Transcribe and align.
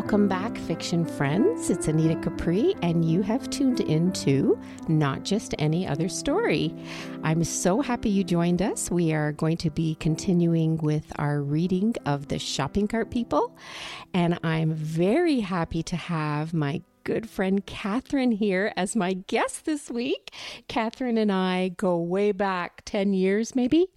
Welcome 0.00 0.28
back, 0.28 0.56
fiction 0.56 1.04
friends. 1.04 1.68
It's 1.68 1.86
Anita 1.86 2.18
Capri, 2.22 2.74
and 2.80 3.04
you 3.04 3.20
have 3.20 3.50
tuned 3.50 3.80
in 3.80 4.10
to 4.12 4.58
Not 4.88 5.24
Just 5.24 5.54
Any 5.58 5.86
Other 5.86 6.08
Story. 6.08 6.74
I'm 7.22 7.44
so 7.44 7.82
happy 7.82 8.08
you 8.08 8.24
joined 8.24 8.62
us. 8.62 8.90
We 8.90 9.12
are 9.12 9.32
going 9.32 9.58
to 9.58 9.68
be 9.68 9.96
continuing 9.96 10.78
with 10.78 11.12
our 11.16 11.42
reading 11.42 11.96
of 12.06 12.28
The 12.28 12.38
Shopping 12.38 12.88
Cart 12.88 13.10
People, 13.10 13.54
and 14.14 14.38
I'm 14.42 14.72
very 14.72 15.40
happy 15.40 15.82
to 15.82 15.96
have 15.96 16.54
my 16.54 16.80
good 17.04 17.28
friend 17.28 17.64
Katherine 17.66 18.32
here 18.32 18.72
as 18.78 18.96
my 18.96 19.12
guest 19.12 19.66
this 19.66 19.90
week. 19.90 20.32
Katherine 20.66 21.18
and 21.18 21.30
I 21.30 21.72
go 21.76 21.98
way 21.98 22.32
back 22.32 22.80
10 22.86 23.12
years, 23.12 23.54
maybe. 23.54 23.88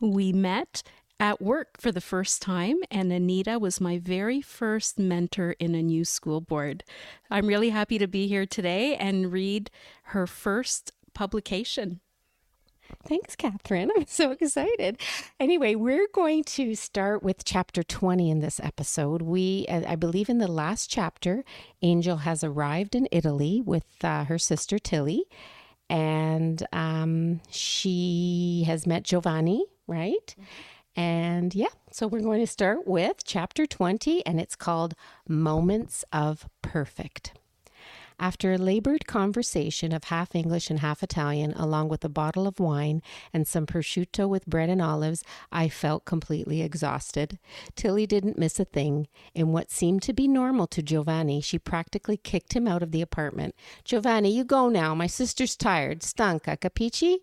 We 0.00 0.32
met 0.32 0.82
at 1.20 1.40
work 1.40 1.80
for 1.80 1.90
the 1.90 2.00
first 2.00 2.40
time, 2.40 2.76
and 2.90 3.12
Anita 3.12 3.58
was 3.58 3.80
my 3.80 3.98
very 3.98 4.40
first 4.40 4.98
mentor 4.98 5.52
in 5.58 5.74
a 5.74 5.82
new 5.82 6.04
school 6.04 6.40
board. 6.40 6.84
I'm 7.30 7.46
really 7.46 7.70
happy 7.70 7.98
to 7.98 8.06
be 8.06 8.28
here 8.28 8.46
today 8.46 8.94
and 8.96 9.32
read 9.32 9.70
her 10.04 10.26
first 10.26 10.92
publication. 11.14 12.00
Thanks, 13.06 13.36
Katherine. 13.36 13.90
I'm 13.96 14.06
so 14.06 14.30
excited. 14.30 15.00
Anyway, 15.38 15.74
we're 15.74 16.08
going 16.14 16.44
to 16.44 16.74
start 16.74 17.22
with 17.22 17.44
chapter 17.44 17.82
20 17.82 18.30
in 18.30 18.40
this 18.40 18.60
episode. 18.60 19.22
We, 19.22 19.66
I 19.68 19.96
believe, 19.96 20.28
in 20.28 20.38
the 20.38 20.50
last 20.50 20.88
chapter, 20.88 21.44
Angel 21.82 22.18
has 22.18 22.42
arrived 22.44 22.94
in 22.94 23.08
Italy 23.10 23.60
with 23.64 23.86
uh, 24.02 24.24
her 24.24 24.38
sister 24.38 24.78
Tilly, 24.78 25.24
and 25.90 26.66
um, 26.72 27.40
she 27.50 28.64
has 28.66 28.86
met 28.86 29.02
Giovanni, 29.02 29.64
right? 29.86 30.34
Mm-hmm. 30.38 30.42
And 30.96 31.54
yeah, 31.54 31.68
so 31.92 32.06
we're 32.06 32.20
going 32.20 32.40
to 32.40 32.46
start 32.46 32.86
with 32.86 33.24
chapter 33.24 33.66
20, 33.66 34.24
and 34.26 34.40
it's 34.40 34.56
called 34.56 34.94
Moments 35.28 36.04
of 36.12 36.48
Perfect. 36.62 37.32
After 38.20 38.52
a 38.52 38.58
labored 38.58 39.06
conversation 39.06 39.92
of 39.92 40.04
half 40.04 40.34
English 40.34 40.70
and 40.70 40.80
half 40.80 41.04
Italian, 41.04 41.52
along 41.52 41.88
with 41.88 42.04
a 42.04 42.08
bottle 42.08 42.48
of 42.48 42.58
wine 42.58 43.00
and 43.32 43.46
some 43.46 43.64
prosciutto 43.64 44.28
with 44.28 44.44
bread 44.44 44.68
and 44.68 44.82
olives, 44.82 45.22
I 45.52 45.68
felt 45.68 46.04
completely 46.04 46.60
exhausted. 46.60 47.38
Tilly 47.76 48.08
didn't 48.08 48.36
miss 48.36 48.58
a 48.58 48.64
thing. 48.64 49.06
In 49.36 49.52
what 49.52 49.70
seemed 49.70 50.02
to 50.02 50.12
be 50.12 50.26
normal 50.26 50.66
to 50.66 50.82
Giovanni, 50.82 51.40
she 51.40 51.60
practically 51.60 52.16
kicked 52.16 52.54
him 52.54 52.66
out 52.66 52.82
of 52.82 52.90
the 52.90 53.02
apartment. 53.02 53.54
Giovanni, 53.84 54.32
you 54.32 54.42
go 54.42 54.68
now. 54.68 54.96
My 54.96 55.06
sister's 55.06 55.54
tired. 55.54 56.00
Stanca, 56.00 56.58
capici? 56.58 57.18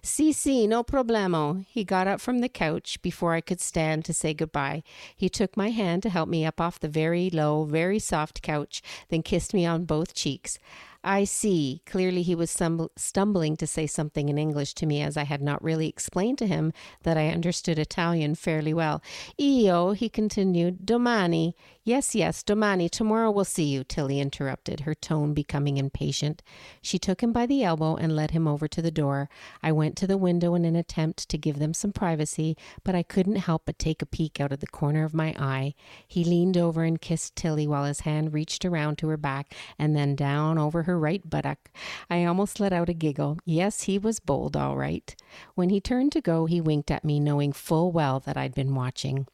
Si, 0.00 0.32
si, 0.32 0.66
no 0.66 0.82
problemo. 0.82 1.66
He 1.68 1.84
got 1.84 2.06
up 2.06 2.22
from 2.22 2.38
the 2.38 2.48
couch 2.48 3.02
before 3.02 3.34
I 3.34 3.42
could 3.42 3.60
stand 3.60 4.06
to 4.06 4.14
say 4.14 4.32
goodbye. 4.32 4.82
He 5.14 5.28
took 5.28 5.58
my 5.58 5.68
hand 5.68 6.02
to 6.04 6.10
help 6.10 6.30
me 6.30 6.46
up 6.46 6.58
off 6.58 6.80
the 6.80 6.88
very 6.88 7.28
low, 7.28 7.64
very 7.64 7.98
soft 7.98 8.40
couch, 8.40 8.80
then 9.10 9.22
kissed 9.22 9.52
me 9.52 9.66
on 9.66 9.84
both 9.84 10.14
cheeks 10.14 10.37
svarīgs, 10.38 10.58
I 11.04 11.24
see. 11.24 11.80
Clearly, 11.86 12.22
he 12.22 12.34
was 12.34 12.50
stumbling 12.50 13.56
to 13.56 13.66
say 13.66 13.86
something 13.86 14.28
in 14.28 14.36
English 14.36 14.74
to 14.74 14.86
me 14.86 15.00
as 15.00 15.16
I 15.16 15.22
had 15.24 15.40
not 15.40 15.62
really 15.62 15.88
explained 15.88 16.38
to 16.38 16.46
him 16.46 16.72
that 17.04 17.16
I 17.16 17.28
understood 17.28 17.78
Italian 17.78 18.34
fairly 18.34 18.74
well. 18.74 19.00
Io, 19.40 19.92
he 19.92 20.08
continued, 20.08 20.84
domani. 20.84 21.54
Yes, 21.84 22.14
yes, 22.14 22.42
domani. 22.42 22.90
Tomorrow 22.90 23.30
we'll 23.30 23.46
see 23.46 23.64
you, 23.64 23.84
Tilly 23.84 24.20
interrupted, 24.20 24.80
her 24.80 24.94
tone 24.94 25.32
becoming 25.32 25.78
impatient. 25.78 26.42
She 26.82 26.98
took 26.98 27.22
him 27.22 27.32
by 27.32 27.46
the 27.46 27.62
elbow 27.62 27.94
and 27.94 28.14
led 28.14 28.32
him 28.32 28.46
over 28.46 28.68
to 28.68 28.82
the 28.82 28.90
door. 28.90 29.30
I 29.62 29.72
went 29.72 29.96
to 29.98 30.06
the 30.06 30.18
window 30.18 30.54
in 30.54 30.66
an 30.66 30.76
attempt 30.76 31.28
to 31.30 31.38
give 31.38 31.58
them 31.58 31.72
some 31.72 31.92
privacy, 31.92 32.56
but 32.84 32.94
I 32.94 33.02
couldn't 33.02 33.36
help 33.36 33.62
but 33.64 33.78
take 33.78 34.02
a 34.02 34.06
peek 34.06 34.40
out 34.40 34.52
of 34.52 34.60
the 34.60 34.66
corner 34.66 35.04
of 35.04 35.14
my 35.14 35.34
eye. 35.38 35.74
He 36.06 36.24
leaned 36.24 36.58
over 36.58 36.82
and 36.84 37.00
kissed 37.00 37.36
Tilly 37.36 37.66
while 37.66 37.84
his 37.84 38.00
hand 38.00 38.34
reached 38.34 38.66
around 38.66 38.98
to 38.98 39.08
her 39.08 39.16
back 39.16 39.54
and 39.78 39.96
then 39.96 40.14
down 40.14 40.58
over 40.58 40.82
right 40.96 41.28
buttock. 41.28 41.70
I 42.08 42.24
almost 42.24 42.60
let 42.60 42.72
out 42.72 42.88
a 42.88 42.94
giggle. 42.94 43.38
Yes, 43.44 43.82
he 43.82 43.98
was 43.98 44.20
bold, 44.20 44.56
all 44.56 44.76
right. 44.76 45.14
When 45.54 45.70
he 45.70 45.80
turned 45.80 46.12
to 46.12 46.20
go, 46.20 46.46
he 46.46 46.60
winked 46.60 46.90
at 46.90 47.04
me, 47.04 47.18
knowing 47.20 47.52
full 47.52 47.90
well 47.92 48.20
that 48.20 48.36
I'd 48.36 48.54
been 48.54 48.74
watching. 48.74 49.26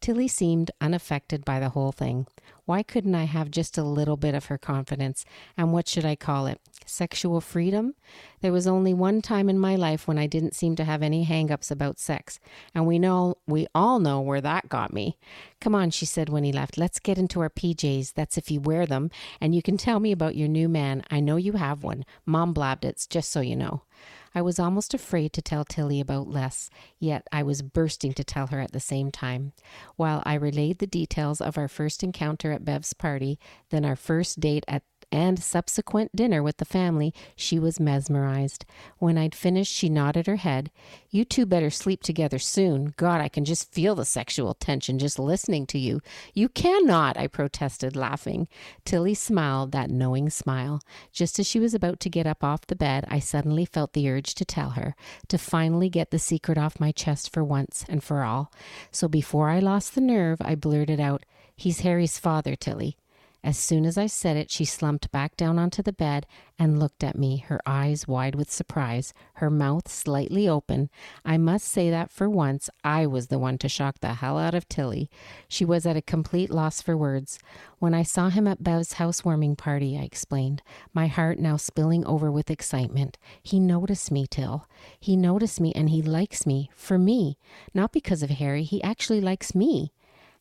Tilly 0.00 0.28
seemed 0.28 0.70
unaffected 0.80 1.44
by 1.44 1.60
the 1.60 1.70
whole 1.70 1.92
thing. 1.92 2.26
Why 2.64 2.82
couldn't 2.82 3.14
I 3.14 3.24
have 3.24 3.50
just 3.50 3.76
a 3.76 3.82
little 3.82 4.16
bit 4.16 4.34
of 4.34 4.46
her 4.46 4.58
confidence? 4.58 5.24
And 5.56 5.72
what 5.72 5.88
should 5.88 6.04
I 6.04 6.16
call 6.16 6.46
it? 6.46 6.60
Sexual 6.86 7.40
freedom? 7.40 7.94
There 8.40 8.52
was 8.52 8.66
only 8.66 8.92
one 8.94 9.22
time 9.22 9.48
in 9.48 9.58
my 9.58 9.76
life 9.76 10.06
when 10.08 10.18
I 10.18 10.26
didn't 10.26 10.54
seem 10.54 10.76
to 10.76 10.84
have 10.84 11.02
any 11.02 11.24
hang-ups 11.24 11.70
about 11.70 11.98
sex, 11.98 12.40
and 12.74 12.86
we 12.86 12.98
know 12.98 13.36
we 13.46 13.66
all 13.74 13.98
know 13.98 14.20
where 14.20 14.40
that 14.40 14.68
got 14.68 14.92
me. 14.92 15.18
Come 15.60 15.74
on, 15.74 15.90
she 15.90 16.06
said 16.06 16.28
when 16.28 16.44
he 16.44 16.52
left. 16.52 16.78
Let's 16.78 16.98
get 16.98 17.18
into 17.18 17.40
our 17.40 17.50
PJs. 17.50 18.14
That's 18.14 18.36
if 18.36 18.50
you 18.50 18.60
wear 18.60 18.86
them, 18.86 19.10
and 19.40 19.54
you 19.54 19.62
can 19.62 19.76
tell 19.76 20.00
me 20.00 20.12
about 20.12 20.36
your 20.36 20.48
new 20.48 20.68
man. 20.68 21.02
I 21.10 21.20
know 21.20 21.36
you 21.36 21.52
have 21.52 21.82
one. 21.82 22.04
Mom 22.26 22.52
blabbed 22.52 22.84
it, 22.84 23.06
just 23.08 23.30
so 23.30 23.40
you 23.40 23.56
know. 23.56 23.82
I 24.34 24.40
was 24.40 24.58
almost 24.58 24.94
afraid 24.94 25.32
to 25.34 25.42
tell 25.42 25.64
Tilly 25.64 26.00
about 26.00 26.28
Les, 26.28 26.70
yet 26.98 27.26
I 27.30 27.42
was 27.42 27.60
bursting 27.60 28.14
to 28.14 28.24
tell 28.24 28.46
her 28.46 28.60
at 28.60 28.72
the 28.72 28.80
same 28.80 29.10
time. 29.10 29.52
While 29.96 30.22
I 30.24 30.34
relayed 30.34 30.78
the 30.78 30.86
details 30.86 31.40
of 31.40 31.58
our 31.58 31.68
first 31.68 32.02
encounter 32.02 32.50
at 32.50 32.64
Bev's 32.64 32.94
party, 32.94 33.38
then 33.70 33.84
our 33.84 33.96
first 33.96 34.40
date 34.40 34.64
at 34.66 34.84
and 35.12 35.38
subsequent 35.38 36.16
dinner 36.16 36.42
with 36.42 36.56
the 36.56 36.64
family, 36.64 37.12
she 37.36 37.58
was 37.58 37.78
mesmerized. 37.78 38.64
When 38.98 39.18
I'd 39.18 39.34
finished, 39.34 39.72
she 39.72 39.88
nodded 39.88 40.26
her 40.26 40.36
head. 40.36 40.70
You 41.10 41.24
two 41.26 41.44
better 41.44 41.68
sleep 41.68 42.02
together 42.02 42.38
soon. 42.38 42.94
God, 42.96 43.20
I 43.20 43.28
can 43.28 43.44
just 43.44 43.70
feel 43.70 43.94
the 43.94 44.06
sexual 44.06 44.54
tension 44.54 44.98
just 44.98 45.18
listening 45.18 45.66
to 45.66 45.78
you. 45.78 46.00
You 46.32 46.48
cannot, 46.48 47.18
I 47.18 47.26
protested, 47.26 47.94
laughing. 47.94 48.48
Tilly 48.84 49.14
smiled 49.14 49.72
that 49.72 49.90
knowing 49.90 50.30
smile. 50.30 50.80
Just 51.12 51.38
as 51.38 51.46
she 51.46 51.60
was 51.60 51.74
about 51.74 52.00
to 52.00 52.10
get 52.10 52.26
up 52.26 52.42
off 52.42 52.66
the 52.66 52.74
bed, 52.74 53.04
I 53.08 53.18
suddenly 53.18 53.66
felt 53.66 53.92
the 53.92 54.08
urge 54.08 54.34
to 54.36 54.44
tell 54.44 54.70
her, 54.70 54.96
to 55.28 55.36
finally 55.36 55.90
get 55.90 56.10
the 56.10 56.18
secret 56.18 56.56
off 56.56 56.80
my 56.80 56.92
chest 56.92 57.32
for 57.32 57.44
once 57.44 57.84
and 57.88 58.02
for 58.02 58.22
all. 58.22 58.50
So 58.90 59.06
before 59.06 59.50
I 59.50 59.58
lost 59.58 59.94
the 59.94 60.00
nerve, 60.00 60.40
I 60.40 60.54
blurted 60.54 60.98
out, 60.98 61.24
He's 61.54 61.80
Harry's 61.80 62.18
father, 62.18 62.56
Tilly. 62.56 62.96
As 63.44 63.58
soon 63.58 63.84
as 63.84 63.98
I 63.98 64.06
said 64.06 64.36
it, 64.36 64.52
she 64.52 64.64
slumped 64.64 65.10
back 65.10 65.36
down 65.36 65.58
onto 65.58 65.82
the 65.82 65.92
bed 65.92 66.26
and 66.60 66.78
looked 66.78 67.02
at 67.02 67.18
me, 67.18 67.38
her 67.38 67.60
eyes 67.66 68.06
wide 68.06 68.36
with 68.36 68.52
surprise, 68.52 69.12
her 69.34 69.50
mouth 69.50 69.88
slightly 69.88 70.48
open. 70.48 70.90
I 71.24 71.38
must 71.38 71.66
say 71.66 71.90
that 71.90 72.08
for 72.08 72.30
once 72.30 72.70
I 72.84 73.04
was 73.04 73.26
the 73.26 73.40
one 73.40 73.58
to 73.58 73.68
shock 73.68 73.98
the 73.98 74.14
hell 74.14 74.38
out 74.38 74.54
of 74.54 74.68
Tilly. 74.68 75.10
She 75.48 75.64
was 75.64 75.86
at 75.86 75.96
a 75.96 76.02
complete 76.02 76.50
loss 76.50 76.80
for 76.80 76.96
words. 76.96 77.40
When 77.80 77.94
I 77.94 78.04
saw 78.04 78.28
him 78.28 78.46
at 78.46 78.62
Bev's 78.62 78.92
housewarming 78.94 79.56
party, 79.56 79.98
I 79.98 80.02
explained, 80.02 80.62
my 80.94 81.08
heart 81.08 81.40
now 81.40 81.56
spilling 81.56 82.06
over 82.06 82.30
with 82.30 82.48
excitement. 82.48 83.18
He 83.42 83.58
noticed 83.58 84.12
me, 84.12 84.28
Till. 84.30 84.68
He 85.00 85.16
noticed 85.16 85.60
me 85.60 85.72
and 85.74 85.90
he 85.90 86.00
likes 86.00 86.46
me, 86.46 86.70
for 86.76 86.96
me. 86.96 87.38
Not 87.74 87.90
because 87.90 88.22
of 88.22 88.30
Harry, 88.30 88.62
he 88.62 88.80
actually 88.84 89.20
likes 89.20 89.52
me. 89.52 89.92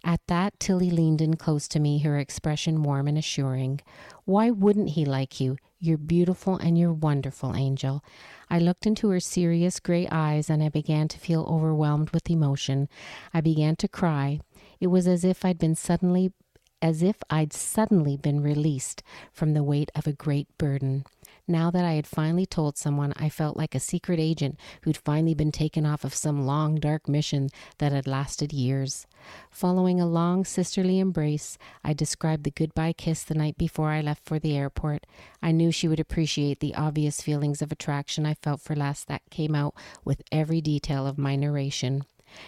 At 0.03 0.21
that, 0.27 0.59
Tilly 0.59 0.89
leaned 0.89 1.21
in 1.21 1.35
close 1.35 1.67
to 1.69 1.79
me, 1.79 1.99
her 1.99 2.17
expression 2.17 2.81
warm 2.83 3.07
and 3.07 3.17
assuring. 3.17 3.81
Why 4.25 4.49
wouldn't 4.49 4.89
he 4.89 5.05
like 5.05 5.39
you? 5.39 5.57
You're 5.79 5.97
beautiful 5.97 6.57
and 6.57 6.77
you're 6.77 6.93
wonderful, 6.93 7.55
Angel. 7.55 8.03
I 8.49 8.59
looked 8.59 8.85
into 8.85 9.09
her 9.09 9.19
serious 9.19 9.79
gray 9.79 10.07
eyes 10.11 10.49
and 10.49 10.63
I 10.63 10.69
began 10.69 11.07
to 11.09 11.19
feel 11.19 11.43
overwhelmed 11.47 12.11
with 12.11 12.29
emotion. 12.29 12.89
I 13.33 13.41
began 13.41 13.75
to 13.77 13.87
cry. 13.87 14.41
It 14.79 14.87
was 14.87 15.07
as 15.07 15.23
if 15.23 15.45
I'd 15.45 15.59
been 15.59 15.75
suddenly 15.75 16.33
as 16.81 17.03
if 17.03 17.17
I'd 17.29 17.53
suddenly 17.53 18.17
been 18.17 18.41
released 18.41 19.03
from 19.31 19.53
the 19.53 19.63
weight 19.63 19.91
of 19.93 20.07
a 20.07 20.13
great 20.13 20.47
burden. 20.57 21.05
Now 21.47 21.71
that 21.71 21.85
I 21.85 21.93
had 21.93 22.07
finally 22.07 22.45
told 22.45 22.77
someone, 22.77 23.13
I 23.15 23.29
felt 23.29 23.57
like 23.57 23.75
a 23.75 23.79
secret 23.79 24.19
agent 24.19 24.59
who'd 24.83 24.97
finally 24.97 25.33
been 25.33 25.51
taken 25.51 25.85
off 25.85 26.03
of 26.03 26.13
some 26.13 26.45
long, 26.45 26.75
dark 26.75 27.07
mission 27.07 27.49
that 27.79 27.91
had 27.91 28.07
lasted 28.07 28.53
years. 28.53 29.07
Following 29.49 29.99
a 29.99 30.07
long 30.07 30.45
sisterly 30.45 30.99
embrace, 30.99 31.57
I 31.83 31.93
described 31.93 32.43
the 32.43 32.51
goodbye 32.51 32.93
kiss 32.93 33.23
the 33.23 33.35
night 33.35 33.57
before 33.57 33.89
I 33.89 34.01
left 34.01 34.25
for 34.25 34.39
the 34.39 34.55
airport. 34.55 35.05
I 35.41 35.51
knew 35.51 35.71
she 35.71 35.87
would 35.87 35.99
appreciate 35.99 36.59
the 36.59 36.75
obvious 36.75 37.21
feelings 37.21 37.61
of 37.61 37.71
attraction 37.71 38.25
I 38.25 38.33
felt 38.35 38.61
for 38.61 38.75
Les 38.75 39.03
that 39.05 39.29
came 39.29 39.55
out 39.55 39.75
with 40.03 40.21
every 40.31 40.61
detail 40.61 41.05
of 41.05 41.17
my 41.17 41.35
narration. 41.35 42.03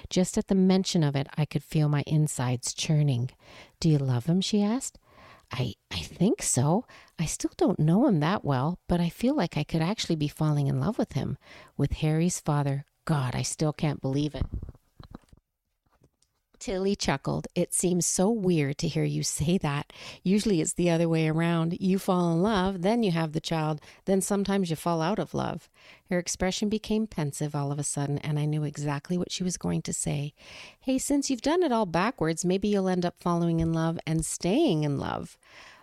Just 0.10 0.38
at 0.38 0.48
the 0.48 0.56
mention 0.56 1.04
of 1.04 1.16
it, 1.16 1.28
I 1.38 1.46
could 1.46 1.64
feel 1.64 1.90
my 1.90 2.04
insides 2.08 2.74
churning. 2.74 3.32
Do 3.80 3.90
you 3.90 3.98
love 3.98 4.28
him? 4.28 4.42
she 4.42 4.62
asked. 4.62 4.98
I, 5.54 5.76
I 5.92 6.00
think 6.00 6.42
so. 6.42 6.86
I 7.20 7.26
still 7.26 7.52
don't 7.58 7.78
know 7.80 8.08
him 8.08 8.20
that 8.22 8.44
well, 8.44 8.80
but 8.90 9.00
I 9.00 9.10
feel 9.10 9.36
like 9.36 9.56
I 9.56 9.64
could 9.64 9.84
actually 9.84 10.16
be 10.16 10.28
falling 10.28 10.66
in 10.66 10.80
love 10.80 10.98
with 10.98 11.14
him. 11.14 11.38
With 11.78 11.94
Harry's 11.94 12.40
father. 12.40 12.86
God, 13.06 13.36
I 13.36 13.44
still 13.44 13.72
can't 13.72 14.02
believe 14.02 14.34
it. 14.34 14.48
Tilly 16.64 16.96
chuckled. 16.96 17.50
It 17.56 17.74
seems 17.74 18.06
so 18.06 18.30
weird 18.30 18.78
to 18.78 18.88
hear 18.88 19.04
you 19.04 19.22
say 19.22 19.58
that. 19.58 19.92
Usually 20.24 20.62
it's 20.62 20.72
the 20.72 20.90
other 20.90 21.10
way 21.10 21.28
around. 21.28 21.76
You 21.82 22.00
fall 22.00 22.32
in 22.32 22.42
love, 22.42 22.84
then 22.84 23.04
you 23.04 23.12
have 23.12 23.34
the 23.34 23.42
child, 23.42 23.82
then 24.06 24.22
sometimes 24.22 24.70
you 24.70 24.78
fall 24.78 25.02
out 25.02 25.20
of 25.20 25.34
love. 25.34 25.68
Her 26.10 26.18
expression 26.18 26.70
became 26.70 27.06
pensive 27.06 27.54
all 27.54 27.74
of 27.74 27.80
a 27.80 27.84
sudden, 27.84 28.18
and 28.20 28.40
I 28.40 28.46
knew 28.46 28.64
exactly 28.64 29.18
what 29.18 29.30
she 29.30 29.44
was 29.44 29.58
going 29.58 29.82
to 29.82 29.92
say. 29.92 30.34
Hey, 30.80 30.98
since 30.98 31.30
you've 31.30 31.42
done 31.42 31.64
it 31.64 31.74
all 31.74 31.86
backwards, 31.86 32.46
maybe 32.46 32.70
you'll 32.70 32.88
end 32.88 33.06
up 33.06 33.20
falling 33.20 33.60
in 33.60 33.74
love 33.74 34.00
and 34.08 34.26
staying 34.26 34.86
in 34.86 34.98
love. 34.98 35.38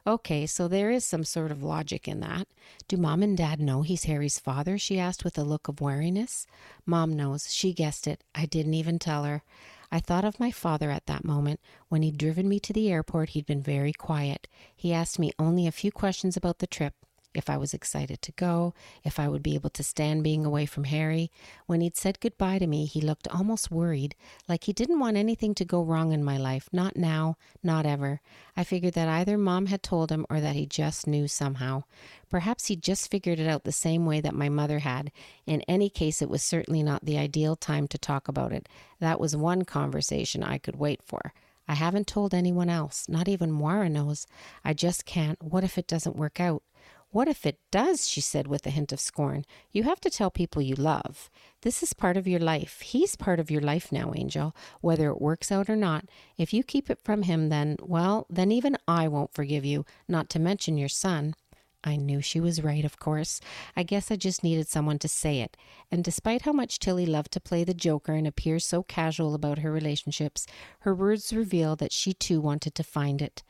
Okay, 0.06 0.46
so 0.46 0.66
there 0.66 0.90
is 0.90 1.04
some 1.04 1.24
sort 1.24 1.50
of 1.50 1.62
logic 1.62 2.08
in 2.08 2.20
that. 2.20 2.48
Do 2.88 2.96
mom 2.96 3.22
and 3.22 3.36
dad 3.36 3.60
know 3.60 3.82
he's 3.82 4.04
Harry's 4.04 4.38
father? 4.38 4.78
She 4.78 4.98
asked 4.98 5.24
with 5.24 5.36
a 5.36 5.44
look 5.44 5.68
of 5.68 5.82
wariness. 5.82 6.46
Mom 6.86 7.14
knows. 7.14 7.52
She 7.52 7.74
guessed 7.74 8.06
it. 8.06 8.24
I 8.34 8.46
didn't 8.46 8.72
even 8.72 8.98
tell 8.98 9.24
her. 9.24 9.42
I 9.92 10.00
thought 10.00 10.24
of 10.24 10.38
my 10.38 10.50
father 10.50 10.90
at 10.90 11.06
that 11.06 11.24
moment. 11.24 11.60
When 11.88 12.02
he'd 12.02 12.18
driven 12.18 12.48
me 12.48 12.60
to 12.60 12.72
the 12.72 12.90
airport, 12.90 13.30
he'd 13.30 13.46
been 13.46 13.62
very 13.62 13.92
quiet. 13.92 14.46
He 14.76 14.92
asked 14.92 15.18
me 15.18 15.32
only 15.38 15.66
a 15.66 15.72
few 15.72 15.90
questions 15.90 16.36
about 16.36 16.58
the 16.58 16.66
trip 16.66 16.94
if 17.34 17.48
I 17.48 17.56
was 17.56 17.72
excited 17.72 18.22
to 18.22 18.32
go, 18.32 18.74
if 19.04 19.18
I 19.18 19.28
would 19.28 19.42
be 19.42 19.54
able 19.54 19.70
to 19.70 19.82
stand 19.82 20.24
being 20.24 20.44
away 20.44 20.66
from 20.66 20.84
Harry. 20.84 21.30
When 21.66 21.80
he'd 21.80 21.96
said 21.96 22.20
goodbye 22.20 22.58
to 22.58 22.66
me, 22.66 22.86
he 22.86 23.00
looked 23.00 23.28
almost 23.28 23.70
worried, 23.70 24.14
like 24.48 24.64
he 24.64 24.72
didn't 24.72 24.98
want 24.98 25.16
anything 25.16 25.54
to 25.54 25.64
go 25.64 25.82
wrong 25.82 26.12
in 26.12 26.24
my 26.24 26.36
life, 26.36 26.68
not 26.72 26.96
now, 26.96 27.36
not 27.62 27.86
ever. 27.86 28.20
I 28.56 28.64
figured 28.64 28.94
that 28.94 29.08
either 29.08 29.38
mom 29.38 29.66
had 29.66 29.82
told 29.82 30.10
him 30.10 30.26
or 30.28 30.40
that 30.40 30.56
he 30.56 30.66
just 30.66 31.06
knew 31.06 31.28
somehow. 31.28 31.84
Perhaps 32.28 32.66
he 32.66 32.76
just 32.76 33.10
figured 33.10 33.40
it 33.40 33.48
out 33.48 33.64
the 33.64 33.72
same 33.72 34.06
way 34.06 34.20
that 34.20 34.34
my 34.34 34.48
mother 34.48 34.80
had. 34.80 35.12
In 35.46 35.62
any 35.62 35.88
case, 35.90 36.22
it 36.22 36.30
was 36.30 36.42
certainly 36.42 36.82
not 36.82 37.04
the 37.04 37.18
ideal 37.18 37.56
time 37.56 37.88
to 37.88 37.98
talk 37.98 38.28
about 38.28 38.52
it. 38.52 38.68
That 38.98 39.20
was 39.20 39.36
one 39.36 39.64
conversation 39.64 40.42
I 40.42 40.58
could 40.58 40.76
wait 40.76 41.02
for. 41.02 41.32
I 41.70 41.74
haven't 41.74 42.08
told 42.08 42.34
anyone 42.34 42.68
else, 42.68 43.08
not 43.08 43.28
even 43.28 43.52
Moira 43.52 43.88
knows. 43.88 44.26
I 44.64 44.74
just 44.74 45.06
can't. 45.06 45.40
What 45.40 45.62
if 45.62 45.78
it 45.78 45.86
doesn't 45.86 46.16
work 46.16 46.40
out? 46.40 46.64
What 47.12 47.26
if 47.26 47.44
it 47.44 47.58
does? 47.72 48.08
she 48.08 48.20
said 48.20 48.46
with 48.46 48.64
a 48.66 48.70
hint 48.70 48.92
of 48.92 49.00
scorn. 49.00 49.44
You 49.72 49.82
have 49.82 50.00
to 50.02 50.10
tell 50.10 50.30
people 50.30 50.62
you 50.62 50.76
love. 50.76 51.28
This 51.62 51.82
is 51.82 51.92
part 51.92 52.16
of 52.16 52.28
your 52.28 52.38
life. 52.38 52.80
He's 52.82 53.16
part 53.16 53.40
of 53.40 53.50
your 53.50 53.60
life 53.60 53.90
now, 53.90 54.12
Angel, 54.14 54.54
whether 54.80 55.10
it 55.10 55.20
works 55.20 55.50
out 55.50 55.68
or 55.68 55.74
not. 55.74 56.04
If 56.38 56.52
you 56.52 56.62
keep 56.62 56.88
it 56.88 57.00
from 57.02 57.22
him, 57.22 57.48
then, 57.48 57.78
well, 57.82 58.26
then 58.30 58.52
even 58.52 58.78
I 58.86 59.08
won't 59.08 59.34
forgive 59.34 59.64
you, 59.64 59.84
not 60.06 60.30
to 60.30 60.38
mention 60.38 60.78
your 60.78 60.88
son. 60.88 61.34
I 61.82 61.96
knew 61.96 62.20
she 62.20 62.38
was 62.38 62.62
right, 62.62 62.84
of 62.84 62.98
course. 62.98 63.40
I 63.74 63.82
guess 63.82 64.10
I 64.10 64.16
just 64.16 64.44
needed 64.44 64.68
someone 64.68 64.98
to 65.00 65.08
say 65.08 65.40
it. 65.40 65.56
And 65.90 66.04
despite 66.04 66.42
how 66.42 66.52
much 66.52 66.78
Tilly 66.78 67.06
loved 67.06 67.32
to 67.32 67.40
play 67.40 67.64
the 67.64 67.74
joker 67.74 68.12
and 68.12 68.26
appear 68.26 68.58
so 68.58 68.82
casual 68.82 69.34
about 69.34 69.60
her 69.60 69.72
relationships, 69.72 70.46
her 70.80 70.94
words 70.94 71.32
revealed 71.32 71.78
that 71.80 71.92
she 71.92 72.12
too 72.12 72.40
wanted 72.40 72.74
to 72.76 72.84
find 72.84 73.20
it. 73.22 73.42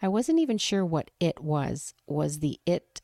I 0.00 0.08
wasn't 0.08 0.40
even 0.40 0.58
sure 0.58 0.84
what 0.84 1.10
it 1.20 1.40
was. 1.40 1.94
Was 2.06 2.40
the 2.40 2.58
it 2.66 3.02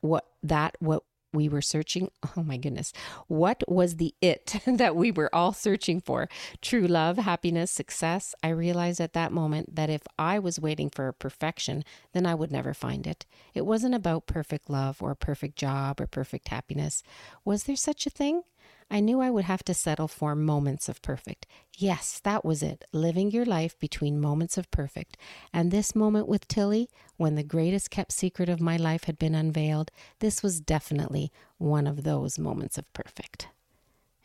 what 0.00 0.24
that 0.42 0.76
what 0.80 1.02
we 1.32 1.48
were 1.48 1.60
searching 1.60 2.10
oh 2.36 2.42
my 2.42 2.56
goodness 2.56 2.92
what 3.26 3.62
was 3.68 3.96
the 3.96 4.14
it 4.22 4.56
that 4.66 4.96
we 4.96 5.10
were 5.10 5.34
all 5.34 5.52
searching 5.52 6.00
for? 6.00 6.28
True 6.62 6.86
love 6.86 7.18
happiness 7.18 7.70
success. 7.70 8.34
I 8.42 8.48
realized 8.48 9.00
at 9.00 9.12
that 9.12 9.32
moment 9.32 9.74
that 9.76 9.90
if 9.90 10.02
i 10.18 10.38
was 10.38 10.60
waiting 10.60 10.90
for 10.90 11.12
perfection 11.12 11.84
then 12.12 12.26
i 12.26 12.34
would 12.34 12.50
never 12.50 12.74
find 12.74 13.06
it. 13.06 13.26
It 13.54 13.66
wasn't 13.66 13.94
about 13.94 14.26
perfect 14.26 14.70
love 14.70 15.02
or 15.02 15.14
perfect 15.14 15.56
job 15.56 16.00
or 16.00 16.06
perfect 16.06 16.48
happiness. 16.48 17.02
Was 17.44 17.64
there 17.64 17.76
such 17.76 18.06
a 18.06 18.10
thing 18.10 18.42
I 18.90 19.00
knew 19.00 19.20
I 19.20 19.30
would 19.30 19.44
have 19.44 19.62
to 19.64 19.74
settle 19.74 20.08
for 20.08 20.34
moments 20.34 20.88
of 20.88 21.02
perfect. 21.02 21.46
Yes, 21.76 22.20
that 22.24 22.44
was 22.44 22.62
it, 22.62 22.84
living 22.92 23.30
your 23.30 23.44
life 23.44 23.78
between 23.78 24.20
moments 24.20 24.56
of 24.56 24.70
perfect. 24.70 25.16
And 25.52 25.70
this 25.70 25.94
moment 25.94 26.26
with 26.26 26.48
Tilly, 26.48 26.88
when 27.16 27.34
the 27.34 27.42
greatest 27.42 27.90
kept 27.90 28.12
secret 28.12 28.48
of 28.48 28.60
my 28.60 28.78
life 28.78 29.04
had 29.04 29.18
been 29.18 29.34
unveiled, 29.34 29.90
this 30.20 30.42
was 30.42 30.60
definitely 30.60 31.30
one 31.58 31.86
of 31.86 32.02
those 32.02 32.38
moments 32.38 32.78
of 32.78 32.90
perfect. 32.94 33.48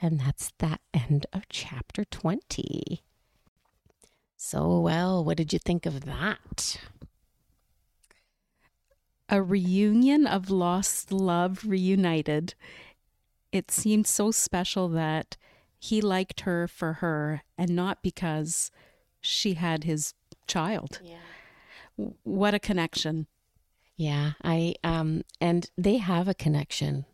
And 0.02 0.20
that's 0.20 0.54
that 0.60 0.80
end 0.94 1.26
of 1.34 1.44
chapter 1.50 2.06
20. 2.06 3.04
So, 4.38 4.80
well, 4.80 5.24
what 5.24 5.38
did 5.38 5.52
you 5.52 5.60
think 5.60 5.86
of 5.86 6.02
that? 6.06 6.80
A 9.30 9.42
reunion 9.42 10.28
of 10.28 10.50
lost 10.50 11.12
love 11.12 11.64
reunited 11.66 12.54
it 13.54 13.70
seemed 13.70 14.08
so 14.08 14.32
special 14.32 14.90
that 14.90 15.38
he 15.80 16.02
liked 16.02 16.42
her 16.42 16.68
for 16.68 16.94
her 16.94 17.44
and 17.58 17.70
not 17.70 18.02
because 18.02 18.72
she 19.22 19.54
had 19.54 19.84
his 19.84 20.14
child. 20.48 21.00
Yeah. 21.04 22.08
What 22.24 22.56
a 22.56 22.60
connection. 22.60 23.28
Yeah, 23.96 24.32
I 24.44 24.74
um 24.84 25.24
and 25.40 25.70
they 25.78 25.98
have 25.98 26.28
a 26.28 26.34
connection. 26.34 27.06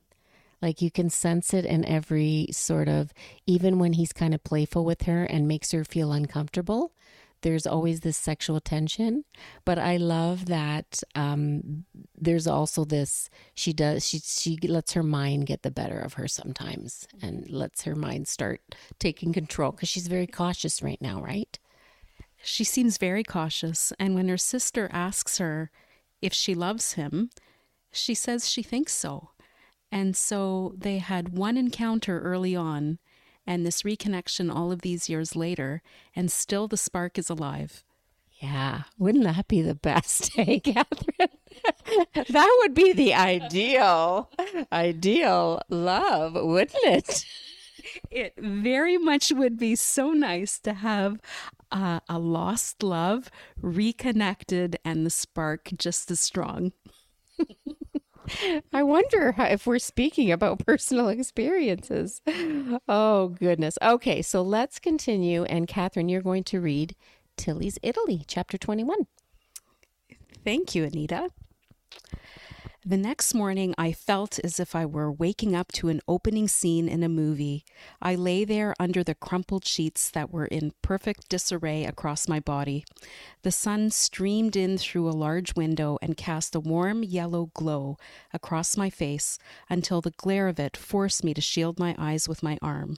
Like 0.62 0.82
you 0.82 0.90
can 0.90 1.10
sense 1.10 1.54
it 1.54 1.66
in 1.66 1.84
every 1.86 2.48
sort 2.52 2.88
of 2.88 3.14
even 3.46 3.78
when 3.78 3.94
he's 3.94 4.14
kind 4.14 4.34
of 4.34 4.44
playful 4.44 4.86
with 4.86 5.04
her 5.04 5.26
and 5.26 5.48
makes 5.48 5.72
her 5.72 5.84
feel 5.84 6.14
uncomfortable, 6.14 6.94
there's 7.42 7.66
always 7.66 8.02
this 8.02 8.18
sexual 8.18 8.60
tension 8.60 9.24
but 9.66 9.80
i 9.80 9.98
love 9.98 10.48
that 10.48 11.02
um, 11.16 11.86
there's 12.18 12.48
also 12.48 12.84
this 12.84 13.30
she 13.54 13.72
does 13.74 14.08
she 14.08 14.20
she 14.20 14.58
lets 14.68 14.94
her 14.94 15.04
mind 15.04 15.46
get 15.46 15.64
the 15.64 15.72
better 15.72 16.00
of 16.00 16.14
her 16.14 16.28
sometimes 16.28 17.08
and 17.22 17.50
lets 17.50 17.84
her 17.84 17.96
mind 17.96 18.28
start 18.28 18.62
taking 19.00 19.32
control 19.34 19.72
because 19.72 19.90
she's 19.90 20.08
very 20.08 20.28
cautious 20.28 20.82
right 20.82 21.02
now 21.02 21.22
right? 21.22 21.60
She 22.42 22.64
seems 22.64 22.98
very 22.98 23.24
cautious 23.24 23.92
and 24.00 24.16
when 24.16 24.30
her 24.30 24.38
sister 24.38 24.90
asks 24.94 25.40
her 25.40 25.72
if 26.22 26.34
she 26.34 26.56
loves 26.56 26.94
him 26.94 27.30
she 27.92 28.14
says 28.14 28.50
she 28.50 28.64
thinks 28.64 28.94
so. 28.94 29.32
And 29.92 30.16
so 30.16 30.74
they 30.78 31.00
had 31.00 31.38
one 31.38 31.58
encounter 31.58 32.20
early 32.20 32.56
on 32.56 33.00
and 33.50 33.66
this 33.66 33.82
reconnection 33.82 34.54
all 34.56 34.72
of 34.72 34.84
these 34.84 35.10
years 35.10 35.36
later, 35.36 35.82
and 36.16 36.32
still 36.32 36.68
the 36.68 36.78
spark 36.78 37.18
is 37.18 37.32
alive. 37.32 37.84
Yeah, 38.40 38.84
wouldn't 39.00 39.24
that 39.24 39.48
be 39.48 39.64
the 39.64 39.74
best, 39.74 40.32
hey, 40.36 40.60
Katherine? 40.60 41.30
that 42.30 42.58
would 42.60 42.76
be 42.76 42.94
the 42.94 43.16
ideal, 43.16 44.30
ideal 44.72 45.64
love, 45.68 46.36
wouldn't 46.36 46.84
it? 46.84 47.26
It 48.12 48.36
very 48.38 49.00
much 49.00 49.32
would 49.32 49.58
be 49.58 49.76
so 49.76 50.12
nice 50.12 50.60
to 50.60 50.74
have 50.74 51.20
uh, 51.72 52.02
a 52.08 52.20
lost 52.20 52.84
love 52.84 53.32
reconnected 53.60 54.78
and 54.86 55.08
the 55.08 55.10
spark 55.10 55.72
just 55.76 56.12
as 56.12 56.20
strong. 56.20 56.72
I 58.74 58.84
wonder 58.84 59.36
if 59.38 59.66
we're 59.66 59.80
speaking 59.80 60.32
about 60.32 60.60
personal 60.66 61.10
experiences. 61.10 62.22
Oh, 62.88 63.30
goodness. 63.30 63.78
Okay, 63.82 64.22
so 64.22 64.42
let's 64.42 64.80
continue. 64.80 65.44
And 65.44 65.68
Katherine, 65.68 66.10
you're 66.10 66.22
going 66.22 66.44
to 66.46 66.60
read 66.60 66.96
Tilly's 67.38 67.78
Italy, 67.82 68.24
chapter 68.28 68.58
21. 68.58 69.08
Thank 70.44 70.76
you, 70.76 70.84
Anita. 70.86 71.30
The 72.86 72.96
next 72.96 73.34
morning, 73.34 73.76
I 73.78 73.92
felt 73.92 74.40
as 74.42 74.58
if 74.58 74.74
I 74.74 74.86
were 74.86 75.12
waking 75.12 75.54
up 75.54 75.74
to 75.74 75.90
an 75.90 76.00
opening 76.08 76.48
scene 76.48 76.88
in 76.88 77.04
a 77.04 77.10
movie. 77.10 77.66
I 78.02 78.16
lay 78.16 78.46
there 78.46 78.74
under 78.80 79.04
the 79.04 79.16
crumpled 79.16 79.66
sheets 79.66 80.10
that 80.12 80.32
were 80.32 80.46
in 80.46 80.72
perfect 80.82 81.28
disarray 81.28 81.84
across 81.84 82.30
my 82.30 82.40
body. 82.40 82.86
The 83.42 83.52
sun 83.52 83.92
streamed 83.92 84.56
in 84.56 84.78
through 84.78 85.10
a 85.10 85.12
large 85.12 85.56
window 85.56 85.98
and 86.02 86.16
cast 86.16 86.56
a 86.56 86.62
warm 86.62 87.04
yellow 87.04 87.52
glow 87.54 87.98
across 88.34 88.78
my 88.78 88.90
face 88.90 89.38
until 89.70 90.00
the 90.00 90.12
glare 90.12 90.48
of 90.48 90.58
it 90.58 90.78
forced 90.78 91.22
me 91.22 91.34
to 91.34 91.42
shield 91.42 91.80
my 91.80 91.96
eyes 91.98 92.30
with 92.30 92.42
my 92.42 92.58
arm. 92.62 92.96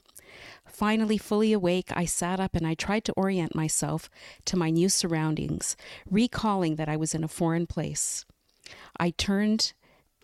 Finally, 0.64 1.18
fully 1.18 1.52
awake, 1.52 1.90
I 1.92 2.04
sat 2.04 2.38
up 2.38 2.54
and 2.54 2.68
I 2.68 2.74
tried 2.74 3.04
to 3.06 3.14
orient 3.14 3.56
myself 3.56 4.08
to 4.44 4.56
my 4.56 4.70
new 4.70 4.88
surroundings, 4.88 5.76
recalling 6.08 6.76
that 6.76 6.88
I 6.88 6.96
was 6.96 7.16
in 7.16 7.24
a 7.24 7.28
foreign 7.28 7.66
place. 7.66 8.24
I 8.98 9.10
turned 9.10 9.72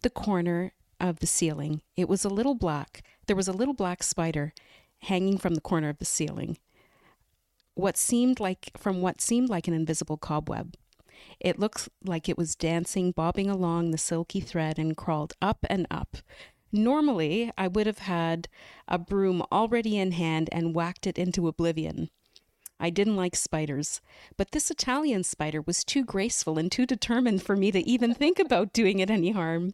the 0.02 0.10
corner 0.10 0.72
of 1.00 1.20
the 1.20 1.26
ceiling. 1.26 1.82
It 1.96 2.08
was 2.08 2.24
a 2.24 2.28
little 2.28 2.54
black. 2.54 3.02
There 3.26 3.36
was 3.36 3.48
a 3.48 3.52
little 3.52 3.74
black 3.74 4.02
spider 4.02 4.52
hanging 5.00 5.38
from 5.38 5.54
the 5.54 5.60
corner 5.60 5.88
of 5.88 5.98
the 5.98 6.04
ceiling. 6.04 6.58
What 7.74 7.96
seemed 7.96 8.40
like 8.40 8.70
from 8.76 9.00
what 9.00 9.20
seemed 9.20 9.48
like 9.48 9.68
an 9.68 9.74
invisible 9.74 10.16
cobweb. 10.16 10.74
It 11.40 11.58
looked 11.58 11.88
like 12.04 12.28
it 12.28 12.38
was 12.38 12.56
dancing, 12.56 13.12
bobbing 13.12 13.48
along 13.48 13.90
the 13.90 13.98
silky 13.98 14.40
thread 14.40 14.78
and 14.78 14.96
crawled 14.96 15.34
up 15.40 15.58
and 15.68 15.86
up. 15.90 16.18
Normally, 16.72 17.50
I 17.56 17.68
would 17.68 17.86
have 17.86 17.98
had 17.98 18.48
a 18.86 18.98
broom 18.98 19.42
already 19.50 19.96
in 19.98 20.12
hand 20.12 20.48
and 20.52 20.74
whacked 20.74 21.06
it 21.06 21.18
into 21.18 21.48
oblivion. 21.48 22.10
I 22.80 22.90
didn't 22.90 23.16
like 23.16 23.34
spiders, 23.34 24.00
but 24.36 24.52
this 24.52 24.70
Italian 24.70 25.24
spider 25.24 25.60
was 25.60 25.84
too 25.84 26.04
graceful 26.04 26.58
and 26.58 26.70
too 26.70 26.86
determined 26.86 27.42
for 27.42 27.56
me 27.56 27.72
to 27.72 27.86
even 27.88 28.14
think 28.14 28.38
about 28.38 28.72
doing 28.72 29.00
it 29.00 29.10
any 29.10 29.32
harm. 29.32 29.72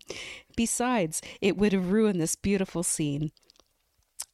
Besides, 0.56 1.20
it 1.40 1.56
would 1.56 1.72
have 1.72 1.92
ruined 1.92 2.20
this 2.20 2.34
beautiful 2.34 2.82
scene. 2.82 3.32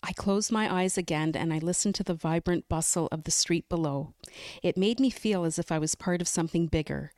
I 0.02 0.12
closed 0.12 0.50
my 0.50 0.72
eyes 0.72 0.96
again 0.96 1.32
and 1.34 1.52
I 1.52 1.58
listened 1.58 1.94
to 1.96 2.04
the 2.04 2.14
vibrant 2.14 2.68
bustle 2.68 3.08
of 3.12 3.24
the 3.24 3.30
street 3.30 3.68
below. 3.68 4.14
It 4.62 4.76
made 4.76 4.98
me 4.98 5.10
feel 5.10 5.44
as 5.44 5.58
if 5.58 5.70
I 5.70 5.78
was 5.78 5.94
part 5.94 6.20
of 6.22 6.28
something 6.28 6.68
bigger. 6.68 7.12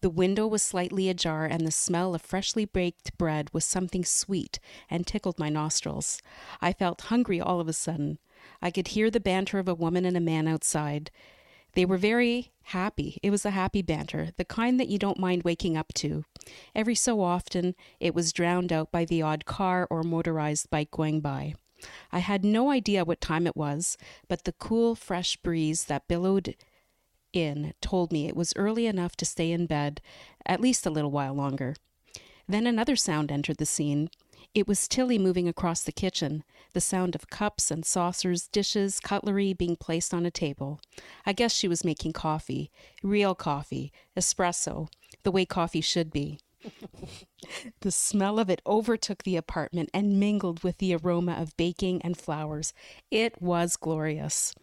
The 0.00 0.10
window 0.10 0.46
was 0.46 0.62
slightly 0.62 1.08
ajar, 1.08 1.46
and 1.46 1.66
the 1.66 1.70
smell 1.70 2.14
of 2.14 2.22
freshly 2.22 2.64
baked 2.64 3.16
bread 3.16 3.48
was 3.52 3.64
something 3.64 4.04
sweet 4.04 4.60
and 4.90 5.06
tickled 5.06 5.38
my 5.38 5.48
nostrils. 5.48 6.20
I 6.60 6.72
felt 6.72 7.02
hungry 7.02 7.40
all 7.40 7.60
of 7.60 7.68
a 7.68 7.72
sudden. 7.72 8.18
I 8.62 8.70
could 8.70 8.88
hear 8.88 9.10
the 9.10 9.20
banter 9.20 9.58
of 9.58 9.68
a 9.68 9.74
woman 9.74 10.04
and 10.04 10.16
a 10.16 10.20
man 10.20 10.48
outside. 10.48 11.10
They 11.74 11.84
were 11.84 11.98
very 11.98 12.52
happy. 12.62 13.18
It 13.22 13.30
was 13.30 13.44
a 13.44 13.50
happy 13.50 13.82
banter, 13.82 14.30
the 14.36 14.44
kind 14.44 14.78
that 14.78 14.88
you 14.88 14.98
don't 14.98 15.18
mind 15.18 15.42
waking 15.42 15.76
up 15.76 15.92
to. 15.94 16.24
Every 16.74 16.94
so 16.94 17.20
often, 17.20 17.74
it 18.00 18.14
was 18.14 18.32
drowned 18.32 18.72
out 18.72 18.92
by 18.92 19.04
the 19.04 19.22
odd 19.22 19.44
car 19.44 19.86
or 19.90 20.02
motorized 20.02 20.70
bike 20.70 20.90
going 20.90 21.20
by. 21.20 21.54
I 22.12 22.20
had 22.20 22.44
no 22.44 22.70
idea 22.70 23.04
what 23.04 23.20
time 23.20 23.46
it 23.46 23.56
was, 23.56 23.98
but 24.28 24.44
the 24.44 24.52
cool, 24.52 24.94
fresh 24.94 25.36
breeze 25.36 25.84
that 25.86 26.08
billowed 26.08 26.54
in 27.32 27.74
told 27.80 28.12
me 28.12 28.28
it 28.28 28.36
was 28.36 28.52
early 28.56 28.86
enough 28.86 29.16
to 29.16 29.24
stay 29.24 29.50
in 29.50 29.66
bed 29.66 30.00
at 30.46 30.60
least 30.60 30.86
a 30.86 30.90
little 30.90 31.10
while 31.10 31.34
longer. 31.34 31.74
Then 32.48 32.66
another 32.66 32.96
sound 32.96 33.32
entered 33.32 33.56
the 33.56 33.66
scene. 33.66 34.10
It 34.54 34.68
was 34.68 34.86
Tilly 34.86 35.18
moving 35.18 35.48
across 35.48 35.82
the 35.82 35.90
kitchen, 35.90 36.44
the 36.74 36.80
sound 36.80 37.16
of 37.16 37.28
cups 37.28 37.72
and 37.72 37.84
saucers, 37.84 38.46
dishes, 38.46 39.00
cutlery 39.00 39.52
being 39.52 39.74
placed 39.74 40.14
on 40.14 40.24
a 40.24 40.30
table. 40.30 40.80
I 41.26 41.32
guess 41.32 41.52
she 41.52 41.66
was 41.66 41.84
making 41.84 42.12
coffee, 42.12 42.70
real 43.02 43.34
coffee, 43.34 43.92
espresso, 44.16 44.88
the 45.24 45.32
way 45.32 45.44
coffee 45.44 45.80
should 45.80 46.12
be. 46.12 46.38
the 47.80 47.90
smell 47.90 48.38
of 48.38 48.48
it 48.48 48.62
overtook 48.64 49.24
the 49.24 49.36
apartment 49.36 49.90
and 49.92 50.20
mingled 50.20 50.62
with 50.62 50.78
the 50.78 50.94
aroma 50.94 51.32
of 51.32 51.56
baking 51.56 52.00
and 52.02 52.16
flowers. 52.16 52.72
It 53.10 53.42
was 53.42 53.74
glorious. 53.74 54.54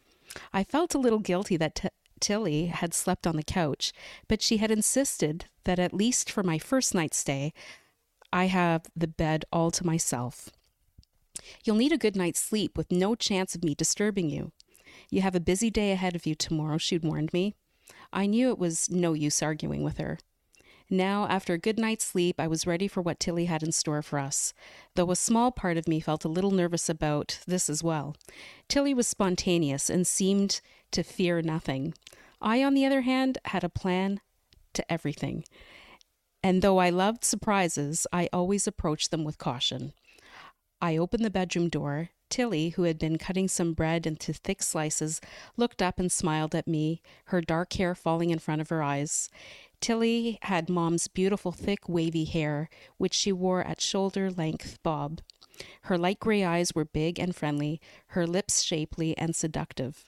I 0.53 0.63
felt 0.63 0.95
a 0.95 0.99
little 0.99 1.19
guilty 1.19 1.57
that 1.57 1.75
t- 1.75 1.89
Tilly 2.21 2.67
had 2.67 2.93
slept 2.93 3.27
on 3.27 3.35
the 3.35 3.43
couch, 3.43 3.91
but 4.29 4.41
she 4.41 4.57
had 4.57 4.71
insisted 4.71 5.45
that 5.65 5.79
at 5.79 5.93
least 5.93 6.31
for 6.31 6.43
my 6.43 6.57
first 6.57 6.95
night's 6.95 7.17
stay, 7.17 7.51
I 8.33 8.45
have 8.45 8.83
the 8.95 9.07
bed 9.07 9.45
all 9.51 9.71
to 9.71 9.85
myself. 9.85 10.49
You'll 11.63 11.75
need 11.75 11.91
a 11.91 11.97
good 11.97 12.15
night's 12.15 12.39
sleep 12.39 12.77
with 12.77 12.91
no 12.91 13.15
chance 13.15 13.55
of 13.55 13.63
me 13.63 13.75
disturbing 13.75 14.29
you. 14.29 14.51
You 15.09 15.21
have 15.21 15.35
a 15.35 15.39
busy 15.39 15.69
day 15.69 15.91
ahead 15.91 16.15
of 16.15 16.25
you 16.25 16.35
tomorrow, 16.35 16.77
she'd 16.77 17.03
warned 17.03 17.33
me. 17.33 17.55
I 18.13 18.25
knew 18.25 18.49
it 18.49 18.59
was 18.59 18.89
no 18.89 19.13
use 19.13 19.41
arguing 19.41 19.83
with 19.83 19.97
her. 19.97 20.19
Now, 20.89 21.25
after 21.27 21.53
a 21.53 21.57
good 21.57 21.79
night's 21.79 22.03
sleep, 22.03 22.37
I 22.37 22.47
was 22.47 22.67
ready 22.67 22.87
for 22.87 23.01
what 23.01 23.19
Tilly 23.19 23.45
had 23.45 23.63
in 23.63 23.71
store 23.71 24.01
for 24.01 24.19
us, 24.19 24.53
though 24.95 25.09
a 25.09 25.15
small 25.15 25.49
part 25.49 25.77
of 25.77 25.87
me 25.87 26.01
felt 26.01 26.25
a 26.25 26.29
little 26.29 26.51
nervous 26.51 26.89
about 26.89 27.39
this 27.47 27.69
as 27.69 27.81
well. 27.81 28.17
Tilly 28.67 28.93
was 28.93 29.07
spontaneous 29.07 29.89
and 29.89 30.05
seemed 30.05 30.59
to 30.91 31.03
fear 31.03 31.41
nothing. 31.41 31.93
I, 32.41 32.61
on 32.61 32.73
the 32.73 32.85
other 32.85 33.01
hand, 33.01 33.37
had 33.45 33.63
a 33.63 33.69
plan 33.69 34.19
to 34.73 34.91
everything. 34.91 35.45
And 36.43 36.61
though 36.61 36.79
I 36.79 36.89
loved 36.89 37.23
surprises, 37.23 38.07
I 38.11 38.29
always 38.33 38.67
approached 38.67 39.11
them 39.11 39.23
with 39.23 39.37
caution. 39.37 39.93
I 40.81 40.97
opened 40.97 41.23
the 41.23 41.29
bedroom 41.29 41.69
door. 41.69 42.09
Tilly, 42.29 42.69
who 42.69 42.83
had 42.83 42.97
been 42.97 43.17
cutting 43.17 43.47
some 43.49 43.73
bread 43.73 44.07
into 44.07 44.31
thick 44.33 44.63
slices, 44.63 45.19
looked 45.57 45.81
up 45.81 45.99
and 45.99 46.11
smiled 46.11 46.55
at 46.55 46.67
me, 46.67 47.01
her 47.25 47.41
dark 47.41 47.73
hair 47.73 47.93
falling 47.93 48.29
in 48.29 48.39
front 48.39 48.61
of 48.61 48.69
her 48.69 48.81
eyes. 48.81 49.29
Tilly 49.81 50.39
had 50.43 50.69
Mom's 50.69 51.07
beautiful, 51.07 51.51
thick, 51.51 51.89
wavy 51.89 52.23
hair, 52.23 52.69
which 52.97 53.13
she 53.13 53.33
wore 53.33 53.61
at 53.63 53.81
shoulder 53.81 54.31
length 54.31 54.79
bob. 54.81 55.21
Her 55.83 55.97
light 55.97 56.19
gray 56.19 56.43
eyes 56.43 56.73
were 56.73 56.85
big 56.85 57.19
and 57.19 57.35
friendly, 57.35 57.81
her 58.07 58.25
lips 58.25 58.63
shapely 58.63 59.15
and 59.17 59.35
seductive. 59.35 60.05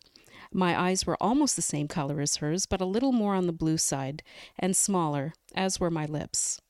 My 0.54 0.80
eyes 0.80 1.06
were 1.06 1.18
almost 1.20 1.56
the 1.56 1.64
same 1.64 1.88
color 1.88 2.22
as 2.22 2.36
hers, 2.36 2.68
but 2.68 2.80
a 2.80 2.86
little 2.86 3.12
more 3.12 3.34
on 3.34 3.48
the 3.48 3.52
blue 3.52 3.78
side, 3.78 4.22
and 4.60 4.78
smaller, 4.78 5.34
as 5.56 5.80
were 5.80 5.90
my 5.90 6.06
lips. 6.06 6.62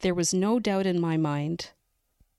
There 0.00 0.14
was 0.14 0.32
no 0.32 0.58
doubt 0.58 0.86
in 0.86 0.98
my 1.00 1.18
mind. 1.18 1.72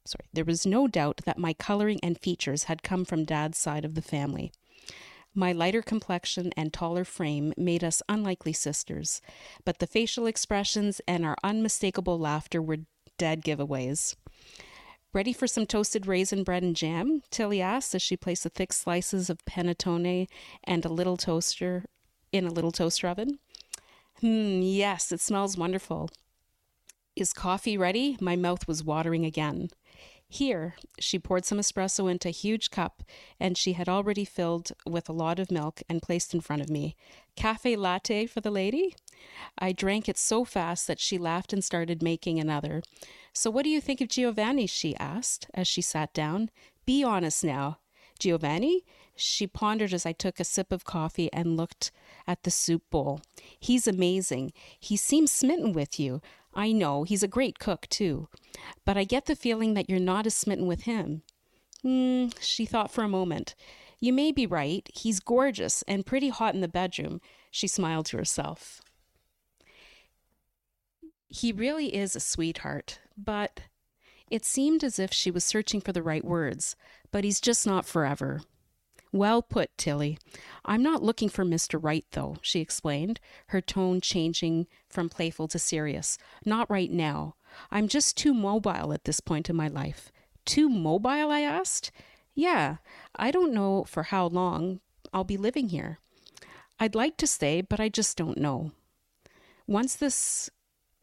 Sorry, 0.06 0.26
there 0.34 0.46
was 0.46 0.66
no 0.66 0.88
doubt 0.88 1.22
that 1.26 1.38
my 1.38 1.54
coloring 1.54 2.00
and 2.02 2.18
features 2.18 2.64
had 2.64 2.82
come 2.82 3.06
from 3.06 3.26
Dad's 3.26 3.58
side 3.58 3.86
of 3.86 3.94
the 3.94 4.02
family. 4.02 4.52
My 5.36 5.52
lighter 5.52 5.84
complexion 5.84 6.52
and 6.58 6.74
taller 6.74 7.04
frame 7.04 7.54
made 7.56 7.84
us 7.84 8.02
unlikely 8.10 8.54
sisters, 8.54 9.22
but 9.64 9.78
the 9.78 9.86
facial 9.86 10.26
expressions 10.26 11.02
and 11.08 11.24
our 11.24 11.38
unmistakable 11.44 12.18
laughter 12.18 12.62
were 12.62 12.80
dead 13.20 13.44
giveaways. 13.44 14.16
Ready 15.18 15.34
for 15.34 15.48
some 15.48 15.66
toasted 15.66 16.06
raisin 16.06 16.44
bread 16.44 16.62
and 16.62 16.76
jam? 16.76 17.24
Tilly 17.32 17.60
asked 17.60 17.96
as 17.96 18.04
she 18.04 18.16
placed 18.16 18.44
the 18.44 18.50
thick 18.50 18.72
slices 18.72 19.32
of 19.32 19.44
panettone 19.46 20.28
and 20.64 20.86
a 20.86 20.90
little 20.90 21.18
toaster 21.18 21.86
in 22.32 22.46
a 22.46 22.52
little 22.52 22.72
toaster 22.72 23.08
oven. 23.08 23.40
Hmm, 24.20 24.62
yes, 24.62 25.12
it 25.12 25.20
smells 25.20 25.58
wonderful. 25.58 26.12
Is 27.16 27.34
coffee 27.34 27.80
ready? 27.80 28.16
My 28.22 28.36
mouth 28.36 28.68
was 28.68 28.84
watering 28.84 29.26
again. 29.26 29.72
Here, 30.30 30.76
she 31.00 31.20
poured 31.20 31.46
some 31.46 31.58
espresso 31.58 32.12
into 32.12 32.28
a 32.28 32.32
huge 32.32 32.70
cup, 32.70 33.02
and 33.40 33.58
she 33.58 33.74
had 33.74 33.88
already 33.88 34.26
filled 34.26 34.74
with 34.86 35.08
a 35.08 35.14
lot 35.14 35.40
of 35.40 35.52
milk 35.52 35.82
and 35.88 36.02
placed 36.02 36.34
in 36.34 36.42
front 36.42 36.62
of 36.62 36.70
me. 36.70 36.96
Cafe 37.38 37.76
latte 37.78 38.26
for 38.26 38.42
the 38.42 38.52
lady? 38.52 38.94
I 39.58 39.72
drank 39.72 40.10
it 40.10 40.18
so 40.18 40.44
fast 40.44 40.86
that 40.88 41.00
she 41.00 41.18
laughed 41.18 41.54
and 41.54 41.64
started 41.64 42.04
making 42.04 42.40
another. 42.40 42.84
So, 43.32 43.50
what 43.50 43.64
do 43.64 43.70
you 43.70 43.80
think 43.80 44.02
of 44.02 44.10
Giovanni? 44.10 44.68
she 44.68 44.98
asked 44.98 45.48
as 45.54 45.68
she 45.68 45.82
sat 45.82 46.14
down. 46.14 46.50
Be 46.86 47.04
honest 47.04 47.44
now. 47.44 47.80
Giovanni? 48.20 48.84
She 49.16 49.48
pondered 49.48 49.94
as 49.94 50.06
I 50.06 50.12
took 50.12 50.40
a 50.40 50.44
sip 50.44 50.72
of 50.72 50.86
coffee 50.86 51.32
and 51.32 51.58
looked 51.58 51.92
at 52.28 52.44
the 52.44 52.52
soup 52.52 52.84
bowl. 52.90 53.22
He's 53.60 53.88
amazing. 53.88 54.54
He 54.80 54.98
seems 54.98 55.32
smitten 55.32 55.74
with 55.74 56.00
you. 56.00 56.22
I 56.58 56.72
know, 56.72 57.04
he's 57.04 57.22
a 57.22 57.28
great 57.28 57.60
cook, 57.60 57.88
too. 57.88 58.28
But 58.84 58.98
I 58.98 59.04
get 59.04 59.28
the 59.28 59.36
feeling 59.36 59.76
that 59.76 59.90
you're 59.90 60.00
not 60.00 60.26
as 60.26 60.36
smitten 60.36 60.66
with 60.66 60.82
him. 60.82 61.22
Hmm, 61.84 62.30
she 62.42 62.66
thought 62.66 62.92
for 62.92 63.04
a 63.04 63.10
moment. 63.10 63.54
You 64.00 64.12
may 64.12 64.32
be 64.32 64.48
right. 64.48 64.90
He's 64.94 65.20
gorgeous 65.20 65.84
and 65.84 66.06
pretty 66.06 66.30
hot 66.30 66.56
in 66.56 66.62
the 66.62 66.68
bedroom. 66.68 67.22
She 67.52 67.68
smiled 67.68 68.08
to 68.08 68.18
herself. 68.18 68.82
He 71.30 71.52
really 71.52 71.96
is 71.96 72.16
a 72.16 72.20
sweetheart, 72.20 73.00
but 73.16 73.62
it 74.32 74.44
seemed 74.44 74.84
as 74.84 74.98
if 74.98 75.14
she 75.14 75.30
was 75.30 75.44
searching 75.44 75.80
for 75.80 75.92
the 75.92 76.04
right 76.04 76.26
words. 76.26 76.76
But 77.12 77.24
he's 77.24 77.40
just 77.40 77.68
not 77.68 77.86
forever. 77.86 78.42
Well 79.18 79.42
put, 79.42 79.76
Tilly. 79.78 80.18
I'm 80.66 80.84
not 80.84 81.04
looking 81.04 81.30
for 81.30 81.44
Mr. 81.44 81.82
Right, 81.82 82.06
though, 82.12 82.38
she 82.42 82.60
explained, 82.60 83.20
her 83.48 83.62
tone 83.62 84.02
changing 84.02 84.68
from 84.88 85.10
playful 85.10 85.48
to 85.50 85.60
serious. 85.60 86.18
Not 86.46 86.70
right 86.70 86.92
now. 86.92 87.36
I'm 87.72 87.88
just 87.88 88.16
too 88.18 88.34
mobile 88.34 88.94
at 88.94 89.06
this 89.06 89.20
point 89.20 89.50
in 89.50 89.56
my 89.56 89.68
life. 89.68 90.12
Too 90.46 90.70
mobile? 90.70 91.32
I 91.32 91.42
asked. 91.42 91.92
Yeah, 92.36 92.78
I 93.16 93.32
don't 93.32 93.54
know 93.54 93.84
for 93.86 94.04
how 94.04 94.28
long 94.28 94.80
I'll 95.12 95.24
be 95.24 95.38
living 95.38 95.70
here. 95.70 96.00
I'd 96.80 96.96
like 96.96 97.18
to 97.18 97.28
stay, 97.28 97.62
but 97.62 97.80
I 97.80 97.90
just 97.90 98.18
don't 98.18 98.38
know. 98.38 98.72
Once 99.66 99.96
this 99.96 100.50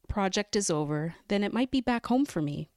project 0.08 0.54
is 0.54 0.70
over, 0.70 1.16
then 1.28 1.42
it 1.42 1.52
might 1.52 1.70
be 1.70 1.80
back 1.80 2.06
home 2.06 2.24
for 2.24 2.40
me. 2.40 2.68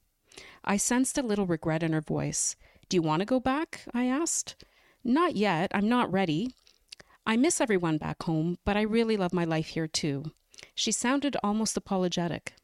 I 0.64 0.76
sensed 0.76 1.16
a 1.16 1.22
little 1.22 1.46
regret 1.46 1.82
in 1.82 1.92
her 1.92 2.00
voice. 2.00 2.56
Do 2.88 2.96
you 2.96 3.02
want 3.02 3.20
to 3.20 3.26
go 3.26 3.38
back? 3.38 3.82
I 3.94 4.06
asked. 4.06 4.56
Not 5.04 5.36
yet. 5.36 5.70
I'm 5.74 5.88
not 5.88 6.12
ready. 6.12 6.54
I 7.26 7.36
miss 7.36 7.60
everyone 7.60 7.98
back 7.98 8.22
home, 8.22 8.58
but 8.64 8.76
I 8.76 8.82
really 8.82 9.16
love 9.16 9.32
my 9.32 9.44
life 9.44 9.68
here 9.68 9.86
too. 9.86 10.32
She 10.74 10.92
sounded 10.92 11.36
almost 11.42 11.76
apologetic. 11.76 12.54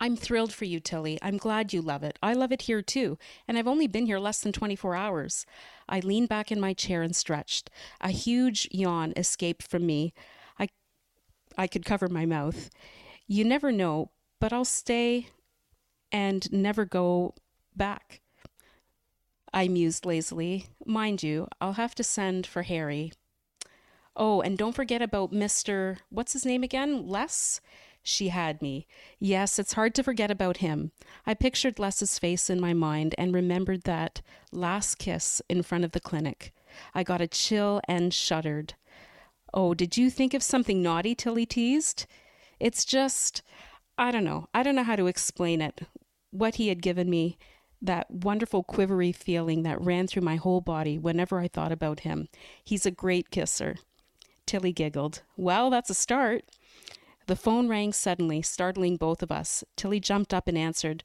I'm 0.00 0.16
thrilled 0.16 0.52
for 0.52 0.64
you, 0.64 0.80
Tilly. 0.80 1.18
I'm 1.22 1.36
glad 1.36 1.72
you 1.72 1.80
love 1.80 2.02
it. 2.02 2.18
I 2.22 2.34
love 2.34 2.52
it 2.52 2.62
here 2.62 2.82
too, 2.82 3.16
and 3.46 3.56
I've 3.56 3.68
only 3.68 3.86
been 3.86 4.06
here 4.06 4.18
less 4.18 4.40
than 4.40 4.52
24 4.52 4.94
hours. 4.94 5.46
I 5.88 6.00
leaned 6.00 6.28
back 6.28 6.52
in 6.52 6.60
my 6.60 6.74
chair 6.74 7.02
and 7.02 7.14
stretched. 7.14 7.70
A 8.00 8.10
huge 8.10 8.68
yawn 8.70 9.12
escaped 9.16 9.62
from 9.62 9.86
me. 9.86 10.12
I 10.58 10.68
I 11.56 11.66
could 11.66 11.84
cover 11.84 12.08
my 12.08 12.26
mouth. 12.26 12.70
You 13.26 13.44
never 13.44 13.72
know, 13.72 14.10
but 14.40 14.52
I'll 14.52 14.64
stay 14.64 15.28
and 16.12 16.52
never 16.52 16.84
go 16.84 17.34
back. 17.74 18.20
I 19.54 19.68
mused 19.68 20.04
lazily. 20.04 20.66
Mind 20.84 21.22
you, 21.22 21.46
I'll 21.60 21.74
have 21.74 21.94
to 21.94 22.02
send 22.02 22.44
for 22.44 22.62
Harry. 22.62 23.12
Oh, 24.16 24.40
and 24.40 24.58
don't 24.58 24.74
forget 24.74 25.00
about 25.00 25.30
Mr. 25.30 25.98
What's 26.10 26.32
his 26.32 26.44
name 26.44 26.64
again? 26.64 27.06
Les? 27.06 27.60
She 28.02 28.28
had 28.28 28.60
me. 28.60 28.88
Yes, 29.20 29.60
it's 29.60 29.74
hard 29.74 29.94
to 29.94 30.02
forget 30.02 30.28
about 30.28 30.56
him. 30.56 30.90
I 31.24 31.34
pictured 31.34 31.78
Les's 31.78 32.18
face 32.18 32.50
in 32.50 32.60
my 32.60 32.74
mind 32.74 33.14
and 33.16 33.32
remembered 33.32 33.84
that 33.84 34.22
last 34.50 34.98
kiss 34.98 35.40
in 35.48 35.62
front 35.62 35.84
of 35.84 35.92
the 35.92 36.00
clinic. 36.00 36.52
I 36.92 37.04
got 37.04 37.20
a 37.20 37.28
chill 37.28 37.80
and 37.86 38.12
shuddered. 38.12 38.74
Oh, 39.54 39.72
did 39.72 39.96
you 39.96 40.10
think 40.10 40.34
of 40.34 40.42
something 40.42 40.82
naughty? 40.82 41.14
Tilly 41.14 41.46
teased. 41.46 42.06
It's 42.58 42.84
just, 42.84 43.42
I 43.96 44.10
don't 44.10 44.24
know. 44.24 44.48
I 44.52 44.64
don't 44.64 44.74
know 44.74 44.82
how 44.82 44.96
to 44.96 45.06
explain 45.06 45.60
it. 45.60 45.82
What 46.32 46.56
he 46.56 46.68
had 46.68 46.82
given 46.82 47.08
me 47.08 47.38
that 47.84 48.10
wonderful 48.10 48.62
quivery 48.62 49.12
feeling 49.12 49.62
that 49.62 49.80
ran 49.80 50.06
through 50.06 50.22
my 50.22 50.36
whole 50.36 50.60
body 50.60 50.98
whenever 50.98 51.38
I 51.38 51.48
thought 51.48 51.72
about 51.72 52.00
him. 52.00 52.28
He's 52.62 52.86
a 52.86 52.90
great 52.90 53.30
kisser. 53.30 53.76
Tilly 54.46 54.72
giggled. 54.72 55.22
Well, 55.36 55.70
that's 55.70 55.90
a 55.90 55.94
start. 55.94 56.44
The 57.26 57.36
phone 57.36 57.68
rang 57.68 57.92
suddenly, 57.92 58.42
startling 58.42 58.96
both 58.96 59.22
of 59.22 59.32
us. 59.32 59.64
Tilly 59.76 60.00
jumped 60.00 60.34
up 60.34 60.48
and 60.48 60.58
answered. 60.58 61.04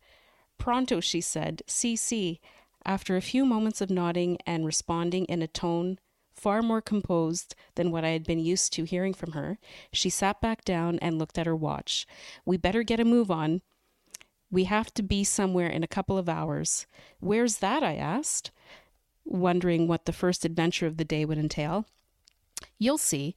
Pronto, 0.57 0.99
she 0.99 1.21
said. 1.21 1.61
CC. 1.67 2.39
After 2.85 3.15
a 3.15 3.21
few 3.21 3.45
moments 3.45 3.81
of 3.81 3.89
nodding 3.89 4.37
and 4.45 4.65
responding 4.65 5.25
in 5.25 5.41
a 5.41 5.47
tone 5.47 5.99
far 6.33 6.61
more 6.61 6.81
composed 6.81 7.55
than 7.75 7.91
what 7.91 8.05
I 8.05 8.09
had 8.09 8.23
been 8.23 8.39
used 8.39 8.71
to 8.73 8.85
hearing 8.85 9.13
from 9.13 9.33
her, 9.33 9.57
she 9.91 10.09
sat 10.09 10.39
back 10.41 10.63
down 10.63 10.97
and 10.99 11.19
looked 11.19 11.37
at 11.37 11.45
her 11.45 11.55
watch. 11.55 12.07
We 12.45 12.57
better 12.57 12.83
get 12.83 12.99
a 12.99 13.05
move 13.05 13.29
on. 13.29 13.61
We 14.51 14.63
have 14.65 14.93
to 14.95 15.03
be 15.03 15.23
somewhere 15.23 15.67
in 15.67 15.83
a 15.83 15.87
couple 15.87 16.17
of 16.17 16.29
hours. 16.29 16.87
Where's 17.19 17.57
that? 17.57 17.83
I 17.83 17.95
asked, 17.95 18.51
wondering 19.23 19.87
what 19.87 20.05
the 20.05 20.13
first 20.13 20.43
adventure 20.45 20.87
of 20.87 20.97
the 20.97 21.05
day 21.05 21.25
would 21.25 21.37
entail. 21.37 21.85
You'll 22.77 22.97
see. 22.97 23.35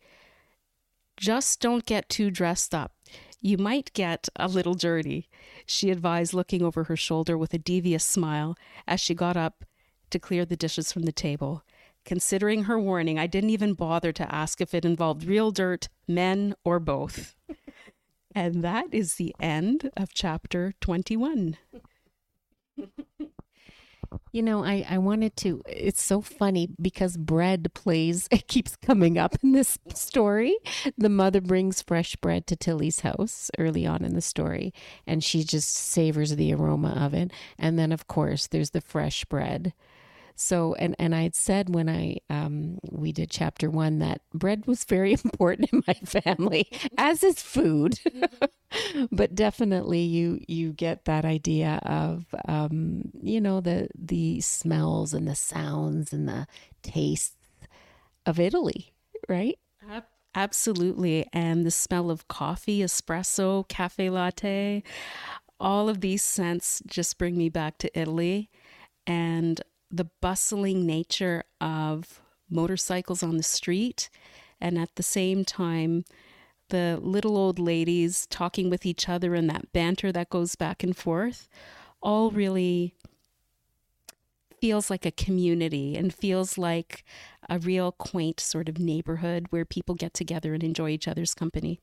Just 1.17 1.61
don't 1.61 1.85
get 1.85 2.09
too 2.09 2.31
dressed 2.31 2.75
up. 2.75 2.93
You 3.41 3.59
might 3.59 3.93
get 3.93 4.29
a 4.37 4.49
little 4.49 4.75
dirty, 4.75 5.29
she 5.67 5.91
advised, 5.91 6.33
looking 6.33 6.63
over 6.63 6.85
her 6.85 6.97
shoulder 6.97 7.37
with 7.37 7.53
a 7.53 7.59
devious 7.59 8.05
smile 8.05 8.57
as 8.87 9.01
she 9.01 9.15
got 9.15 9.37
up 9.37 9.65
to 10.11 10.19
clear 10.19 10.45
the 10.45 10.57
dishes 10.57 10.93
from 10.93 11.03
the 11.03 11.13
table. 11.13 11.65
Considering 12.05 12.65
her 12.65 12.79
warning, 12.79 13.19
I 13.19 13.27
didn't 13.27 13.51
even 13.51 13.75
bother 13.75 14.13
to 14.13 14.35
ask 14.35 14.61
if 14.61 14.75
it 14.75 14.85
involved 14.85 15.25
real 15.25 15.51
dirt, 15.51 15.89
men, 16.09 16.55
or 16.65 16.79
both. 16.79 17.37
And 18.35 18.63
that 18.65 18.87
is 18.93 19.15
the 19.15 19.35
end 19.41 19.91
of 19.97 20.13
chapter 20.13 20.75
21. 20.81 21.57
You 24.33 24.43
know, 24.43 24.65
I, 24.65 24.85
I 24.89 24.99
wanted 24.99 25.37
to, 25.39 25.63
it's 25.67 26.03
so 26.03 26.21
funny 26.21 26.69
because 26.81 27.17
bread 27.17 27.73
plays, 27.75 28.29
it 28.31 28.49
keeps 28.49 28.77
coming 28.77 29.19
up 29.19 29.37
in 29.43 29.53
this 29.53 29.79
story. 29.95 30.57
The 30.97 31.09
mother 31.09 31.41
brings 31.41 31.83
fresh 31.83 32.17
bread 32.17 32.47
to 32.49 32.57
Tilly's 32.57 33.01
house 33.01 33.51
early 33.59 33.87
on 33.87 34.05
in 34.05 34.15
the 34.15 34.21
story, 34.21 34.73
and 35.07 35.23
she 35.23 35.45
just 35.45 35.75
savors 35.75 36.37
the 36.37 36.53
aroma 36.55 36.91
of 36.91 37.15
it. 37.15 37.31
And 37.59 37.79
then, 37.79 37.93
of 37.93 38.07
course, 38.07 38.47
there's 38.47 38.71
the 38.71 38.81
fresh 38.81 39.25
bread 39.25 39.73
so, 40.37 40.75
and 40.75 40.95
and 40.99 41.15
I 41.15 41.23
had 41.23 41.35
said 41.35 41.75
when 41.75 41.89
I 41.89 42.19
um, 42.31 42.79
we 42.91 43.13
did 43.13 43.31
chapter 43.31 43.71
one 43.71 43.99
that 44.01 44.23
bread 44.35 44.67
was 44.67 44.85
very 44.85 45.13
important 45.25 45.73
in 45.73 45.83
my 45.87 45.95
family, 45.95 46.69
as 46.99 47.23
is 47.23 47.43
food. 47.43 47.99
but 49.13 49.35
definitely, 49.35 50.01
you 50.03 50.41
you 50.49 50.73
get 50.73 51.05
that 51.05 51.25
idea 51.25 51.81
of 51.85 52.27
um, 52.47 53.11
you 53.23 53.41
know 53.41 53.61
the 53.61 53.89
the 53.95 54.41
smells 54.41 55.15
and 55.15 55.29
the 55.29 55.35
sounds 55.35 56.13
and 56.13 56.29
the 56.29 56.47
tastes 56.83 57.37
of 58.27 58.41
Italy, 58.41 58.93
right? 59.29 59.59
Absolutely, 60.35 61.27
and 61.33 61.67
the 61.67 61.71
smell 61.71 62.11
of 62.11 62.27
coffee, 62.29 62.81
espresso, 62.81 63.69
cafe 63.69 64.09
latte, 64.09 64.83
all 65.61 65.89
of 65.89 66.01
these 66.01 66.23
scents 66.23 66.83
just 66.87 67.19
bring 67.19 67.37
me 67.37 67.49
back 67.49 67.79
to 67.79 67.99
Italy. 67.99 68.51
And 69.07 69.61
the 69.93 70.09
bustling 70.21 70.87
nature 70.87 71.45
of 71.61 72.21
motorcycles 72.49 73.23
on 73.23 73.37
the 73.37 73.43
street, 73.43 74.09
and 74.61 74.79
at 74.79 74.95
the 74.97 75.03
same 75.03 75.45
time, 75.45 76.05
the 76.71 76.99
little 77.03 77.37
old 77.37 77.59
ladies 77.59 78.27
talking 78.31 78.71
with 78.71 78.87
each 78.87 79.09
other 79.09 79.35
and 79.35 79.49
that 79.51 79.73
banter 79.73 80.11
that 80.11 80.31
goes 80.31 80.57
back 80.57 80.83
and 80.83 80.97
forth, 80.97 81.49
all 82.03 82.31
really 82.31 82.95
feels 84.61 84.89
like 84.89 85.05
a 85.05 85.11
community 85.11 85.97
and 85.97 86.15
feels 86.15 86.57
like 86.57 87.05
a 87.51 87.59
real 87.59 87.93
quaint 87.93 88.41
sort 88.41 88.69
of 88.69 88.79
neighborhood 88.79 89.47
where 89.51 89.65
people 89.65 89.95
get 89.95 90.15
together 90.15 90.55
and 90.55 90.63
enjoy 90.63 90.89
each 90.89 91.09
other's 91.09 91.35
company. 91.35 91.81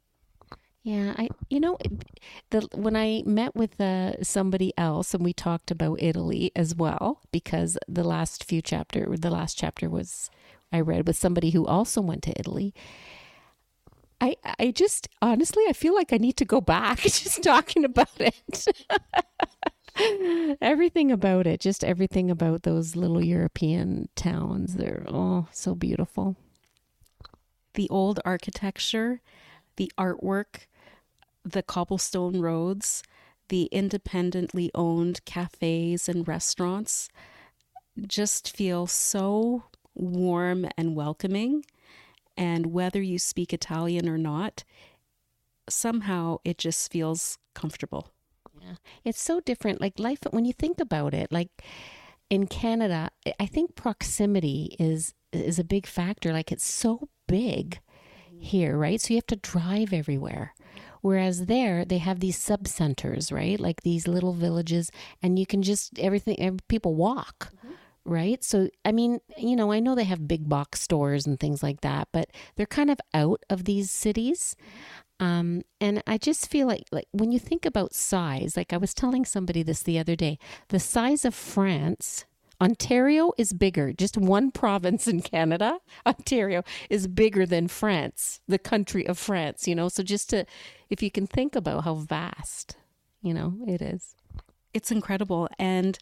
Yeah, 0.83 1.13
I 1.17 1.29
you 1.50 1.59
know 1.59 1.77
the 2.51 2.67
when 2.74 2.95
I 2.95 3.21
met 3.25 3.53
with 3.55 3.79
uh, 3.81 4.24
somebody 4.24 4.74
else 4.77 5.13
and 5.13 5.24
we 5.24 5.33
talked 5.33 5.71
about 5.71 6.01
Italy 6.01 6.51
as 6.56 6.73
well 6.73 7.21
because 7.32 7.77
the 7.88 8.04
last 8.04 8.45
few 8.45 8.62
chapter 8.62 9.06
the 9.17 9.30
last 9.30 9.58
chapter 9.58 9.89
was 9.89 10.30
I 10.71 10.80
read 10.80 11.06
with 11.06 11.17
somebody 11.17 11.49
who 11.49 11.65
also 11.67 12.01
went 12.01 12.23
to 12.23 12.39
Italy. 12.39 12.73
I 14.21 14.36
I 14.58 14.71
just 14.71 15.08
honestly 15.21 15.63
I 15.67 15.73
feel 15.73 15.95
like 15.95 16.13
I 16.13 16.17
need 16.17 16.38
to 16.38 16.45
go 16.45 16.62
back 16.62 16.99
just 17.01 17.43
talking 17.43 17.84
about 17.86 18.10
it. 18.19 18.65
everything 20.62 21.12
about 21.12 21.45
it, 21.45 21.60
just 21.60 21.84
everything 21.84 22.32
about 22.32 22.63
those 22.63 22.95
little 22.95 23.23
European 23.23 24.08
towns. 24.15 24.75
They're 24.75 25.06
oh 25.08 25.47
so 25.51 25.75
beautiful. 25.75 26.36
The 27.73 27.89
old 27.89 28.19
architecture 28.25 29.21
the 29.80 29.92
artwork, 29.98 30.68
the 31.46 31.63
cobblestone 31.63 32.42
roads, 32.42 33.02
the 33.48 33.63
independently 33.72 34.70
owned 34.76 35.24
cafes 35.24 36.10
and 36.10 36.28
restaurants 36.28 37.08
just 38.06 38.56
feel 38.56 38.88
so 38.88 39.63
warm 39.96 40.68
and 40.78 40.98
welcoming. 40.98 41.63
And 42.36 42.68
whether 42.68 43.02
you 43.02 43.18
speak 43.18 43.54
Italian 43.54 44.10
or 44.10 44.18
not, 44.18 44.65
somehow 45.70 46.39
it 46.44 46.58
just 46.58 46.92
feels 46.92 47.38
comfortable. 47.56 48.12
Yeah. 48.62 48.76
It's 49.06 49.22
so 49.22 49.39
different. 49.39 49.80
Like 49.80 49.98
life, 49.98 50.20
when 50.32 50.44
you 50.44 50.52
think 50.52 50.82
about 50.82 51.13
it, 51.13 51.32
like 51.32 51.50
in 52.30 52.48
Canada, 52.48 53.12
I 53.39 53.46
think 53.46 53.76
proximity 53.76 54.76
is 54.78 55.13
is 55.32 55.58
a 55.58 55.63
big 55.63 55.88
factor. 55.88 56.34
Like 56.34 56.52
it's 56.52 56.68
so 56.68 57.08
big 57.28 57.80
here, 58.39 58.78
right? 58.78 58.99
So 58.99 59.13
you 59.13 59.17
have 59.17 59.28
to 59.28 59.36
drive 59.36 59.93
everywhere. 59.93 60.54
Whereas 61.02 61.45
there, 61.45 61.86
they 61.86 61.99
have 61.99 62.19
these 62.19 62.38
sub 62.38 62.67
centers, 62.67 63.32
right? 63.32 63.60
Like 63.60 63.82
these 63.82 64.08
little 64.08 64.34
villages, 64.34 64.91
and 65.21 65.39
you 65.39 65.45
can 65.45 65.62
just 65.62 65.97
everything. 65.97 66.60
People 66.67 66.93
walk, 66.95 67.52
mm-hmm. 67.58 67.73
right? 68.04 68.43
So 68.43 68.69
I 68.84 68.91
mean, 68.91 69.19
you 69.38 69.56
know, 69.56 69.71
I 69.71 69.80
know 69.80 69.95
they 69.95 70.04
have 70.04 70.28
big 70.28 70.49
box 70.49 70.82
stores 70.82 71.25
and 71.25 71.39
things 71.39 71.63
like 71.63 71.82
that, 71.82 72.10
but 72.12 72.30
they're 72.56 72.65
kind 72.65 72.89
of 72.89 72.99
out 73.13 73.43
of 73.49 73.63
these 73.63 73.89
cities. 73.91 74.58
Um, 75.21 75.63
and 75.82 76.02
I 76.08 76.17
just 76.17 76.49
feel 76.49 76.65
like, 76.65 76.86
like 76.91 77.08
when 77.12 77.32
you 77.32 77.39
think 77.39 77.65
about 77.65 77.93
size, 77.93 78.56
like 78.56 78.71
I 78.71 78.78
was 78.78 78.93
telling 78.93 79.25
somebody 79.25 79.63
this 79.63 79.84
the 79.84 79.99
other 79.99 80.15
day, 80.15 80.39
the 80.69 80.80
size 80.80 81.25
of 81.25 81.36
France 81.36 82.25
Ontario 82.62 83.32
is 83.38 83.54
bigger. 83.54 83.93
Just 83.93 84.17
one 84.17 84.52
province 84.63 85.08
in 85.08 85.22
Canada, 85.22 85.80
Ontario, 86.06 86.63
is 86.89 87.08
bigger 87.08 87.45
than 87.45 87.67
France, 87.67 88.41
the 88.48 88.60
country 88.60 89.08
of 89.08 89.17
France, 89.17 89.67
you 89.67 89.76
know? 89.76 89.89
So 89.89 90.04
just 90.04 90.30
to, 90.32 90.45
if 90.89 91.02
you 91.02 91.12
can 91.12 91.28
think 91.28 91.56
about 91.56 91.84
how 91.84 91.95
vast, 91.95 92.78
you 93.22 93.34
know, 93.34 93.56
it 93.67 93.82
is. 93.82 94.15
It's 94.74 94.91
incredible. 94.91 95.48
And 95.58 95.98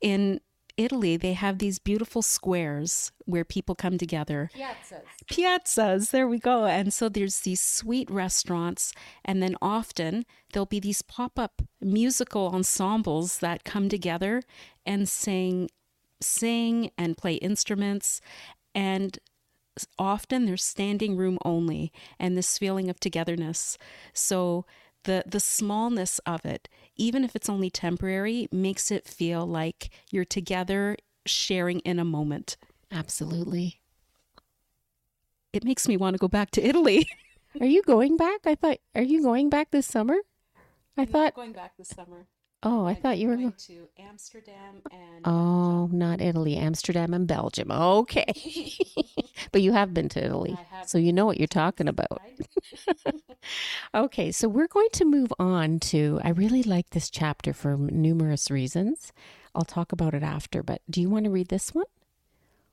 in 0.00 0.40
Italy, 0.76 1.16
they 1.16 1.34
have 1.34 1.58
these 1.58 1.78
beautiful 1.78 2.22
squares 2.22 3.12
where 3.26 3.44
people 3.44 3.74
come 3.74 3.98
together. 3.98 4.50
Piazzas. 4.54 5.02
Piazzas, 5.30 6.10
there 6.10 6.26
we 6.26 6.38
go. 6.38 6.64
And 6.64 6.92
so 6.92 7.08
there's 7.08 7.40
these 7.40 7.60
sweet 7.60 8.10
restaurants, 8.10 8.92
and 9.24 9.42
then 9.42 9.56
often 9.60 10.24
there'll 10.52 10.66
be 10.66 10.80
these 10.80 11.02
pop 11.02 11.38
up 11.38 11.62
musical 11.80 12.48
ensembles 12.54 13.38
that 13.38 13.64
come 13.64 13.88
together 13.88 14.42
and 14.86 15.08
sing 15.08 15.68
sing 16.22 16.90
and 16.96 17.16
play 17.16 17.34
instruments 17.34 18.20
and 18.74 19.18
often 19.98 20.44
they're 20.44 20.56
standing 20.56 21.16
room 21.16 21.38
only 21.44 21.92
and 22.18 22.36
this 22.36 22.58
feeling 22.58 22.90
of 22.90 23.00
togetherness. 23.00 23.78
So 24.12 24.66
the 25.04 25.24
the 25.26 25.40
smallness 25.40 26.20
of 26.20 26.44
it 26.44 26.68
even 26.96 27.24
if 27.24 27.34
it's 27.34 27.48
only 27.48 27.70
temporary 27.70 28.48
makes 28.52 28.90
it 28.90 29.08
feel 29.08 29.46
like 29.46 29.90
you're 30.10 30.24
together 30.24 30.96
sharing 31.26 31.80
in 31.80 31.98
a 31.98 32.04
moment. 32.04 32.56
Absolutely. 32.90 33.80
It 35.52 35.64
makes 35.64 35.88
me 35.88 35.96
want 35.96 36.14
to 36.14 36.18
go 36.18 36.28
back 36.28 36.50
to 36.52 36.66
italy. 36.66 37.08
Are 37.60 37.66
you 37.66 37.82
going 37.82 38.16
back? 38.16 38.40
I 38.46 38.54
thought 38.54 38.78
are 38.94 39.02
you 39.02 39.22
going 39.22 39.50
back 39.50 39.70
this 39.70 39.86
summer? 39.86 40.16
I 40.96 41.02
I'm 41.02 41.06
thought 41.06 41.34
going 41.34 41.52
back 41.52 41.76
this 41.76 41.88
summer 41.88 42.26
Oh, 42.62 42.84
I 42.86 42.94
thought 42.94 43.18
you 43.18 43.28
were 43.28 43.36
going 43.36 43.52
to 43.52 43.88
Amsterdam 43.98 44.82
and 44.90 45.24
Oh, 45.24 45.88
Belgium. 45.88 45.98
not 45.98 46.20
Italy, 46.20 46.56
Amsterdam 46.56 47.14
and 47.14 47.26
Belgium. 47.26 47.70
Okay. 47.70 48.32
but 49.52 49.62
you 49.62 49.72
have 49.72 49.94
been 49.94 50.08
to 50.10 50.24
Italy. 50.24 50.60
So 50.80 50.98
you 50.98 51.12
know 51.12 51.26
what 51.26 51.38
you're 51.38 51.46
talking 51.46 51.88
about. 51.88 52.22
okay, 53.94 54.32
so 54.32 54.48
we're 54.48 54.68
going 54.68 54.88
to 54.94 55.04
move 55.04 55.32
on 55.38 55.78
to 55.80 56.20
I 56.24 56.30
really 56.30 56.62
like 56.62 56.90
this 56.90 57.10
chapter 57.10 57.52
for 57.52 57.76
numerous 57.76 58.50
reasons. 58.50 59.12
I'll 59.54 59.64
talk 59.64 59.92
about 59.92 60.14
it 60.14 60.22
after, 60.22 60.62
but 60.62 60.82
do 60.90 61.00
you 61.00 61.08
want 61.10 61.24
to 61.24 61.30
read 61.30 61.48
this 61.48 61.74
one? 61.74 61.86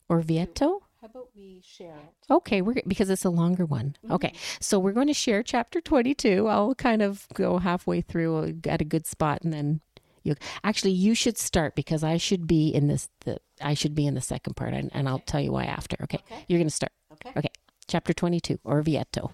Orvieto? 0.10 0.82
How 1.02 1.08
about 1.08 1.30
we 1.36 1.62
share 1.66 1.96
it? 1.96 2.34
Okay, 2.34 2.62
we're 2.62 2.76
because 2.86 3.10
it's 3.10 3.24
a 3.26 3.30
longer 3.30 3.66
one. 3.66 3.96
Mm-hmm. 4.04 4.14
Okay, 4.16 4.34
so 4.60 4.80
we're 4.80 4.92
going 4.92 5.08
to 5.08 5.14
share 5.14 5.44
chapter 5.44 5.80
22. 5.80 6.48
I'll 6.48 6.76
kind 6.76 7.02
of 7.02 7.26
go 7.34 7.58
halfway 7.58 8.02
through 8.02 8.60
at 8.68 8.82
a 8.82 8.86
good 8.86 9.06
spot 9.08 9.42
and 9.44 9.54
then 9.54 9.80
You 10.24 10.36
actually 10.64 10.92
you 10.92 11.16
should 11.16 11.38
start 11.38 11.76
because 11.76 12.04
I 12.04 12.18
should 12.18 12.46
be 12.48 12.68
in 12.70 12.88
this. 12.88 13.08
The 13.26 13.40
I 13.62 13.74
should 13.76 13.96
be 13.96 14.06
in 14.08 14.14
the 14.16 14.22
second 14.22 14.56
part, 14.56 14.74
and, 14.74 14.92
and 14.94 15.08
I'll 15.08 15.20
tell 15.26 15.40
you 15.40 15.54
why 15.54 15.64
after. 15.66 15.96
Okay, 16.04 16.20
Okay. 16.26 16.44
you're 16.50 16.60
going 16.60 16.68
to 16.68 16.76
start. 16.76 16.92
Okay. 17.14 17.32
Okay, 17.38 17.50
chapter 17.88 18.14
twenty-two, 18.14 18.60
or 18.66 18.82
Orvieto. 18.84 19.32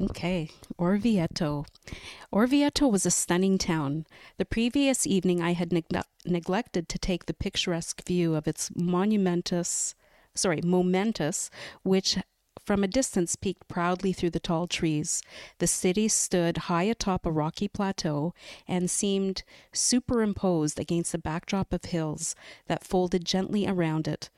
Okay, 0.00 0.50
Orvieto. 0.78 1.66
Orvieto 2.32 2.88
was 2.88 3.04
a 3.04 3.10
stunning 3.10 3.58
town. 3.58 4.06
The 4.36 4.44
previous 4.44 5.08
evening, 5.08 5.42
I 5.42 5.54
had 5.54 5.72
neg- 5.72 5.86
neglected 6.24 6.88
to 6.88 6.98
take 6.98 7.26
the 7.26 7.34
picturesque 7.34 8.06
view 8.06 8.36
of 8.36 8.46
its 8.46 8.70
monumentous, 8.76 9.96
sorry, 10.34 10.60
momentous, 10.62 11.50
which 11.82 12.16
from 12.64 12.84
a 12.84 12.88
distance 12.88 13.34
peeked 13.34 13.66
proudly 13.66 14.12
through 14.12 14.30
the 14.30 14.38
tall 14.38 14.68
trees. 14.68 15.20
The 15.58 15.66
city 15.66 16.06
stood 16.06 16.68
high 16.68 16.84
atop 16.84 17.26
a 17.26 17.32
rocky 17.32 17.66
plateau 17.66 18.34
and 18.68 18.88
seemed 18.88 19.42
superimposed 19.72 20.78
against 20.78 21.14
a 21.14 21.18
backdrop 21.18 21.72
of 21.72 21.86
hills 21.86 22.36
that 22.66 22.84
folded 22.84 23.24
gently 23.24 23.66
around 23.66 24.06
it. 24.06 24.30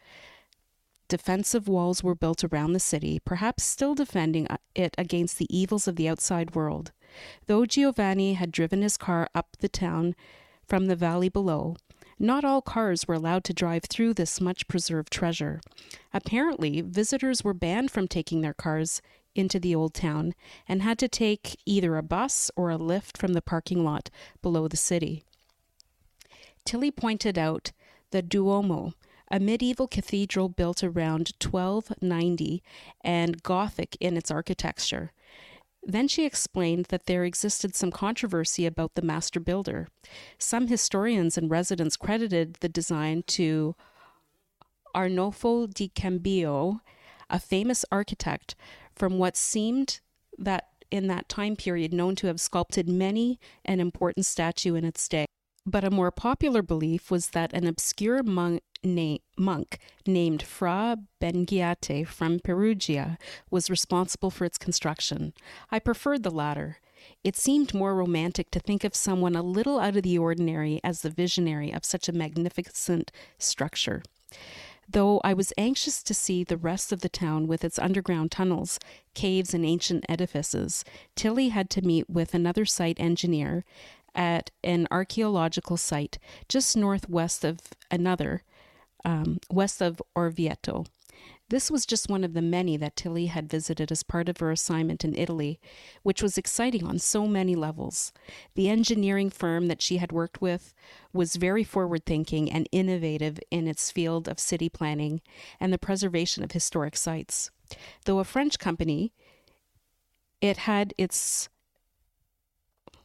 Defensive 1.11 1.66
walls 1.66 2.05
were 2.05 2.14
built 2.14 2.44
around 2.44 2.73
the 2.73 2.79
city, 2.79 3.18
perhaps 3.25 3.64
still 3.64 3.96
defending 3.96 4.46
uh, 4.46 4.59
it 4.77 4.94
against 4.96 5.38
the 5.38 5.49
evils 5.51 5.88
of 5.88 5.96
the 5.96 6.09
outside 6.09 6.55
world. 6.55 6.92
Though 7.46 7.66
Giovanni 7.66 8.35
had 8.35 8.53
driven 8.53 8.83
his 8.83 8.96
car 8.96 9.29
up 9.35 9.57
the 9.59 9.68
town 9.68 10.14
from 10.68 10.87
the 10.87 10.94
valley 10.94 11.29
below, 11.29 11.75
not 12.16 12.44
all 12.44 12.62
cars 12.62 13.09
were 13.09 13.16
allowed 13.16 13.42
to 13.42 13.53
drive 13.53 13.87
through 13.90 14.14
this 14.14 14.40
much 14.40 14.68
preserved 14.68 15.12
treasure. 15.12 15.61
Apparently, 16.14 16.81
visitors 16.81 17.42
were 17.42 17.55
banned 17.55 17.90
from 17.90 18.07
taking 18.07 18.40
their 18.40 18.55
cars 18.55 19.03
into 19.35 19.59
the 19.59 19.75
old 19.75 19.94
town 19.94 20.33
and 20.68 20.81
had 20.81 20.99
to 21.01 21.09
take 21.09 21.57
either 21.66 21.96
a 21.96 22.05
bus 22.05 22.53
or 22.55 22.70
a 22.70 22.77
lift 22.77 23.18
from 23.18 23.33
the 23.33 23.42
parking 23.42 23.83
lot 23.83 24.11
below 24.42 24.68
the 24.68 24.77
city. 24.77 25.25
Tilly 26.64 26.92
pointed 26.92 27.37
out 27.37 27.73
the 28.12 28.23
Duomo, 28.23 28.94
a 29.31 29.40
medieval 29.40 29.87
cathedral 29.87 30.49
built 30.49 30.83
around 30.83 31.33
1290 31.40 32.62
and 33.03 33.43
Gothic 33.43 33.97
in 34.01 34.16
its 34.16 34.31
architecture. 34.31 35.12
Then 35.83 36.09
she 36.09 36.27
explained 36.27 36.87
that 36.87 37.07
there 37.07 37.25
existed 37.25 37.75
some 37.75 37.90
controversy 37.90 38.66
about 38.66 38.95
the 38.95 39.03
master 39.03 39.40
builder. 39.40 39.88
Some 40.38 40.66
historians 40.66 41.38
and 41.38 41.51
residents 41.51 41.97
credited 41.97 42.55
the 42.61 42.69
design 42.69 43.23
to 43.29 43.75
Arnolfo 44.95 45.73
di 45.73 45.88
Cambio, 45.88 46.81
a 47.31 47.38
famous 47.38 47.85
architect 47.90 48.55
from 48.95 49.19
what 49.19 49.37
seemed 49.37 50.01
that 50.37 50.69
in 50.90 51.07
that 51.07 51.29
time 51.29 51.57
period 51.57 51.95
known 51.95 52.16
to 52.16 52.27
have 52.27 52.40
sculpted 52.40 52.88
many 52.88 53.38
an 53.64 53.81
important 53.81 54.27
statue 54.27 54.75
in 54.75 54.85
its 54.85 55.09
day. 55.09 55.27
But 55.66 55.85
a 55.85 55.90
more 55.90 56.11
popular 56.11 56.62
belief 56.62 57.11
was 57.11 57.29
that 57.29 57.53
an 57.53 57.66
obscure 57.66 58.23
monk, 58.23 58.62
na- 58.83 59.18
monk 59.37 59.79
named 60.07 60.42
Fra 60.42 60.96
Bevignate 61.20 62.07
from 62.07 62.40
Perugia 62.40 63.18
was 63.51 63.70
responsible 63.70 64.31
for 64.31 64.44
its 64.44 64.59
construction. 64.59 65.35
I 65.70 65.79
preferred 65.79 66.23
the 66.23 66.31
latter. 66.31 66.79
It 67.23 67.37
seemed 67.37 67.75
more 67.75 67.94
romantic 67.94 68.51
to 68.53 68.61
think 68.61 68.85
of 68.85 68.94
someone 68.94 69.37
a 69.37 69.42
little 69.42 69.79
out 69.79 69.96
of 69.96 70.03
the 70.03 70.18
ordinary 70.18 70.81
as 70.83 71.03
the 71.03 71.11
visionary 71.11 71.73
of 71.73 71.85
such 71.85 72.09
a 72.09 72.12
magnificent 72.12 73.12
structure. 73.38 74.03
Though 74.92 75.20
I 75.23 75.35
was 75.35 75.53
anxious 75.57 76.03
to 76.03 76.14
see 76.14 76.42
the 76.42 76.57
rest 76.57 76.90
of 76.90 77.01
the 77.01 77.09
town 77.09 77.46
with 77.46 77.64
its 77.64 77.79
underground 77.79 78.33
tunnels, 78.33 78.81
caves, 79.14 79.55
and 79.55 79.64
ancient 79.64 80.05
edifices, 80.09 80.85
Tilly 81.14 81.51
had 81.51 81.70
to 81.70 81.83
meet 81.83 82.11
with 82.11 82.35
another 82.35 82.64
site 82.64 82.99
engineer 82.99 83.64
at 84.14 84.51
an 84.62 84.87
archaeological 84.90 85.77
site 85.77 86.18
just 86.49 86.77
northwest 86.77 87.44
of 87.44 87.61
another, 87.90 88.42
um, 89.05 89.38
west 89.51 89.81
of 89.81 90.03
Orvieto. 90.16 90.87
This 91.51 91.68
was 91.68 91.85
just 91.85 92.09
one 92.09 92.23
of 92.23 92.33
the 92.33 92.42
many 92.42 92.77
that 92.77 92.94
Tilly 92.94 93.27
had 93.27 93.51
visited 93.51 93.90
as 93.90 94.05
part 94.05 94.29
of 94.29 94.38
her 94.38 94.53
assignment 94.53 95.05
in 95.05 95.16
Italy, 95.16 95.59
which 96.05 96.23
was 96.23 96.38
exciting 96.38 96.87
on 96.87 97.01
so 97.01 97.27
many 97.27 97.57
levels. 97.57 98.12
The 98.55 98.68
engineering 98.68 99.31
firm 99.31 99.66
that 99.66 99.83
she 99.83 99.96
had 99.96 100.12
worked 100.12 100.40
with 100.40 100.73
was 101.12 101.35
very 101.35 101.64
forward 101.64 102.07
thinking 102.07 102.51
and 102.53 102.68
innovative 102.70 103.40
in 103.51 103.66
its 103.66 103.90
field 103.90 104.29
of 104.29 104.38
city 104.38 104.68
planning 104.68 105.23
and 105.59 105.73
the 105.73 105.79
preservation 105.79 106.44
of 106.44 106.53
historic 106.53 106.96
sites. 106.96 107.51
Though 108.05 108.20
a 108.20 108.25
French 108.25 108.61
company, 108.61 109.12
it 110.40 110.59
had 110.59 110.94
its 110.96 111.49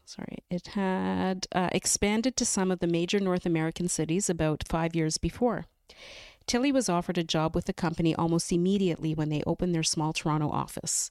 sorry, 0.06 0.40
it 0.50 0.68
had 0.68 1.48
uh, 1.52 1.70
expanded 1.72 2.36
to 2.38 2.46
some 2.46 2.72
of 2.72 2.80
the 2.80 2.88
major 2.88 3.20
North 3.20 3.46
American 3.46 3.88
cities 3.88 4.30
about 4.30 4.64
five 4.68 4.96
years 4.96 5.18
before. 5.18 5.66
Tilly 6.48 6.72
was 6.72 6.90
offered 6.90 7.18
a 7.18 7.24
job 7.24 7.56
with 7.56 7.66
the 7.66 7.74
company 7.74 8.14
almost 8.14 8.52
immediately 8.52 9.16
when 9.16 9.30
they 9.30 9.42
opened 9.48 9.74
their 9.74 9.84
small 9.84 10.14
Toronto 10.14 10.50
office. 10.50 11.10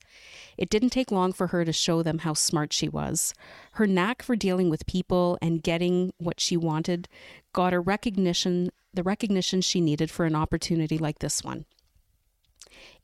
It 0.56 0.70
didn't 0.70 0.90
take 0.90 1.10
long 1.10 1.32
for 1.32 1.48
her 1.48 1.64
to 1.64 1.72
show 1.72 2.02
them 2.02 2.18
how 2.18 2.34
smart 2.34 2.72
she 2.72 2.88
was. 2.88 3.34
Her 3.72 3.86
knack 3.86 4.22
for 4.22 4.36
dealing 4.36 4.70
with 4.70 4.86
people 4.86 5.36
and 5.42 5.62
getting 5.62 6.12
what 6.18 6.38
she 6.40 6.56
wanted 6.56 7.08
got 7.52 7.72
her 7.72 7.82
recognition, 7.82 8.70
the 8.92 9.02
recognition 9.02 9.60
she 9.60 9.80
needed 9.80 10.10
for 10.10 10.24
an 10.24 10.36
opportunity 10.36 10.98
like 10.98 11.18
this 11.18 11.42
one. 11.42 11.64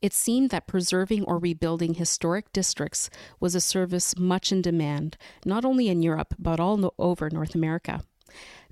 It 0.01 0.13
seemed 0.13 0.49
that 0.49 0.67
preserving 0.67 1.23
or 1.25 1.37
rebuilding 1.37 1.95
historic 1.95 2.51
districts 2.53 3.09
was 3.39 3.55
a 3.55 3.61
service 3.61 4.17
much 4.17 4.51
in 4.51 4.61
demand, 4.61 5.17
not 5.45 5.65
only 5.65 5.87
in 5.89 6.01
Europe, 6.01 6.33
but 6.39 6.59
all 6.59 6.93
over 6.97 7.29
North 7.29 7.55
America. 7.55 8.03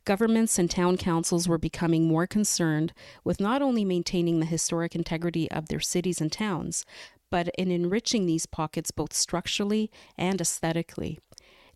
Governments 0.06 0.58
and 0.58 0.72
town 0.72 0.98
councils 0.98 1.48
were 1.48 1.58
becoming 1.58 2.08
more 2.08 2.26
concerned 2.26 2.94
with 3.24 3.40
not 3.40 3.62
only 3.62 3.86
maintaining 3.86 4.40
the 4.40 4.46
historic 4.46 4.96
integrity 4.96 5.50
of 5.52 5.68
their 5.68 5.80
cities 5.80 6.20
and 6.20 6.32
towns, 6.32 6.86
but 7.30 7.50
in 7.58 7.70
enriching 7.70 8.26
these 8.26 8.46
pockets 8.46 8.92
both 8.92 9.14
structurally 9.14 9.92
and 10.18 10.42
aesthetically. 10.42 11.20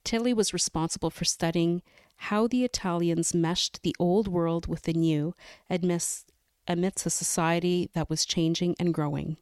Tilly 0.04 0.34
was 0.34 0.54
responsible 0.54 1.10
for 1.10 1.26
studying 1.26 1.82
how 2.18 2.48
the 2.48 2.64
Italians 2.64 3.34
meshed 3.34 3.82
the 3.84 3.96
old 4.00 4.28
world 4.28 4.68
with 4.68 4.84
the 4.84 4.94
new 4.94 5.36
amidst, 5.70 6.32
amidst 6.68 7.06
a 7.06 7.10
society 7.10 7.90
that 7.94 8.10
was 8.10 8.26
changing 8.26 8.76
and 8.80 8.94
growing. 8.94 9.38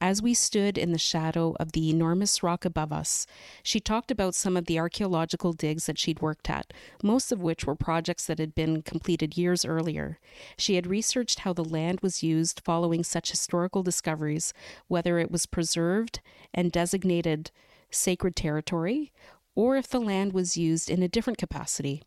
As 0.00 0.22
we 0.22 0.32
stood 0.32 0.78
in 0.78 0.92
the 0.92 0.98
shadow 0.98 1.56
of 1.58 1.72
the 1.72 1.90
enormous 1.90 2.40
rock 2.40 2.64
above 2.64 2.92
us, 2.92 3.26
she 3.64 3.80
talked 3.80 4.12
about 4.12 4.36
some 4.36 4.56
of 4.56 4.66
the 4.66 4.78
archaeological 4.78 5.52
digs 5.52 5.86
that 5.86 5.98
she'd 5.98 6.22
worked 6.22 6.48
at, 6.48 6.72
most 7.02 7.32
of 7.32 7.42
which 7.42 7.64
were 7.64 7.74
projects 7.74 8.24
that 8.26 8.38
had 8.38 8.54
been 8.54 8.82
completed 8.82 9.36
years 9.36 9.64
earlier. 9.64 10.20
She 10.56 10.76
had 10.76 10.86
researched 10.86 11.40
how 11.40 11.52
the 11.52 11.64
land 11.64 11.98
was 12.00 12.22
used 12.22 12.62
following 12.64 13.02
such 13.02 13.32
historical 13.32 13.82
discoveries, 13.82 14.54
whether 14.86 15.18
it 15.18 15.32
was 15.32 15.46
preserved 15.46 16.20
and 16.54 16.70
designated 16.70 17.50
sacred 17.90 18.36
territory, 18.36 19.12
or 19.56 19.76
if 19.76 19.88
the 19.88 20.00
land 20.00 20.32
was 20.32 20.56
used 20.56 20.88
in 20.88 21.02
a 21.02 21.08
different 21.08 21.38
capacity. 21.38 22.04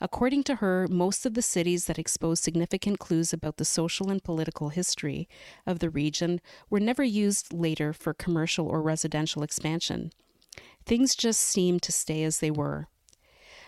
According 0.00 0.44
to 0.44 0.56
her, 0.56 0.86
most 0.88 1.26
of 1.26 1.34
the 1.34 1.42
cities 1.42 1.86
that 1.86 1.98
exposed 1.98 2.42
significant 2.42 2.98
clues 2.98 3.32
about 3.32 3.56
the 3.58 3.64
social 3.64 4.10
and 4.10 4.22
political 4.22 4.70
history 4.70 5.28
of 5.66 5.80
the 5.80 5.90
region 5.90 6.40
were 6.70 6.80
never 6.80 7.04
used 7.04 7.52
later 7.52 7.92
for 7.92 8.14
commercial 8.14 8.66
or 8.66 8.80
residential 8.80 9.42
expansion. 9.42 10.12
Things 10.84 11.14
just 11.14 11.40
seemed 11.40 11.82
to 11.82 11.92
stay 11.92 12.22
as 12.22 12.38
they 12.38 12.50
were. 12.50 12.88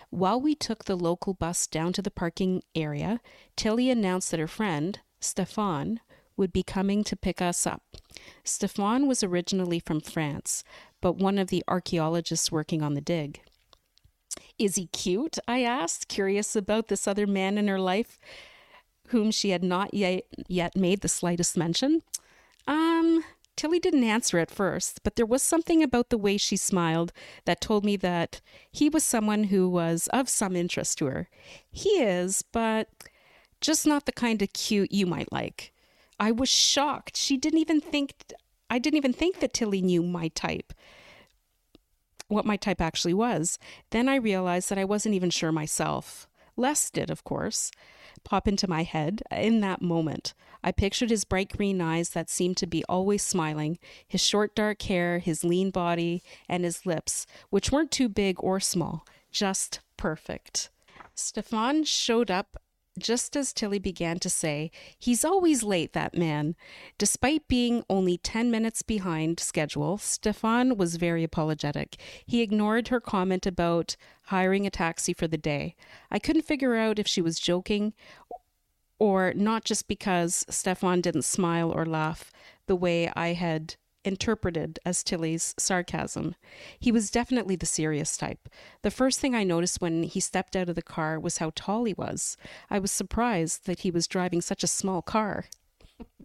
While 0.09 0.41
we 0.41 0.55
took 0.55 0.85
the 0.85 0.95
local 0.95 1.33
bus 1.33 1.67
down 1.67 1.93
to 1.93 2.01
the 2.01 2.09
parking 2.09 2.63
area, 2.73 3.21
Tilly 3.55 3.91
announced 3.91 4.31
that 4.31 4.39
her 4.39 4.47
friend, 4.47 4.99
Stefan, 5.19 5.99
would 6.35 6.51
be 6.51 6.63
coming 6.63 7.03
to 7.03 7.15
pick 7.15 7.41
us 7.41 7.67
up. 7.67 7.83
Stefan 8.43 9.07
was 9.07 9.21
originally 9.23 9.79
from 9.79 9.99
France, 9.99 10.63
but 11.01 11.17
one 11.17 11.37
of 11.37 11.49
the 11.49 11.63
archaeologists 11.67 12.51
working 12.51 12.81
on 12.81 12.95
the 12.95 13.01
dig. 13.01 13.41
Is 14.59 14.75
he 14.75 14.87
cute? 14.87 15.37
I 15.47 15.63
asked, 15.63 16.09
curious 16.09 16.55
about 16.55 16.89
this 16.89 17.07
other 17.07 17.25
man 17.25 17.57
in 17.57 17.67
her 17.67 17.79
life 17.79 18.19
whom 19.07 19.31
she 19.31 19.49
had 19.49 19.63
not 19.63 19.93
yet, 19.93 20.23
yet 20.47 20.75
made 20.75 21.01
the 21.01 21.07
slightest 21.07 21.57
mention. 21.57 22.03
Um, 22.67 23.23
Tilly 23.55 23.79
didn't 23.79 24.03
answer 24.03 24.37
at 24.37 24.51
first, 24.51 25.01
but 25.03 25.15
there 25.15 25.25
was 25.25 25.41
something 25.41 25.81
about 25.81 26.09
the 26.09 26.17
way 26.17 26.37
she 26.37 26.55
smiled 26.55 27.11
that 27.45 27.59
told 27.59 27.83
me 27.83 27.95
that 27.97 28.41
he 28.71 28.87
was 28.87 29.03
someone 29.03 29.45
who 29.45 29.67
was 29.67 30.07
of 30.13 30.29
some 30.29 30.55
interest 30.55 30.97
to 30.99 31.05
her. 31.07 31.29
He 31.71 31.89
is, 32.01 32.43
but 32.51 32.89
just 33.61 33.87
not 33.87 34.05
the 34.05 34.11
kind 34.11 34.41
of 34.41 34.53
cute 34.53 34.91
you 34.91 35.05
might 35.05 35.31
like. 35.31 35.73
I 36.19 36.31
was 36.31 36.49
shocked. 36.49 37.17
She 37.17 37.35
didn't 37.37 37.59
even 37.59 37.81
think 37.81 38.13
I 38.69 38.77
didn't 38.77 38.97
even 38.97 39.13
think 39.13 39.39
that 39.39 39.53
Tilly 39.53 39.81
knew 39.81 40.03
my 40.03 40.27
type 40.29 40.73
what 42.29 42.45
my 42.45 42.55
type 42.55 42.79
actually 42.79 43.13
was. 43.13 43.59
Then 43.89 44.07
I 44.07 44.15
realized 44.15 44.69
that 44.69 44.77
I 44.77 44.85
wasn't 44.85 45.15
even 45.15 45.29
sure 45.29 45.51
myself. 45.51 46.27
Les 46.55 46.89
did, 46.89 47.09
of 47.09 47.23
course, 47.23 47.71
pop 48.23 48.47
into 48.47 48.69
my 48.69 48.83
head 48.83 49.21
in 49.31 49.61
that 49.61 49.81
moment. 49.81 50.33
I 50.63 50.71
pictured 50.71 51.09
his 51.09 51.23
bright 51.23 51.55
green 51.55 51.79
eyes 51.79 52.09
that 52.09 52.29
seemed 52.29 52.57
to 52.57 52.67
be 52.67 52.83
always 52.89 53.23
smiling, 53.23 53.79
his 54.07 54.21
short 54.21 54.55
dark 54.55 54.81
hair, 54.83 55.19
his 55.19 55.43
lean 55.43 55.71
body, 55.71 56.21
and 56.49 56.65
his 56.65 56.85
lips, 56.85 57.25
which 57.49 57.71
weren't 57.71 57.91
too 57.91 58.09
big 58.09 58.37
or 58.39 58.59
small. 58.59 59.05
just 59.31 59.79
perfect. 59.95 60.69
Stefan 61.13 61.83
showed 61.83 62.31
up 62.31 62.61
just 62.97 63.35
as 63.35 63.53
Tilly 63.53 63.79
began 63.79 64.19
to 64.19 64.29
say, 64.29 64.71
He's 64.97 65.23
always 65.23 65.63
late, 65.63 65.93
that 65.93 66.17
man. 66.17 66.55
Despite 66.97 67.47
being 67.47 67.83
only 67.89 68.17
10 68.17 68.49
minutes 68.49 68.81
behind 68.81 69.39
schedule, 69.39 69.97
Stefan 69.97 70.77
was 70.77 70.95
very 70.95 71.23
apologetic. 71.23 71.97
He 72.25 72.41
ignored 72.41 72.87
her 72.87 72.99
comment 72.99 73.45
about 73.45 73.95
hiring 74.25 74.65
a 74.65 74.71
taxi 74.71 75.13
for 75.13 75.27
the 75.27 75.37
day. 75.37 75.75
I 76.09 76.19
couldn't 76.19 76.45
figure 76.45 76.75
out 76.75 76.99
if 76.99 77.07
she 77.07 77.21
was 77.21 77.39
joking 77.39 77.93
or 78.99 79.33
not 79.33 79.63
just 79.63 79.87
because 79.87 80.45
Stefan 80.49 81.01
didn't 81.01 81.23
smile 81.23 81.71
or 81.71 81.85
laugh 81.85 82.31
the 82.67 82.75
way 82.75 83.11
I 83.15 83.33
had 83.33 83.75
interpreted 84.03 84.79
as 84.85 85.03
Tilly's 85.03 85.53
sarcasm. 85.57 86.35
He 86.79 86.91
was 86.91 87.11
definitely 87.11 87.55
the 87.55 87.65
serious 87.65 88.17
type. 88.17 88.49
The 88.81 88.91
first 88.91 89.19
thing 89.19 89.35
I 89.35 89.43
noticed 89.43 89.81
when 89.81 90.03
he 90.03 90.19
stepped 90.19 90.55
out 90.55 90.69
of 90.69 90.75
the 90.75 90.81
car 90.81 91.19
was 91.19 91.37
how 91.37 91.51
tall 91.55 91.85
he 91.85 91.93
was. 91.93 92.37
I 92.69 92.79
was 92.79 92.91
surprised 92.91 93.65
that 93.65 93.79
he 93.79 93.91
was 93.91 94.07
driving 94.07 94.41
such 94.41 94.63
a 94.63 94.67
small 94.67 95.01
car. 95.01 95.45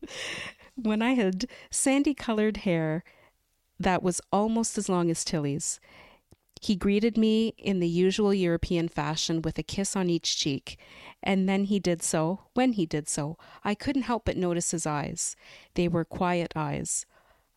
when 0.76 1.02
I 1.02 1.14
had 1.14 1.46
sandy 1.70 2.14
colored 2.14 2.58
hair 2.58 3.04
that 3.78 4.02
was 4.02 4.20
almost 4.32 4.78
as 4.78 4.88
long 4.88 5.10
as 5.10 5.24
Tilly's, 5.24 5.80
he 6.60 6.76
greeted 6.76 7.18
me 7.18 7.48
in 7.58 7.80
the 7.80 7.88
usual 7.88 8.32
European 8.32 8.88
fashion 8.88 9.42
with 9.42 9.58
a 9.58 9.62
kiss 9.62 9.94
on 9.94 10.08
each 10.08 10.38
cheek, 10.38 10.78
and 11.22 11.46
then 11.46 11.64
he 11.64 11.78
did 11.78 12.02
so. 12.02 12.40
When 12.54 12.72
he 12.72 12.86
did 12.86 13.06
so, 13.06 13.36
I 13.62 13.74
couldn't 13.74 14.02
help 14.02 14.24
but 14.24 14.38
notice 14.38 14.70
his 14.70 14.86
eyes. 14.86 15.36
They 15.74 15.88
were 15.88 16.06
quiet 16.06 16.54
eyes, 16.56 17.04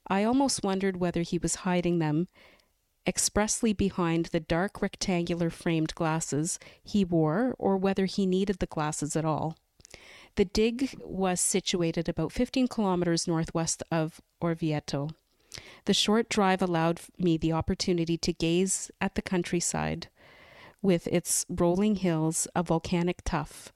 I 0.07 0.23
almost 0.23 0.63
wondered 0.63 0.97
whether 0.97 1.21
he 1.21 1.37
was 1.37 1.55
hiding 1.55 1.99
them 1.99 2.27
expressly 3.05 3.73
behind 3.73 4.27
the 4.27 4.39
dark 4.39 4.81
rectangular 4.81 5.49
framed 5.49 5.95
glasses 5.95 6.59
he 6.83 7.05
wore 7.05 7.55
or 7.57 7.77
whether 7.77 8.05
he 8.05 8.25
needed 8.25 8.59
the 8.59 8.65
glasses 8.65 9.15
at 9.15 9.25
all. 9.25 9.57
The 10.35 10.45
dig 10.45 10.99
was 11.03 11.41
situated 11.41 12.07
about 12.07 12.31
15 12.31 12.67
kilometers 12.67 13.27
northwest 13.27 13.81
of 13.91 14.21
Orvieto. 14.41 15.09
The 15.85 15.93
short 15.93 16.29
drive 16.29 16.61
allowed 16.61 17.01
me 17.17 17.37
the 17.37 17.53
opportunity 17.53 18.17
to 18.17 18.33
gaze 18.33 18.91
at 19.01 19.15
the 19.15 19.21
countryside 19.21 20.07
with 20.81 21.07
its 21.07 21.45
rolling 21.49 21.95
hills 21.95 22.45
of 22.55 22.67
volcanic 22.67 23.23
tuff, 23.23 23.71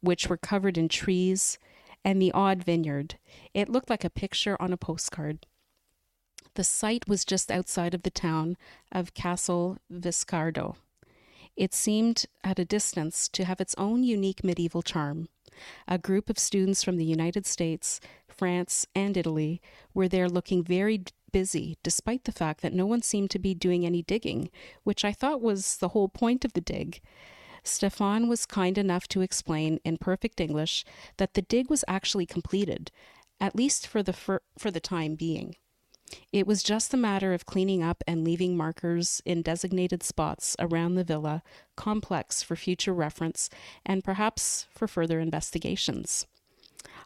which 0.00 0.28
were 0.28 0.36
covered 0.36 0.78
in 0.78 0.88
trees, 0.88 1.58
and 2.04 2.22
the 2.22 2.30
odd 2.32 2.62
vineyard. 2.62 3.16
It 3.52 3.68
looked 3.68 3.90
like 3.90 4.04
a 4.04 4.10
picture 4.10 4.56
on 4.60 4.72
a 4.72 4.76
postcard. 4.76 5.46
The 6.56 6.64
site 6.64 7.06
was 7.06 7.26
just 7.26 7.50
outside 7.50 7.92
of 7.92 8.02
the 8.02 8.10
town 8.10 8.56
of 8.90 9.12
Castel 9.12 9.76
Viscardo. 9.92 10.76
It 11.54 11.74
seemed 11.74 12.24
at 12.42 12.58
a 12.58 12.64
distance 12.64 13.28
to 13.28 13.44
have 13.44 13.60
its 13.60 13.74
own 13.76 14.02
unique 14.02 14.42
medieval 14.42 14.80
charm. 14.80 15.28
A 15.86 15.98
group 15.98 16.30
of 16.30 16.38
students 16.38 16.82
from 16.82 16.96
the 16.96 17.04
United 17.04 17.44
States, 17.44 18.00
France, 18.26 18.86
and 18.94 19.18
Italy 19.18 19.60
were 19.92 20.08
there 20.08 20.30
looking 20.30 20.64
very 20.64 21.04
busy, 21.30 21.76
despite 21.82 22.24
the 22.24 22.32
fact 22.32 22.62
that 22.62 22.72
no 22.72 22.86
one 22.86 23.02
seemed 23.02 23.30
to 23.32 23.38
be 23.38 23.52
doing 23.52 23.84
any 23.84 24.00
digging, 24.00 24.48
which 24.82 25.04
I 25.04 25.12
thought 25.12 25.42
was 25.42 25.76
the 25.76 25.88
whole 25.88 26.08
point 26.08 26.42
of 26.42 26.54
the 26.54 26.62
dig. 26.62 27.02
Stefan 27.64 28.28
was 28.28 28.46
kind 28.46 28.78
enough 28.78 29.06
to 29.08 29.20
explain 29.20 29.78
in 29.84 29.98
perfect 29.98 30.40
English 30.40 30.86
that 31.18 31.34
the 31.34 31.42
dig 31.42 31.68
was 31.68 31.84
actually 31.86 32.24
completed, 32.24 32.90
at 33.38 33.54
least 33.54 33.86
for 33.86 34.02
the, 34.02 34.14
for 34.14 34.70
the 34.70 34.80
time 34.80 35.16
being. 35.16 35.56
It 36.32 36.46
was 36.46 36.62
just 36.62 36.94
a 36.94 36.96
matter 36.96 37.32
of 37.32 37.46
cleaning 37.46 37.82
up 37.82 38.04
and 38.06 38.24
leaving 38.24 38.56
markers 38.56 39.20
in 39.24 39.42
designated 39.42 40.02
spots 40.02 40.56
around 40.58 40.94
the 40.94 41.04
villa 41.04 41.42
complex 41.76 42.42
for 42.42 42.56
future 42.56 42.94
reference 42.94 43.50
and 43.84 44.04
perhaps 44.04 44.66
for 44.70 44.86
further 44.86 45.18
investigations. 45.20 46.26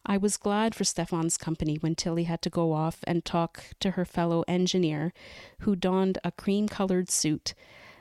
I 0.04 0.16
was 0.16 0.36
glad 0.36 0.74
for 0.74 0.84
Stefan's 0.84 1.36
company 1.36 1.76
when 1.76 1.94
Tilly 1.94 2.24
had 2.24 2.42
to 2.42 2.50
go 2.50 2.72
off 2.72 3.00
and 3.04 3.24
talk 3.24 3.64
to 3.80 3.92
her 3.92 4.04
fellow 4.04 4.44
engineer, 4.48 5.12
who 5.60 5.76
donned 5.76 6.18
a 6.24 6.32
cream 6.32 6.68
colored 6.68 7.10
suit, 7.10 7.54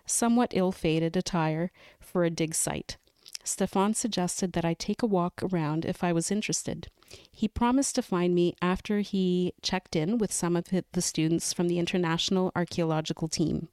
somewhat 0.06 0.54
ill 0.54 0.72
fated 0.72 1.18
attire 1.18 1.72
for 2.00 2.24
a 2.24 2.30
dig 2.30 2.56
site. 2.56 2.98
Stefan 3.44 3.94
suggested 3.94 4.54
that 4.54 4.66
I 4.66 4.74
take 4.74 5.02
a 5.02 5.08
walk 5.08 5.42
around 5.42 5.86
if 5.86 6.04
I 6.04 6.14
was 6.14 6.32
interested. 6.32 6.90
He 7.32 7.48
promised 7.48 7.96
to 7.96 8.02
find 8.02 8.36
me 8.36 8.56
after 8.62 9.00
he 9.00 9.54
checked 9.62 9.96
in 9.96 10.18
with 10.18 10.32
some 10.32 10.56
of 10.56 10.66
the 10.92 11.02
students 11.02 11.54
from 11.54 11.68
the 11.68 11.80
International 11.80 12.52
Archaeological 12.56 13.28
Team. 13.28 13.70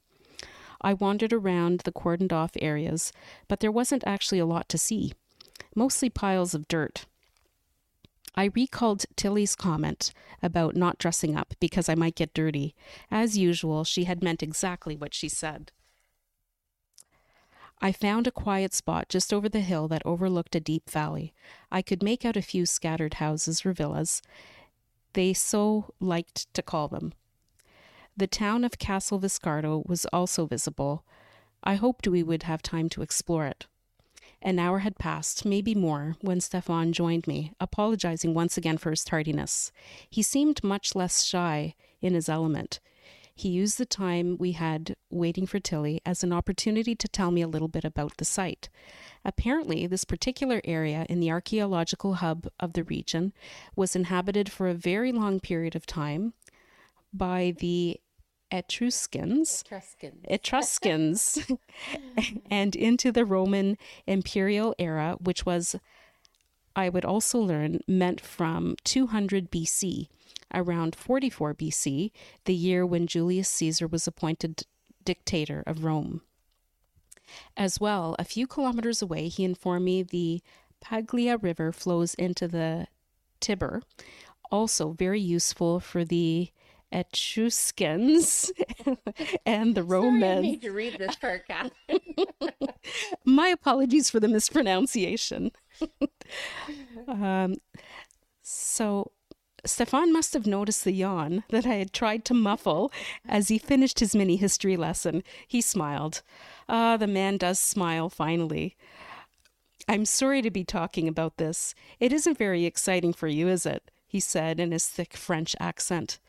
I 0.81 0.93
wandered 0.93 1.33
around 1.33 1.81
the 1.81 1.91
cordoned 1.91 2.33
off 2.33 2.51
areas, 2.61 3.11
but 3.47 3.59
there 3.59 3.71
wasn't 3.71 4.03
actually 4.05 4.39
a 4.39 4.45
lot 4.45 4.69
to 4.69 4.77
see, 4.77 5.13
mostly 5.75 6.09
piles 6.09 6.53
of 6.53 6.67
dirt. 6.67 7.05
I 8.35 8.51
recalled 8.53 9.05
Tilly's 9.15 9.55
comment 9.55 10.13
about 10.43 10.75
not 10.75 10.99
dressing 10.99 11.35
up 11.35 11.55
because 11.59 11.89
I 11.89 11.95
might 11.95 12.15
get 12.15 12.35
dirty. 12.35 12.75
As 13.09 13.37
usual, 13.37 13.83
she 13.83 14.03
had 14.03 14.23
meant 14.23 14.43
exactly 14.43 14.95
what 14.95 15.15
she 15.15 15.27
said. 15.27 15.71
I 17.79 17.91
found 17.91 18.27
a 18.27 18.31
quiet 18.31 18.73
spot 18.73 19.07
just 19.09 19.33
over 19.33 19.47
the 19.47 19.61
hill 19.61 19.87
that 19.89 20.05
overlooked 20.05 20.55
a 20.55 20.59
deep 20.59 20.89
valley. 20.89 21.33
I 21.71 21.81
could 21.81 22.01
make 22.01 22.25
out 22.25 22.35
a 22.35 22.41
few 22.41 22.65
scattered 22.65 23.15
houses 23.15 23.65
or 23.65 23.73
villas, 23.73 24.21
they 25.13 25.33
so 25.33 25.93
liked 25.99 26.53
to 26.53 26.61
call 26.61 26.87
them. 26.87 27.13
The 28.15 28.27
town 28.27 28.63
of 28.63 28.77
Castel 28.77 29.19
Viscardo 29.19 29.83
was 29.87 30.05
also 30.13 30.45
visible. 30.45 31.03
I 31.63 31.75
hoped 31.75 32.07
we 32.07 32.23
would 32.23 32.43
have 32.43 32.61
time 32.61 32.87
to 32.89 33.01
explore 33.01 33.47
it. 33.47 33.65
An 34.41 34.59
hour 34.59 34.79
had 34.79 34.99
passed, 34.99 35.45
maybe 35.45 35.73
more, 35.73 36.15
when 36.21 36.39
Stefan 36.39 36.93
joined 36.93 37.25
me, 37.25 37.51
apologizing 37.59 38.35
once 38.35 38.57
again 38.57 38.77
for 38.77 38.91
his 38.91 39.03
tardiness. 39.03 39.71
He 40.07 40.21
seemed 40.21 40.63
much 40.63 40.95
less 40.95 41.23
shy 41.23 41.73
in 41.99 42.13
his 42.13 42.29
element. 42.29 42.79
He 43.37 43.49
used 43.49 43.77
the 43.77 43.85
time 43.85 44.35
we 44.39 44.53
had 44.53 44.95
waiting 45.11 45.45
for 45.45 45.59
Tilly 45.59 46.01
as 46.03 46.23
an 46.23 46.33
opportunity 46.33 46.95
to 46.95 47.07
tell 47.07 47.29
me 47.29 47.43
a 47.43 47.47
little 47.47 47.67
bit 47.67 47.85
about 47.85 48.17
the 48.17 48.25
site. 48.25 48.67
Apparently, 49.23 49.85
this 49.85 50.05
particular 50.05 50.59
area 50.63 51.05
in 51.07 51.19
the 51.19 51.29
archaeological 51.29 52.15
hub 52.15 52.47
of 52.59 52.73
the 52.73 52.83
region 52.83 53.33
was 53.75 53.95
inhabited 53.95 54.51
for 54.51 54.67
a 54.67 54.73
very 54.73 55.11
long 55.11 55.39
period 55.39 55.75
of 55.75 55.85
time 55.85 56.33
by 57.13 57.53
the 57.59 57.99
Etruscans, 58.49 59.61
Etruscans, 59.67 60.25
Etruscans. 60.27 61.39
And 62.49 62.75
into 62.75 63.11
the 63.11 63.23
Roman 63.23 63.77
imperial 64.07 64.73
era, 64.79 65.15
which 65.19 65.45
was, 65.45 65.75
I 66.77 66.89
would 66.89 67.03
also 67.03 67.39
learn, 67.39 67.81
meant 67.87 68.21
from 68.21 68.75
200 68.83 69.49
BC 69.49 70.09
around 70.53 70.95
44 70.95 71.55
BC, 71.55 72.11
the 72.45 72.53
year 72.53 72.85
when 72.85 73.07
Julius 73.07 73.49
Caesar 73.49 73.87
was 73.87 74.05
appointed 74.05 74.63
dictator 75.03 75.63
of 75.65 75.83
Rome. 75.83 76.21
As 77.57 77.79
well, 77.79 78.15
a 78.19 78.23
few 78.23 78.45
kilometers 78.45 79.01
away, 79.01 79.27
he 79.27 79.43
informed 79.43 79.85
me 79.85 80.03
the 80.03 80.41
Paglia 80.79 81.37
River 81.37 81.71
flows 81.71 82.13
into 82.13 82.47
the 82.47 82.85
Tiber, 83.39 83.81
also 84.51 84.91
very 84.91 85.19
useful 85.19 85.79
for 85.79 86.05
the 86.05 86.51
Etruscans 86.91 88.51
and 89.45 89.75
the 89.75 89.83
Romans. 89.83 90.21
Sorry, 90.21 90.37
I 90.37 90.41
need 90.41 90.61
to 90.61 90.71
read 90.71 90.97
this 90.99 91.15
part, 91.15 91.43
My 93.25 93.47
apologies 93.47 94.09
for 94.09 94.19
the 94.19 94.27
mispronunciation. 94.27 95.51
um, 97.07 97.55
so 98.41 99.11
Stefan 99.65 100.13
must 100.13 100.33
have 100.33 100.47
noticed 100.47 100.83
the 100.83 100.91
yawn 100.91 101.43
that 101.49 101.65
I 101.65 101.75
had 101.75 101.93
tried 101.93 102.25
to 102.25 102.33
muffle 102.33 102.91
as 103.27 103.49
he 103.49 103.57
finished 103.57 103.99
his 103.99 104.15
mini 104.15 104.37
history 104.37 104.77
lesson. 104.77 105.23
He 105.47 105.61
smiled. 105.61 106.21
Ah, 106.69 106.97
the 106.97 107.07
man 107.07 107.37
does 107.37 107.59
smile 107.59 108.09
finally. 108.09 108.75
I'm 109.87 110.05
sorry 110.05 110.41
to 110.41 110.51
be 110.51 110.63
talking 110.63 111.07
about 111.07 111.37
this. 111.37 111.73
It 111.99 112.11
isn't 112.11 112.37
very 112.37 112.65
exciting 112.65 113.13
for 113.13 113.27
you, 113.27 113.47
is 113.47 113.65
it? 113.65 113.89
he 114.07 114.19
said 114.19 114.59
in 114.59 114.71
his 114.71 114.87
thick 114.87 115.15
French 115.15 115.55
accent. 115.59 116.19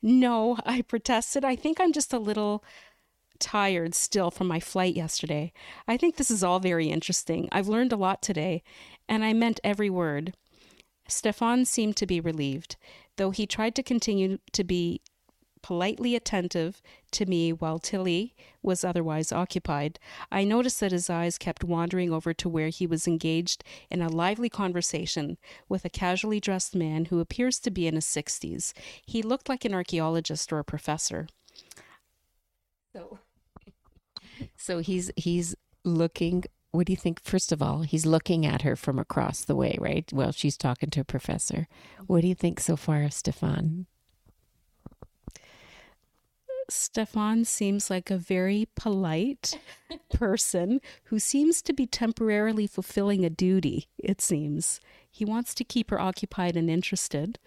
No, 0.00 0.58
I 0.64 0.82
protested. 0.82 1.44
I 1.44 1.56
think 1.56 1.80
I'm 1.80 1.92
just 1.92 2.12
a 2.12 2.18
little 2.18 2.62
tired 3.40 3.94
still 3.94 4.30
from 4.30 4.46
my 4.46 4.60
flight 4.60 4.94
yesterday. 4.94 5.52
I 5.88 5.96
think 5.96 6.16
this 6.16 6.30
is 6.30 6.44
all 6.44 6.60
very 6.60 6.88
interesting. 6.88 7.48
I've 7.50 7.68
learned 7.68 7.92
a 7.92 7.96
lot 7.96 8.22
today, 8.22 8.62
and 9.08 9.24
I 9.24 9.32
meant 9.32 9.60
every 9.62 9.90
word. 9.90 10.34
Stefan 11.08 11.64
seemed 11.64 11.96
to 11.96 12.06
be 12.06 12.20
relieved, 12.20 12.76
though 13.16 13.30
he 13.30 13.46
tried 13.46 13.74
to 13.76 13.82
continue 13.82 14.38
to 14.52 14.64
be 14.64 15.00
politely 15.62 16.14
attentive 16.14 16.82
to 17.10 17.24
me 17.24 17.50
while 17.50 17.78
Tilly 17.78 18.34
was 18.62 18.84
otherwise 18.84 19.32
occupied. 19.32 19.98
I 20.30 20.44
noticed 20.44 20.78
that 20.80 20.92
his 20.92 21.08
eyes 21.08 21.38
kept 21.38 21.64
wandering 21.64 22.12
over 22.12 22.34
to 22.34 22.48
where 22.50 22.68
he 22.68 22.86
was 22.86 23.06
engaged 23.06 23.64
in 23.90 24.02
a 24.02 24.10
lively 24.10 24.50
conversation 24.50 25.38
with 25.68 25.86
a 25.86 25.90
casually 25.90 26.38
dressed 26.38 26.74
man 26.74 27.06
who 27.06 27.18
appears 27.18 27.58
to 27.60 27.70
be 27.70 27.86
in 27.86 27.94
his 27.94 28.04
60s. 28.04 28.74
He 29.06 29.22
looked 29.22 29.48
like 29.48 29.64
an 29.64 29.72
archaeologist 29.72 30.52
or 30.52 30.58
a 30.58 30.64
professor. 30.64 31.28
So 32.92 33.18
So 34.56 34.78
he's 34.78 35.10
he's 35.16 35.54
looking. 35.84 36.44
What 36.74 36.88
do 36.88 36.92
you 36.92 36.96
think? 36.96 37.22
First 37.22 37.52
of 37.52 37.62
all, 37.62 37.82
he's 37.82 38.04
looking 38.04 38.44
at 38.44 38.62
her 38.62 38.74
from 38.74 38.98
across 38.98 39.44
the 39.44 39.54
way, 39.54 39.78
right? 39.80 40.12
Well, 40.12 40.32
she's 40.32 40.56
talking 40.56 40.90
to 40.90 41.02
a 41.02 41.04
professor. 41.04 41.68
What 42.08 42.22
do 42.22 42.26
you 42.26 42.34
think 42.34 42.58
so 42.58 42.74
far, 42.74 43.08
Stefan? 43.10 43.86
Stefan 46.68 47.44
seems 47.44 47.90
like 47.90 48.10
a 48.10 48.16
very 48.16 48.66
polite 48.74 49.60
person 50.12 50.80
who 51.04 51.20
seems 51.20 51.62
to 51.62 51.72
be 51.72 51.86
temporarily 51.86 52.66
fulfilling 52.66 53.24
a 53.24 53.30
duty, 53.30 53.86
it 53.96 54.20
seems. 54.20 54.80
He 55.08 55.24
wants 55.24 55.54
to 55.54 55.62
keep 55.62 55.90
her 55.90 56.00
occupied 56.00 56.56
and 56.56 56.68
interested. 56.68 57.38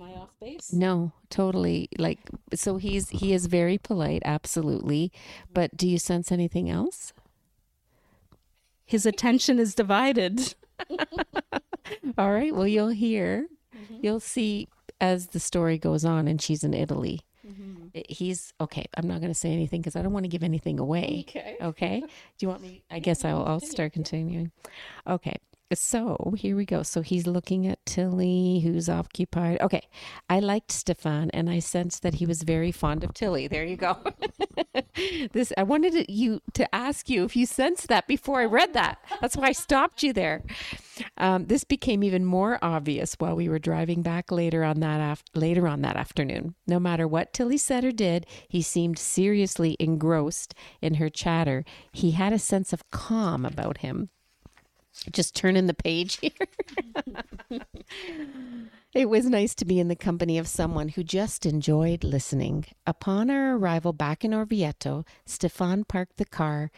Am 0.00 0.02
I 0.02 0.12
off 0.12 0.30
base? 0.40 0.72
No, 0.72 1.12
totally. 1.28 1.88
Like 1.98 2.18
so 2.54 2.76
he's 2.76 3.08
he 3.08 3.32
is 3.32 3.46
very 3.46 3.78
polite, 3.78 4.22
absolutely. 4.24 5.10
But 5.52 5.76
do 5.76 5.88
you 5.88 5.98
sense 5.98 6.30
anything 6.30 6.70
else? 6.70 7.12
His 8.84 9.04
attention 9.06 9.58
is 9.58 9.74
divided. 9.74 10.54
All 12.18 12.30
right, 12.32 12.54
well 12.54 12.66
you'll 12.66 12.88
hear. 12.90 13.48
Mm-hmm. 13.76 13.96
You'll 14.02 14.20
see 14.20 14.68
as 15.00 15.28
the 15.28 15.40
story 15.40 15.78
goes 15.78 16.04
on 16.04 16.28
and 16.28 16.40
she's 16.40 16.62
in 16.62 16.74
Italy. 16.74 17.20
Mm-hmm. 17.46 17.86
It- 17.94 18.10
He's 18.10 18.52
okay. 18.60 18.84
I'm 18.96 19.08
not 19.08 19.20
going 19.20 19.32
to 19.32 19.38
say 19.38 19.50
anything 19.52 19.80
because 19.80 19.96
I 19.96 20.02
don't 20.02 20.12
want 20.12 20.24
to 20.24 20.28
give 20.28 20.42
anything 20.44 20.78
away. 20.78 21.24
Okay. 21.28 21.56
Okay. 21.60 22.00
Do 22.38 22.46
you 22.46 22.48
want 22.48 22.62
me? 22.62 22.82
I 22.90 22.98
guess 23.00 23.24
I'll, 23.24 23.44
I'll 23.44 23.60
start 23.60 23.92
continuing. 23.92 24.52
Okay. 25.06 25.36
So 25.74 26.34
here 26.38 26.56
we 26.56 26.64
go. 26.64 26.82
So 26.82 27.02
he's 27.02 27.26
looking 27.26 27.66
at 27.66 27.84
Tilly, 27.84 28.60
who's 28.60 28.88
occupied. 28.88 29.60
Okay. 29.60 29.86
I 30.30 30.40
liked 30.40 30.72
Stefan 30.72 31.30
and 31.32 31.50
I 31.50 31.58
sensed 31.58 32.02
that 32.02 32.14
he 32.14 32.26
was 32.26 32.42
very 32.42 32.72
fond 32.72 33.04
of 33.04 33.12
Tilly. 33.12 33.48
There 33.48 33.66
you 33.66 33.76
go. 33.76 33.98
this, 35.32 35.52
I 35.58 35.64
wanted 35.64 35.92
to, 35.92 36.10
you 36.10 36.40
to 36.54 36.74
ask 36.74 37.10
you 37.10 37.24
if 37.24 37.36
you 37.36 37.44
sensed 37.44 37.88
that 37.88 38.06
before 38.06 38.40
I 38.40 38.46
read 38.46 38.72
that. 38.72 38.98
That's 39.20 39.36
why 39.36 39.48
I 39.48 39.52
stopped 39.52 40.02
you 40.02 40.14
there. 40.14 40.42
Um, 41.18 41.46
this 41.46 41.64
became 41.64 42.02
even 42.02 42.24
more 42.24 42.58
obvious 42.62 43.14
while 43.18 43.36
we 43.36 43.50
were 43.50 43.58
driving 43.58 44.00
back 44.00 44.32
later 44.32 44.64
on 44.64 44.80
that 44.80 45.00
af- 45.00 45.24
later 45.34 45.68
on 45.68 45.82
that 45.82 45.96
afternoon. 45.96 46.54
No 46.66 46.80
matter 46.80 47.06
what 47.06 47.34
Tilly 47.34 47.58
said 47.58 47.84
or 47.84 47.92
did, 47.92 48.26
he 48.48 48.62
seemed 48.62 48.98
seriously 48.98 49.76
engrossed 49.78 50.54
in 50.80 50.94
her 50.94 51.10
chatter. 51.10 51.64
He 51.92 52.12
had 52.12 52.32
a 52.32 52.38
sense 52.38 52.72
of 52.72 52.90
calm 52.90 53.44
about 53.44 53.78
him. 53.78 54.08
Just 55.12 55.34
turning 55.34 55.66
the 55.66 55.74
page 55.74 56.18
here. 56.20 56.30
It 58.94 59.10
was 59.10 59.26
nice 59.26 59.54
to 59.56 59.66
be 59.66 59.78
in 59.78 59.88
the 59.88 59.94
company 59.94 60.38
of 60.38 60.48
someone 60.48 60.88
who 60.88 61.04
just 61.04 61.44
enjoyed 61.44 62.02
listening. 62.02 62.64
Upon 62.86 63.28
our 63.28 63.54
arrival 63.54 63.92
back 63.92 64.24
in 64.24 64.32
Orvieto, 64.32 65.06
Stefan 65.26 65.84
parked 65.84 66.16
the 66.16 66.24
car 66.24 66.70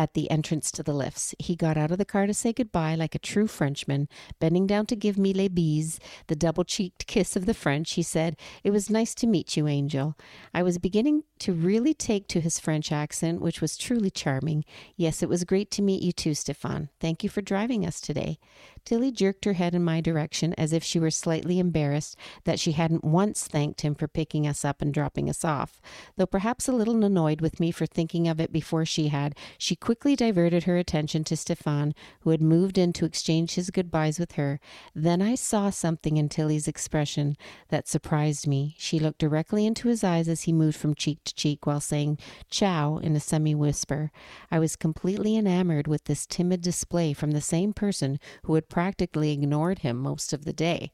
at 0.00 0.14
the 0.14 0.30
entrance 0.30 0.70
to 0.72 0.82
the 0.82 0.94
lifts. 0.94 1.34
He 1.38 1.54
got 1.54 1.76
out 1.76 1.90
of 1.90 1.98
the 1.98 2.06
car 2.06 2.26
to 2.26 2.32
say 2.32 2.54
goodbye 2.54 2.94
like 2.94 3.14
a 3.14 3.18
true 3.18 3.46
Frenchman. 3.46 4.08
Bending 4.38 4.66
down 4.66 4.86
to 4.86 4.96
give 4.96 5.18
me 5.18 5.34
les 5.34 5.48
bises, 5.48 6.00
the 6.26 6.34
double 6.34 6.64
cheeked 6.64 7.06
kiss 7.06 7.36
of 7.36 7.44
the 7.44 7.52
French, 7.52 7.92
he 7.92 8.02
said, 8.02 8.38
It 8.64 8.70
was 8.70 8.88
nice 8.88 9.14
to 9.16 9.26
meet 9.26 9.58
you, 9.58 9.68
Angel. 9.68 10.16
I 10.54 10.62
was 10.62 10.78
beginning 10.78 11.24
to 11.40 11.52
really 11.52 11.92
take 11.92 12.28
to 12.28 12.40
his 12.40 12.58
French 12.58 12.90
accent, 12.90 13.42
which 13.42 13.60
was 13.60 13.76
truly 13.76 14.08
charming. 14.08 14.64
Yes, 14.96 15.22
it 15.22 15.28
was 15.28 15.44
great 15.44 15.70
to 15.72 15.82
meet 15.82 16.02
you 16.02 16.12
too, 16.12 16.32
Stefan. 16.32 16.88
Thank 16.98 17.22
you 17.22 17.28
for 17.28 17.42
driving 17.42 17.84
us 17.84 18.00
today. 18.00 18.38
Tilly 18.84 19.10
jerked 19.12 19.44
her 19.44 19.52
head 19.54 19.74
in 19.74 19.84
my 19.84 20.00
direction 20.00 20.54
as 20.54 20.72
if 20.72 20.82
she 20.82 20.98
were 20.98 21.10
slightly 21.10 21.58
embarrassed 21.58 22.16
that 22.44 22.58
she 22.58 22.72
hadn't 22.72 23.04
once 23.04 23.46
thanked 23.46 23.82
him 23.82 23.94
for 23.94 24.08
picking 24.08 24.46
us 24.46 24.64
up 24.64 24.82
and 24.82 24.92
dropping 24.92 25.28
us 25.28 25.44
off. 25.44 25.80
Though 26.16 26.26
perhaps 26.26 26.68
a 26.68 26.72
little 26.72 27.04
annoyed 27.04 27.40
with 27.40 27.60
me 27.60 27.70
for 27.70 27.86
thinking 27.86 28.26
of 28.28 28.40
it 28.40 28.52
before 28.52 28.84
she 28.84 29.08
had, 29.08 29.34
she 29.58 29.76
quickly 29.76 30.16
diverted 30.16 30.64
her 30.64 30.76
attention 30.76 31.24
to 31.24 31.36
Stefan, 31.36 31.94
who 32.20 32.30
had 32.30 32.42
moved 32.42 32.78
in 32.78 32.92
to 32.94 33.04
exchange 33.04 33.54
his 33.54 33.70
goodbyes 33.70 34.18
with 34.18 34.32
her. 34.32 34.60
Then 34.94 35.20
I 35.20 35.34
saw 35.34 35.70
something 35.70 36.16
in 36.16 36.28
Tilly's 36.28 36.68
expression 36.68 37.36
that 37.68 37.88
surprised 37.88 38.46
me. 38.46 38.74
She 38.78 38.98
looked 38.98 39.18
directly 39.18 39.66
into 39.66 39.88
his 39.88 40.02
eyes 40.02 40.28
as 40.28 40.42
he 40.42 40.52
moved 40.52 40.76
from 40.76 40.94
cheek 40.94 41.18
to 41.24 41.34
cheek 41.34 41.66
while 41.66 41.80
saying 41.80 42.18
ciao 42.48 42.98
in 42.98 43.14
a 43.14 43.20
semi 43.20 43.54
whisper. 43.54 44.10
I 44.50 44.58
was 44.58 44.76
completely 44.76 45.36
enamored 45.36 45.86
with 45.86 46.04
this 46.04 46.26
timid 46.26 46.62
display 46.62 47.12
from 47.12 47.32
the 47.32 47.40
same 47.40 47.72
person 47.72 48.18
who 48.44 48.54
had 48.54 48.68
practically 48.70 49.32
ignored 49.32 49.80
him 49.80 49.98
most 49.98 50.32
of 50.32 50.44
the 50.44 50.52
day. 50.52 50.92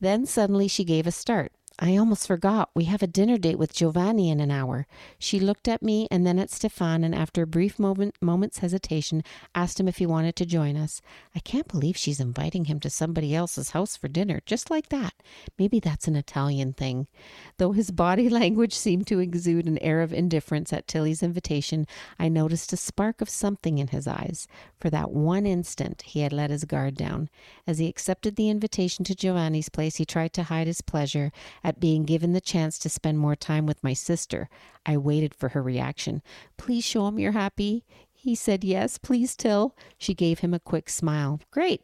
Then 0.00 0.26
suddenly 0.26 0.68
she 0.68 0.84
gave 0.84 1.06
a 1.06 1.12
start. 1.12 1.52
I 1.78 1.96
almost 1.96 2.26
forgot. 2.26 2.70
We 2.74 2.84
have 2.84 3.02
a 3.02 3.06
dinner 3.06 3.38
date 3.38 3.58
with 3.58 3.74
Giovanni 3.74 4.30
in 4.30 4.40
an 4.40 4.50
hour. 4.50 4.86
She 5.18 5.40
looked 5.40 5.68
at 5.68 5.82
me 5.82 6.06
and 6.10 6.26
then 6.26 6.38
at 6.38 6.50
Stefan, 6.50 7.02
and 7.02 7.14
after 7.14 7.42
a 7.42 7.46
brief 7.46 7.78
moment, 7.78 8.14
moment's 8.20 8.58
hesitation, 8.58 9.24
asked 9.54 9.80
him 9.80 9.88
if 9.88 9.96
he 9.96 10.06
wanted 10.06 10.36
to 10.36 10.46
join 10.46 10.76
us. 10.76 11.00
I 11.34 11.38
can't 11.40 11.68
believe 11.68 11.96
she's 11.96 12.20
inviting 12.20 12.66
him 12.66 12.78
to 12.80 12.90
somebody 12.90 13.34
else's 13.34 13.70
house 13.70 13.96
for 13.96 14.08
dinner, 14.08 14.40
just 14.44 14.70
like 14.70 14.90
that. 14.90 15.14
Maybe 15.58 15.80
that's 15.80 16.06
an 16.06 16.16
Italian 16.16 16.74
thing. 16.74 17.08
Though 17.56 17.72
his 17.72 17.90
body 17.90 18.28
language 18.42 18.74
seemed 18.74 19.06
to 19.06 19.20
exude 19.20 19.66
an 19.66 19.78
air 19.78 20.02
of 20.02 20.12
indifference 20.12 20.72
at 20.72 20.86
Tilly's 20.86 21.22
invitation, 21.22 21.86
I 22.18 22.28
noticed 22.28 22.72
a 22.72 22.76
spark 22.76 23.20
of 23.20 23.30
something 23.30 23.78
in 23.78 23.88
his 23.88 24.06
eyes. 24.06 24.46
For 24.78 24.90
that 24.90 25.10
one 25.10 25.46
instant, 25.46 26.02
he 26.02 26.20
had 26.20 26.32
let 26.32 26.50
his 26.50 26.64
guard 26.64 26.96
down. 26.96 27.30
As 27.66 27.78
he 27.78 27.88
accepted 27.88 28.36
the 28.36 28.50
invitation 28.50 29.04
to 29.06 29.14
Giovanni's 29.14 29.68
place, 29.68 29.96
he 29.96 30.04
tried 30.04 30.32
to 30.34 30.44
hide 30.44 30.66
his 30.66 30.80
pleasure 30.80 31.32
at 31.64 31.80
being 31.80 32.04
given 32.04 32.32
the 32.32 32.40
chance 32.40 32.78
to 32.78 32.88
spend 32.88 33.18
more 33.18 33.36
time 33.36 33.66
with 33.66 33.82
my 33.82 33.92
sister. 33.92 34.48
I 34.84 34.96
waited 34.96 35.34
for 35.34 35.50
her 35.50 35.62
reaction. 35.62 36.22
Please 36.56 36.84
show 36.84 37.06
him 37.06 37.18
you're 37.18 37.32
happy. 37.32 37.84
He 38.12 38.34
said 38.34 38.62
yes, 38.64 38.98
please, 38.98 39.34
Till. 39.34 39.76
She 39.98 40.14
gave 40.14 40.40
him 40.40 40.54
a 40.54 40.60
quick 40.60 40.88
smile. 40.88 41.40
Great. 41.50 41.82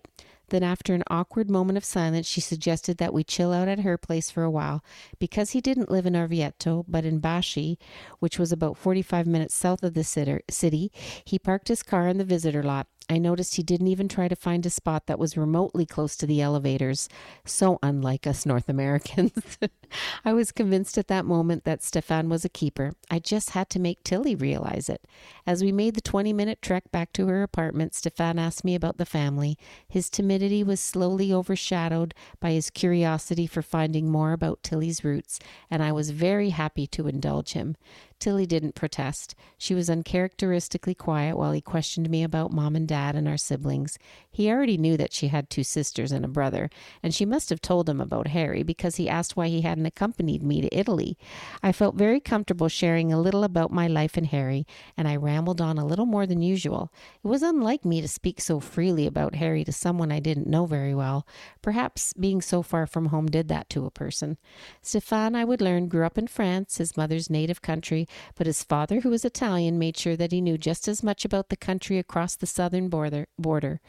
Then, 0.51 0.63
after 0.63 0.95
an 0.95 1.03
awkward 1.11 1.51
moment 1.51 1.77
of 1.77 1.85
silence, 1.85 2.27
she 2.27 2.41
suggested 2.41 2.97
that 2.99 3.13
we 3.13 3.23
chill 3.23 3.53
out 3.53 3.69
at 3.69 3.81
her 3.81 3.99
place 3.99 4.31
for 4.31 4.45
a 4.45 4.51
while. 4.51 4.83
Because 5.19 5.51
he 5.51 5.61
didn't 5.61 5.91
live 5.91 6.07
in 6.07 6.15
Orvieto, 6.15 6.85
but 6.89 7.05
in 7.05 7.21
Baschi, 7.21 7.77
which 8.19 8.39
was 8.39 8.51
about 8.51 8.79
45 8.79 9.27
minutes 9.27 9.55
south 9.55 9.83
of 9.83 9.93
the 9.93 10.05
city, 10.05 10.91
he 11.25 11.39
parked 11.39 11.69
his 11.69 11.83
car 11.83 12.09
in 12.09 12.17
the 12.17 12.25
visitor 12.25 12.63
lot. 12.63 12.87
I 13.09 13.19
noticed 13.19 13.57
he 13.57 13.63
didn't 13.63 13.89
even 13.89 14.09
try 14.09 14.29
to 14.29 14.37
find 14.37 14.65
a 14.67 14.71
spot 14.71 15.07
that 15.07 15.19
was 15.19 15.37
remotely 15.37 15.87
close 15.87 16.17
to 16.17 16.27
the 16.27 16.43
elevators. 16.43 17.09
So 17.45 17.79
unlike 17.83 18.27
us 18.27 18.45
North 18.45 18.69
Americans. 18.69 19.59
I 20.25 20.33
was 20.33 20.53
convinced 20.53 20.99
at 20.99 21.09
that 21.09 21.25
moment 21.25 21.65
that 21.65 21.83
Stefan 21.83 22.29
was 22.29 22.45
a 22.45 22.51
keeper. 22.51 22.93
I 23.11 23.19
just 23.19 23.51
had 23.51 23.71
to 23.71 23.81
make 23.81 24.05
Tilly 24.05 24.35
realize 24.35 24.89
it. 24.89 25.05
As 25.47 25.63
we 25.63 25.73
made 25.73 25.95
the 25.95 26.01
20 26.01 26.33
minute 26.33 26.61
trek 26.61 26.91
back 26.91 27.13
to 27.15 27.27
her 27.29 27.43
apartment, 27.43 27.95
Stefan 27.95 28.39
asked 28.39 28.65
me 28.65 28.75
about 28.75 28.99
the 28.99 29.07
family. 29.07 29.57
His 29.89 30.11
timidity 30.11 30.63
was 30.63 30.81
slowly 30.81 31.33
overshadowed 31.33 32.15
by 32.41 32.53
his 32.53 32.71
curiosity 32.71 33.47
for 33.47 33.63
finding 33.63 34.11
more 34.11 34.33
about 34.33 34.63
Tilly's 34.63 35.03
roots, 35.03 35.39
and 35.71 35.83
I 35.83 35.93
was 35.93 36.11
very 36.11 36.51
happy 36.51 36.87
to 36.89 37.09
indulge 37.09 37.53
him. 37.53 37.77
Tilly 38.19 38.47
didn't 38.47 38.75
protest. 38.75 39.35
She 39.57 39.75
was 39.75 39.89
uncharacteristically 39.89 40.95
quiet 40.95 41.37
while 41.37 41.53
he 41.53 41.61
questioned 41.61 42.11
me 42.11 42.23
about 42.23 42.53
mom 42.53 42.75
and 42.75 42.87
dad 42.87 43.15
and 43.15 43.29
our 43.29 43.37
siblings. 43.37 43.99
He 44.31 44.51
already 44.51 44.77
knew 44.77 44.97
that 44.97 45.13
she 45.13 45.29
had 45.29 45.49
two 45.49 45.63
sisters 45.63 46.13
and 46.13 46.25
a 46.25 46.29
brother, 46.29 46.69
and 47.03 47.15
she 47.15 47.25
must 47.25 47.51
have 47.51 47.61
told 47.61 47.89
him 47.89 48.01
about 48.01 48.29
Harry 48.29 48.63
because 48.63 48.97
he 48.97 49.09
asked 49.09 49.37
why 49.37 49.49
he 49.49 49.61
hadn't 49.61 49.87
accompanied 49.87 50.43
me 50.43 50.61
to 50.61 50.77
Italy. 50.77 51.17
I 51.63 51.73
felt 51.73 51.95
very 51.95 52.19
comfortable 52.19 52.69
sharing 52.69 53.13
a 53.13 53.21
little 53.21 53.45
about 53.45 53.71
my 53.71 53.87
life 53.87 54.17
and 54.17 54.27
Harry, 54.27 54.67
and 54.97 55.07
I 55.07 55.17
rambled 55.17 55.61
on 55.61 55.79
a 55.79 55.87
little 55.87 56.07
more 56.07 56.27
than 56.27 56.43
usual. 56.43 56.93
It 57.25 57.29
was 57.29 57.43
unlike 57.43 57.85
me 57.85 58.01
to 58.01 58.09
speak 58.09 58.41
so 58.41 58.59
freely 58.59 59.07
about 59.07 59.37
Harry 59.37 59.65
to 59.65 59.73
someone 59.73 60.11
I 60.11 60.21
didn't 60.21 60.49
know 60.49 60.67
very 60.67 60.95
well. 60.95 61.27
Perhaps 61.63 62.15
being 62.15 62.41
so 62.41 62.63
far 62.63 62.87
from 62.87 63.07
home 63.07 63.27
did 63.27 63.49
that 63.49 63.71
to 63.71 63.87
a 63.87 63.91
person. 63.91 64.39
Stefan, 64.83 65.37
I 65.37 65.45
would 65.45 65.61
learn, 65.61 65.89
grew 65.89 66.05
up 66.05 66.19
in 66.19 66.27
France, 66.27 66.79
his 66.79 66.97
mother's 66.97 67.31
native 67.31 67.63
country, 67.63 68.08
but 68.35 68.47
his 68.47 68.63
father, 68.63 69.01
who 69.01 69.11
was 69.11 69.25
Italian, 69.25 69.79
made 69.79 69.97
sure 69.97 70.17
that 70.17 70.33
he 70.33 70.41
knew 70.41 70.59
just 70.59 70.89
as 70.89 71.03
much 71.03 71.25
about 71.25 71.49
the 71.49 71.57
country 71.57 71.99
across 71.99 72.37
the 72.37 72.47
southern 72.47 72.89
border. 72.89 73.27
border. 73.39 73.81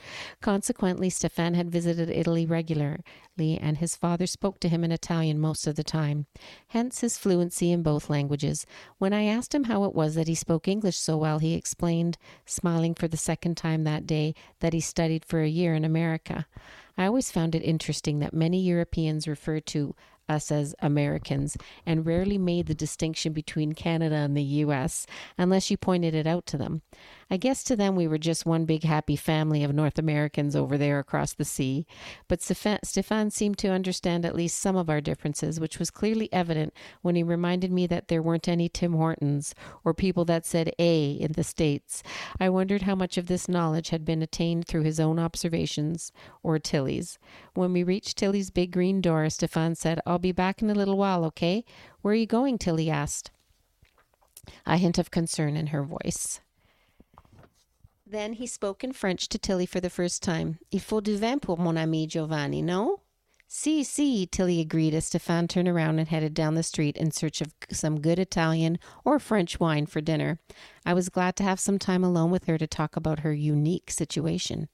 Consequently, 0.42 1.10
Stefan 1.10 1.54
had 1.54 1.72
visited 1.72 2.10
Italy 2.10 2.46
regularly, 2.46 3.04
and 3.40 3.78
his 3.78 3.96
father 3.96 4.28
spoke 4.28 4.60
to 4.60 4.70
him 4.70 4.84
in 4.84 4.92
Italian 4.92 5.40
most 5.40 5.68
of 5.68 5.76
the 5.76 5.84
time. 5.84 6.26
Hence 6.70 7.02
his 7.02 7.18
fluency 7.18 7.72
in 7.72 7.84
both 7.84 8.10
languages. 8.10 8.66
When 8.98 9.14
I 9.14 9.24
asked 9.24 9.56
him 9.56 9.66
how 9.66 9.84
it 9.86 9.96
was 9.96 10.16
that 10.16 10.28
he 10.28 10.36
spoke 10.36 10.68
English 10.68 10.98
so 10.98 11.18
well, 11.18 11.40
he 11.40 11.54
explained, 11.54 12.18
smiling 12.46 12.96
for 12.96 13.08
the 13.08 13.18
second 13.18 13.58
time 13.58 13.84
that 13.84 14.08
day, 14.08 14.34
that 14.60 14.74
he 14.74 14.80
studied 14.80 15.26
for 15.26 15.42
a 15.42 15.48
year 15.48 15.74
in 15.74 15.86
America. 15.86 16.48
I 16.98 17.06
always 17.06 17.32
found 17.32 17.56
it 17.56 17.64
interesting 17.64 18.20
that 18.20 18.34
many 18.34 18.60
Europeans 18.60 19.28
refer 19.28 19.62
to 19.62 19.96
us 20.30 20.52
as 20.52 20.76
Americans 20.80 21.58
and 21.86 22.06
rarely 22.06 22.38
made 22.38 22.68
the 22.68 22.76
distinction 22.76 23.34
between 23.34 23.74
Canada 23.74 24.16
and 24.16 24.38
the 24.38 24.44
US 24.44 25.06
unless 25.38 25.70
you 25.72 25.78
pointed 25.78 26.14
it 26.14 26.28
out 26.28 26.46
to 26.48 26.58
them. 26.58 26.82
I 27.32 27.38
guess 27.38 27.64
to 27.66 27.76
them 27.76 27.96
we 27.96 28.08
were 28.08 28.18
just 28.18 28.46
one 28.46 28.66
big 28.66 28.84
happy 28.84 29.16
family 29.16 29.64
of 29.64 29.72
North 29.72 30.00
Americans 30.00 30.56
over 30.56 30.80
there 30.80 30.98
across 30.98 31.34
the 31.34 31.46
sea. 31.46 31.86
But 32.28 32.42
Stefan 32.42 33.30
seemed 33.30 33.60
to 33.60 33.70
understand 33.70 34.26
at 34.26 34.36
least 34.36 34.58
some 34.58 34.76
of 34.76 34.90
our 34.90 35.00
differences, 35.00 35.60
which 35.60 35.78
was 35.78 35.92
clearly 35.92 36.28
evident 36.34 36.74
when 37.04 37.16
he 37.16 37.22
reminded 37.22 37.72
me 37.72 37.86
that 37.86 38.08
there 38.08 38.24
weren't 38.24 38.48
any 38.48 38.68
Tim 38.68 38.94
Hortons 38.94 39.54
or 39.86 39.94
people 39.94 40.26
that 40.26 40.46
said 40.46 40.74
A 40.80 41.12
in 41.12 41.34
the 41.34 41.44
States. 41.44 42.02
I 42.40 42.50
wondered 42.50 42.82
how 42.82 42.96
much 42.96 43.16
of 43.16 43.28
this 43.28 43.48
knowledge 43.48 43.90
had 43.90 44.04
been 44.04 44.24
attained 44.24 44.68
through 44.68 44.84
his 44.84 45.00
own 45.00 45.20
observations 45.20 46.12
or 46.42 46.58
Tilly's. 46.58 47.20
When 47.54 47.74
we 47.74 47.84
reached 47.84 48.18
Tilly's 48.18 48.50
big 48.50 48.72
green 48.72 49.02
door, 49.02 49.30
Stefan 49.30 49.76
said, 49.76 50.02
I'll 50.06 50.18
be 50.18 50.32
back 50.32 50.64
in 50.64 50.70
a 50.72 50.76
little 50.76 50.98
while, 50.98 51.24
okay? 51.26 51.64
Where 52.02 52.14
are 52.14 52.16
you 52.16 52.26
going? 52.26 52.58
Tilly 52.58 52.90
asked. 52.90 53.30
A 54.66 54.78
hint 54.78 54.98
of 54.98 55.12
concern 55.12 55.56
in 55.56 55.68
her 55.68 55.84
voice. 55.84 56.40
Then 58.12 58.34
he 58.34 58.48
spoke 58.48 58.84
in 58.84 58.92
French 58.92 59.30
to 59.30 59.38
Tilly 59.38 59.68
for 59.68 59.80
the 59.80 59.90
first 59.90 60.24
time. 60.24 60.58
Il 60.72 60.80
faut 60.80 61.04
du 61.04 61.16
vin 61.16 61.40
pour 61.40 61.58
mon 61.58 61.78
ami 61.78 62.08
Giovanni, 62.08 62.60
no? 62.60 63.02
Si, 63.48 63.84
si, 63.84 64.26
Tilly 64.26 64.60
agreed 64.60 64.96
as 64.96 65.06
Stefan 65.06 65.48
turned 65.48 65.68
around 65.68 66.00
and 66.00 66.08
headed 66.08 66.34
down 66.34 66.56
the 66.56 66.64
street 66.64 66.98
in 66.98 67.12
search 67.12 67.40
of 67.40 67.54
some 67.70 68.02
good 68.02 68.18
Italian 68.18 68.80
or 69.06 69.20
French 69.20 69.60
wine 69.60 69.86
for 69.86 70.02
dinner. 70.02 70.40
I 70.88 70.96
was 70.96 71.10
glad 71.10 71.36
to 71.36 71.44
have 71.44 71.60
some 71.60 71.78
time 71.78 72.04
alone 72.04 72.32
with 72.32 72.46
her 72.46 72.58
to 72.58 72.66
talk 72.66 72.96
about 72.96 73.20
her 73.20 73.34
unique 73.34 73.92
situation. 73.92 74.70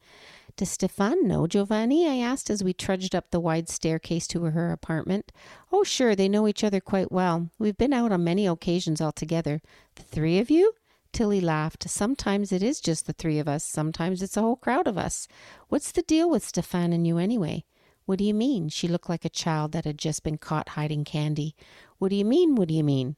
Does 0.55 0.71
Stefan 0.71 1.27
know 1.27 1.45
Giovanni? 1.45 2.07
I 2.07 2.25
asked 2.25 2.49
as 2.49 2.63
we 2.63 2.71
trudged 2.71 3.13
up 3.13 3.31
the 3.31 3.41
wide 3.41 3.67
staircase 3.67 4.27
to 4.27 4.43
her 4.43 4.71
apartment. 4.71 5.33
Oh, 5.73 5.83
sure, 5.83 6.15
they 6.15 6.29
know 6.29 6.47
each 6.47 6.63
other 6.63 6.79
quite 6.79 7.11
well. 7.11 7.49
We've 7.59 7.77
been 7.77 7.91
out 7.91 8.13
on 8.13 8.23
many 8.23 8.47
occasions 8.47 9.01
all 9.01 9.11
together. 9.11 9.61
The 9.95 10.03
three 10.03 10.39
of 10.39 10.49
you? 10.49 10.73
Tilly 11.15 11.39
laughed. 11.39 11.89
Sometimes 11.89 12.51
it 12.51 12.61
is 12.61 12.81
just 12.81 13.07
the 13.07 13.13
three 13.13 13.39
of 13.39 13.47
us, 13.47 13.63
sometimes 13.63 14.21
it's 14.21 14.35
a 14.35 14.41
whole 14.41 14.57
crowd 14.57 14.85
of 14.85 14.97
us. 14.97 15.29
What's 15.69 15.93
the 15.93 16.01
deal 16.01 16.29
with 16.29 16.45
Stefan 16.45 16.91
and 16.91 17.07
you 17.07 17.17
anyway? 17.19 17.63
What 18.05 18.19
do 18.19 18.25
you 18.25 18.33
mean? 18.33 18.67
She 18.67 18.89
looked 18.89 19.07
like 19.07 19.23
a 19.23 19.29
child 19.29 19.71
that 19.71 19.85
had 19.85 19.97
just 19.97 20.23
been 20.23 20.37
caught 20.37 20.67
hiding 20.75 21.05
candy. 21.05 21.55
What 21.99 22.09
do 22.09 22.17
you 22.17 22.25
mean? 22.25 22.55
What 22.55 22.67
do 22.67 22.73
you 22.73 22.83
mean? 22.83 23.15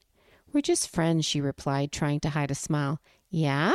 We're 0.54 0.62
just 0.62 0.88
friends, 0.88 1.26
she 1.26 1.42
replied, 1.42 1.92
trying 1.92 2.20
to 2.20 2.30
hide 2.30 2.52
a 2.52 2.56
smile. 2.56 3.02
Yeah? 3.32 3.74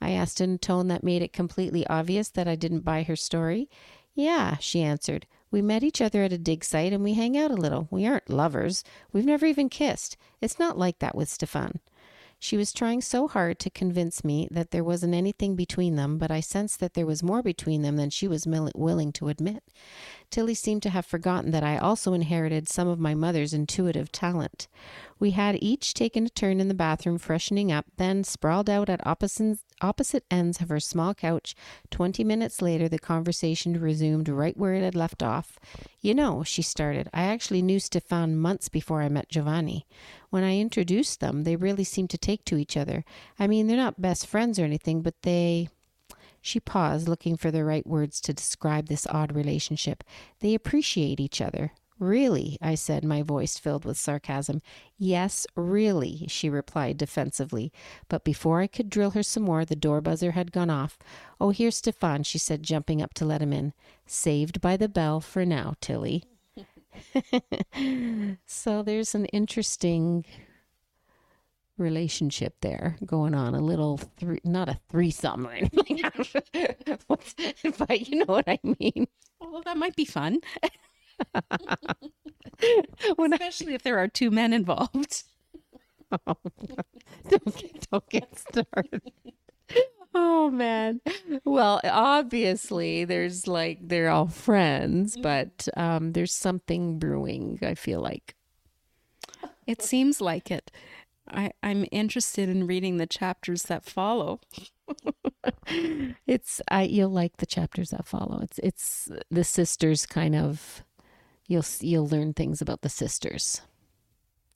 I 0.00 0.12
asked 0.12 0.40
in 0.40 0.54
a 0.54 0.58
tone 0.58 0.88
that 0.88 1.04
made 1.04 1.20
it 1.20 1.34
completely 1.34 1.86
obvious 1.88 2.30
that 2.30 2.48
I 2.48 2.54
didn't 2.54 2.86
buy 2.86 3.02
her 3.02 3.16
story. 3.16 3.68
Yeah, 4.14 4.56
she 4.60 4.80
answered. 4.80 5.26
We 5.50 5.60
met 5.60 5.82
each 5.82 6.00
other 6.00 6.22
at 6.22 6.32
a 6.32 6.38
dig 6.38 6.64
site 6.64 6.94
and 6.94 7.04
we 7.04 7.12
hang 7.12 7.36
out 7.36 7.50
a 7.50 7.54
little. 7.54 7.86
We 7.90 8.06
aren't 8.06 8.30
lovers. 8.30 8.82
We've 9.12 9.26
never 9.26 9.44
even 9.44 9.68
kissed. 9.68 10.16
It's 10.40 10.58
not 10.58 10.78
like 10.78 11.00
that 11.00 11.14
with 11.14 11.28
Stefan. 11.28 11.80
She 12.40 12.56
was 12.56 12.72
trying 12.72 13.00
so 13.00 13.26
hard 13.26 13.58
to 13.60 13.70
convince 13.70 14.22
me 14.22 14.48
that 14.50 14.70
there 14.70 14.84
wasn't 14.84 15.14
anything 15.14 15.56
between 15.56 15.96
them, 15.96 16.18
but 16.18 16.30
I 16.30 16.40
sensed 16.40 16.78
that 16.80 16.94
there 16.94 17.06
was 17.06 17.22
more 17.22 17.42
between 17.42 17.82
them 17.82 17.96
than 17.96 18.10
she 18.10 18.28
was 18.28 18.46
willing 18.46 19.12
to 19.12 19.28
admit. 19.28 19.64
Tilly 20.30 20.54
seemed 20.54 20.82
to 20.82 20.90
have 20.90 21.06
forgotten 21.06 21.50
that 21.52 21.62
I 21.62 21.78
also 21.78 22.12
inherited 22.12 22.68
some 22.68 22.86
of 22.86 22.98
my 22.98 23.14
mother's 23.14 23.54
intuitive 23.54 24.12
talent. 24.12 24.68
We 25.18 25.30
had 25.30 25.62
each 25.62 25.94
taken 25.94 26.26
a 26.26 26.28
turn 26.28 26.60
in 26.60 26.68
the 26.68 26.74
bathroom 26.74 27.18
freshening 27.18 27.72
up, 27.72 27.86
then 27.96 28.24
sprawled 28.24 28.68
out 28.68 28.88
at 28.88 29.06
opposite, 29.06 29.58
opposite 29.80 30.24
ends 30.30 30.60
of 30.60 30.68
her 30.68 30.80
small 30.80 31.14
couch. 31.14 31.54
Twenty 31.90 32.24
minutes 32.24 32.60
later, 32.60 32.88
the 32.88 32.98
conversation 32.98 33.80
resumed 33.80 34.28
right 34.28 34.56
where 34.56 34.74
it 34.74 34.82
had 34.82 34.94
left 34.94 35.22
off. 35.22 35.58
You 36.00 36.14
know, 36.14 36.42
she 36.44 36.62
started, 36.62 37.08
I 37.12 37.22
actually 37.22 37.62
knew 37.62 37.80
Stefan 37.80 38.36
months 38.36 38.68
before 38.68 39.02
I 39.02 39.08
met 39.08 39.28
Giovanni. 39.28 39.86
When 40.30 40.44
I 40.44 40.58
introduced 40.58 41.20
them, 41.20 41.44
they 41.44 41.56
really 41.56 41.84
seemed 41.84 42.10
to 42.10 42.18
take 42.18 42.44
to 42.44 42.58
each 42.58 42.76
other. 42.76 43.04
I 43.38 43.46
mean, 43.46 43.66
they're 43.66 43.76
not 43.76 44.02
best 44.02 44.26
friends 44.26 44.58
or 44.58 44.64
anything, 44.64 45.02
but 45.02 45.14
they. 45.22 45.68
She 46.48 46.60
paused, 46.60 47.08
looking 47.08 47.36
for 47.36 47.50
the 47.50 47.62
right 47.62 47.86
words 47.86 48.22
to 48.22 48.32
describe 48.32 48.86
this 48.86 49.06
odd 49.10 49.34
relationship. 49.34 50.02
They 50.40 50.54
appreciate 50.54 51.20
each 51.20 51.42
other. 51.42 51.72
Really? 51.98 52.56
I 52.62 52.74
said, 52.74 53.04
my 53.04 53.20
voice 53.20 53.58
filled 53.58 53.84
with 53.84 53.98
sarcasm. 53.98 54.62
Yes, 54.96 55.46
really, 55.54 56.24
she 56.26 56.48
replied 56.48 56.96
defensively. 56.96 57.70
But 58.08 58.24
before 58.24 58.62
I 58.62 58.66
could 58.66 58.88
drill 58.88 59.10
her 59.10 59.22
some 59.22 59.42
more, 59.42 59.66
the 59.66 59.76
door 59.76 60.00
buzzer 60.00 60.30
had 60.30 60.50
gone 60.50 60.70
off. 60.70 60.98
Oh, 61.38 61.50
here's 61.50 61.76
Stefan, 61.76 62.22
she 62.22 62.38
said, 62.38 62.62
jumping 62.62 63.02
up 63.02 63.12
to 63.14 63.26
let 63.26 63.42
him 63.42 63.52
in. 63.52 63.74
Saved 64.06 64.62
by 64.62 64.78
the 64.78 64.88
bell 64.88 65.20
for 65.20 65.44
now, 65.44 65.74
Tilly. 65.82 66.24
so 68.46 68.82
there's 68.82 69.14
an 69.14 69.26
interesting 69.26 70.24
relationship 71.78 72.56
there 72.60 72.96
going 73.04 73.34
on 73.34 73.54
a 73.54 73.60
little 73.60 73.96
three 73.96 74.40
not 74.44 74.68
a 74.68 74.78
threesome 74.88 75.46
or 75.46 75.52
anything. 75.52 76.02
But 77.78 78.08
you 78.08 78.18
know 78.18 78.26
what 78.26 78.48
i 78.48 78.58
mean. 78.62 79.06
Well 79.40 79.62
that 79.64 79.76
might 79.76 79.96
be 79.96 80.04
fun. 80.04 80.40
Especially 83.18 83.72
I, 83.72 83.74
if 83.74 83.82
there 83.82 83.98
are 83.98 84.08
two 84.08 84.30
men 84.30 84.52
involved. 84.52 85.24
Oh, 86.26 86.36
don't, 87.28 87.54
get, 87.54 87.86
don't 87.90 88.08
get 88.08 88.38
started. 88.38 89.02
Oh 90.14 90.50
man. 90.50 91.02
Well 91.44 91.82
obviously 91.84 93.04
there's 93.04 93.46
like 93.46 93.80
they're 93.82 94.08
all 94.08 94.28
friends 94.28 95.12
mm-hmm. 95.12 95.22
but 95.22 95.68
um 95.76 96.12
there's 96.12 96.32
something 96.32 96.98
brewing 96.98 97.58
i 97.60 97.74
feel 97.74 98.00
like. 98.00 98.36
It 99.66 99.82
seems 99.82 100.22
like 100.22 100.50
it 100.50 100.70
I, 101.30 101.52
I'm 101.62 101.84
interested 101.90 102.48
in 102.48 102.66
reading 102.66 102.96
the 102.96 103.06
chapters 103.06 103.64
that 103.64 103.84
follow. 103.84 104.40
it's 106.26 106.60
I 106.70 106.82
you'll 106.82 107.10
like 107.10 107.36
the 107.36 107.46
chapters 107.46 107.90
that 107.90 108.06
follow. 108.06 108.40
It's 108.42 108.58
it's 108.62 109.10
the 109.30 109.44
sisters 109.44 110.06
kind 110.06 110.34
of 110.34 110.82
you'll 111.46 111.64
you'll 111.80 112.08
learn 112.08 112.32
things 112.34 112.60
about 112.60 112.82
the 112.82 112.88
sisters 112.88 113.62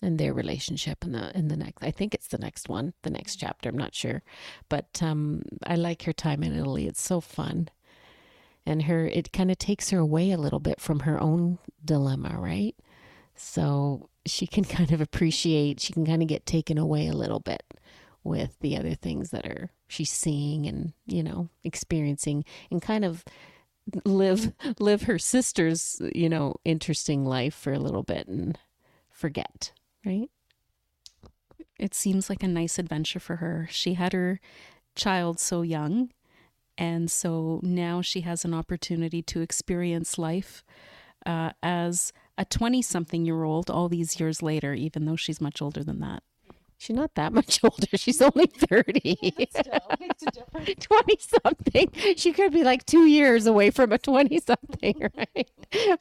and 0.01 0.19
their 0.19 0.33
relationship 0.35 1.05
in 1.05 1.13
the 1.13 1.37
in 1.37 1.49
the 1.49 1.57
next 1.57 1.83
I 1.83 1.91
think 1.91 2.15
it's 2.15 2.29
the 2.29 2.39
next 2.39 2.69
one, 2.69 2.95
the 3.03 3.11
next 3.11 3.37
chapter, 3.37 3.69
I'm 3.69 3.79
not 3.79 3.95
sure. 3.95 4.23
But 4.69 5.01
um 5.03 5.43
I 5.67 5.77
like 5.77 6.03
her 6.05 6.13
time 6.13 6.43
in 6.43 6.57
Italy. 6.57 6.87
It's 6.87 7.03
so 7.03 7.21
fun. 7.21 7.69
And 8.65 8.83
her 8.85 9.07
it 9.07 9.33
kind 9.33 9.51
of 9.51 9.59
takes 9.59 9.91
her 9.91 9.99
away 9.99 10.31
a 10.31 10.39
little 10.39 10.61
bit 10.61 10.81
from 10.81 11.01
her 11.01 11.21
own 11.21 11.59
dilemma, 11.85 12.37
right? 12.39 12.77
So 13.35 14.09
she 14.27 14.47
can 14.47 14.65
kind 14.77 14.93
of 14.93 15.01
appreciate, 15.01 15.81
she 15.81 15.93
can 15.93 16.07
kind 16.07 16.23
of 16.23 16.29
get 16.29 16.47
taken 16.47 16.79
away 16.79 17.07
a 17.09 17.15
little 17.15 17.41
bit 17.41 17.63
with 18.25 18.57
the 18.61 18.77
other 18.77 18.95
things 18.95 19.31
that 19.31 19.47
are 19.47 19.71
she's 19.89 20.11
seeing 20.11 20.67
and, 20.67 20.93
you 21.07 21.23
know, 21.23 21.49
experiencing 21.65 22.45
and 22.71 22.81
kind 22.81 23.05
of 23.05 23.25
live 24.05 24.53
live 24.79 25.03
her 25.03 25.19
sister's, 25.19 26.01
you 26.15 26.29
know, 26.29 26.55
interesting 26.65 27.25
life 27.25 27.55
for 27.55 27.73
a 27.73 27.79
little 27.79 28.03
bit 28.03 28.29
and 28.29 28.59
forget, 29.11 29.73
right? 30.05 30.31
It 31.79 31.95
seems 31.95 32.31
like 32.31 32.43
a 32.43 32.49
nice 32.49 32.79
adventure 32.79 33.19
for 33.19 33.37
her. 33.37 33.69
She 33.71 33.95
had 33.95 34.13
her 34.13 34.41
child 34.95 35.41
so 35.41 35.63
young, 35.63 36.13
and 36.79 37.11
so 37.11 37.61
now 37.63 38.03
she 38.03 38.21
has 38.21 38.45
an 38.45 38.55
opportunity 38.55 39.21
to 39.23 39.41
experience 39.41 40.17
life 40.17 40.63
uh, 41.27 41.51
as 41.63 42.13
a 42.43 42.45
20 42.45 42.83
something 42.83 43.25
year 43.25 43.45
old 43.45 43.71
all 43.71 43.89
these 43.89 44.19
years 44.19 44.43
later, 44.43 44.75
even 44.75 45.07
though 45.07 45.17
she's 45.17 45.41
much 45.41 45.63
older 45.63 45.85
than 45.85 46.01
that. 46.01 46.25
She's 46.77 46.97
not 46.97 47.15
that 47.15 47.33
much 47.33 47.61
older. 47.63 47.97
She's 47.97 48.21
only 48.21 48.47
30. 48.47 49.21
20 50.81 51.19
something. 51.21 51.89
She 52.17 52.33
could 52.33 52.53
be 52.53 52.65
like 52.65 52.85
two 52.85 53.07
years 53.07 53.47
away 53.47 53.71
from 53.71 53.93
a 53.93 53.99
20 53.99 54.41
something, 54.41 55.11
right? 55.17 55.51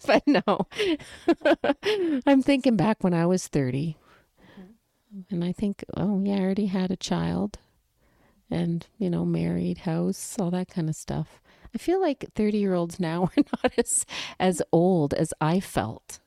But 0.08 0.24
no. 0.26 0.68
I'm 2.26 2.42
thinking 2.42 2.76
back 2.76 3.04
when 3.04 3.14
I 3.14 3.28
was 3.28 3.48
30. 3.48 3.96
And 5.30 5.44
I 5.44 5.52
think, 5.52 5.86
oh, 5.96 6.20
yeah, 6.24 6.38
I 6.38 6.40
already 6.40 6.66
had 6.66 6.90
a 6.90 6.96
child 6.96 7.60
and, 8.50 8.88
you 8.98 9.12
know, 9.12 9.26
married, 9.26 9.80
house, 9.80 10.38
all 10.40 10.50
that 10.50 10.70
kind 10.70 10.90
of 10.90 10.96
stuff. 10.96 11.40
I 11.76 11.78
feel 11.78 12.02
like 12.02 12.26
30 12.34 12.58
year 12.58 12.74
olds 12.74 13.00
now 13.00 13.26
are 13.38 13.44
not 13.64 13.74
as, 13.78 14.08
as 14.40 14.64
old 14.72 15.14
as 15.14 15.36
I 15.40 15.60
felt. 15.60 16.20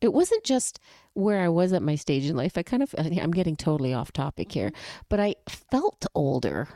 It 0.00 0.12
wasn't 0.12 0.44
just 0.44 0.80
where 1.14 1.40
I 1.40 1.48
was 1.48 1.72
at 1.72 1.82
my 1.82 1.94
stage 1.94 2.24
in 2.24 2.36
life. 2.36 2.56
I 2.56 2.62
kind 2.62 2.82
of, 2.82 2.94
I'm 2.98 3.32
getting 3.32 3.56
totally 3.56 3.92
off 3.92 4.12
topic 4.12 4.52
here, 4.52 4.68
mm-hmm. 4.68 5.06
but 5.08 5.20
I 5.20 5.34
felt 5.48 6.06
older. 6.14 6.68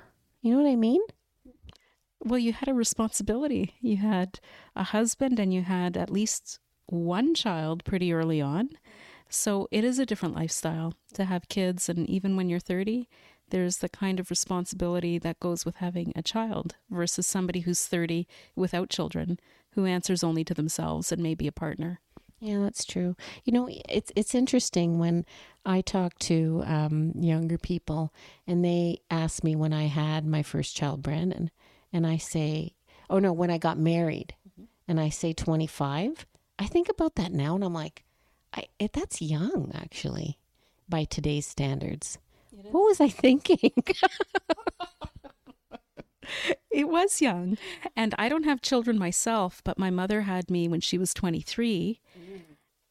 You 0.43 0.53
know 0.53 0.62
what 0.62 0.70
I 0.70 0.77
mean? 0.77 1.01
Well, 2.20 2.39
you 2.39 2.53
had 2.53 2.68
a 2.68 2.75
responsibility. 2.75 3.75
You 3.81 3.99
had 3.99 4.41
a 4.77 4.83
husband 4.83 5.39
and 5.39 5.53
you 5.53 5.62
had 5.62 5.97
at 5.97 6.11
least 6.11 6.59
one 6.87 7.35
child 7.35 7.85
pretty 7.85 8.12
early 8.12 8.41
on. 8.41 8.70
So 9.29 9.68
it 9.70 9.85
is 9.85 9.99
a 9.99 10.07
different 10.07 10.37
lifestyle 10.37 10.95
to 11.14 11.25
have 11.25 11.49
kids. 11.49 11.89
And 11.89 12.09
even 12.09 12.37
when 12.37 12.49
you're 12.49 12.61
30, 12.61 13.09
there's 13.51 13.79
the 13.79 13.89
kind 13.89 14.20
of 14.20 14.31
responsibility 14.31 15.18
that 15.18 15.41
goes 15.41 15.64
with 15.64 15.77
having 15.77 16.12
a 16.16 16.22
child 16.22 16.77
versus 16.91 17.27
somebody 17.27 17.61
who's 17.61 17.87
30 17.87 18.27
without 18.57 18.91
children 18.91 19.39
who 19.72 19.87
answers 19.87 20.25
only 20.25 20.45
to 20.45 20.55
themselves 20.55 21.11
and 21.11 21.22
maybe 21.22 21.47
a 21.47 21.53
partner. 21.53 22.01
Yeah, 22.45 22.59
that's 22.61 22.84
true. 22.84 23.16
You 23.45 23.55
know, 23.55 23.68
it's 23.88 24.12
it's 24.14 24.34
interesting 24.34 24.99
when 24.99 25.24
I 25.64 25.80
talk 25.80 26.18
to 26.20 26.62
um, 26.66 27.12
younger 27.18 27.57
people 27.57 28.12
and 28.47 28.62
they 28.62 28.99
ask 29.11 29.42
me 29.42 29.57
when 29.57 29.72
I 29.72 29.84
had 29.86 30.26
my 30.26 30.42
first 30.42 30.76
child, 30.76 31.03
Brandon, 31.03 31.51
and 31.90 32.07
I 32.07 32.18
say, 32.18 32.74
"Oh 33.09 33.18
no, 33.18 33.32
when 33.32 33.51
I 33.51 33.57
got 33.57 33.78
married," 33.78 34.34
mm-hmm. 34.47 34.64
and 34.86 35.01
I 35.01 35.09
say 35.09 35.32
twenty 35.32 35.66
five. 35.66 36.26
I 36.59 36.66
think 36.66 36.90
about 36.90 37.14
that 37.16 37.32
now, 37.32 37.55
and 37.55 37.64
I'm 37.64 37.72
like, 37.72 38.05
I 38.53 38.64
it, 38.78 38.92
that's 38.92 39.22
young 39.22 39.72
actually, 39.74 40.36
by 40.86 41.05
today's 41.05 41.47
standards. 41.47 42.18
What 42.72 42.82
was 42.84 43.01
I 43.01 43.09
thinking? 43.09 43.72
it 46.70 46.89
was 46.89 47.20
young. 47.20 47.59
And 47.97 48.14
I 48.18 48.29
don't 48.29 48.45
have 48.45 48.61
children 48.61 48.99
myself, 48.99 49.62
but 49.64 49.79
my 49.79 49.91
mother 49.91 50.22
had 50.22 50.51
me 50.51 50.68
when 50.68 50.81
she 50.81 50.99
was 50.99 51.14
23. 51.14 52.01
Mm. 52.18 52.41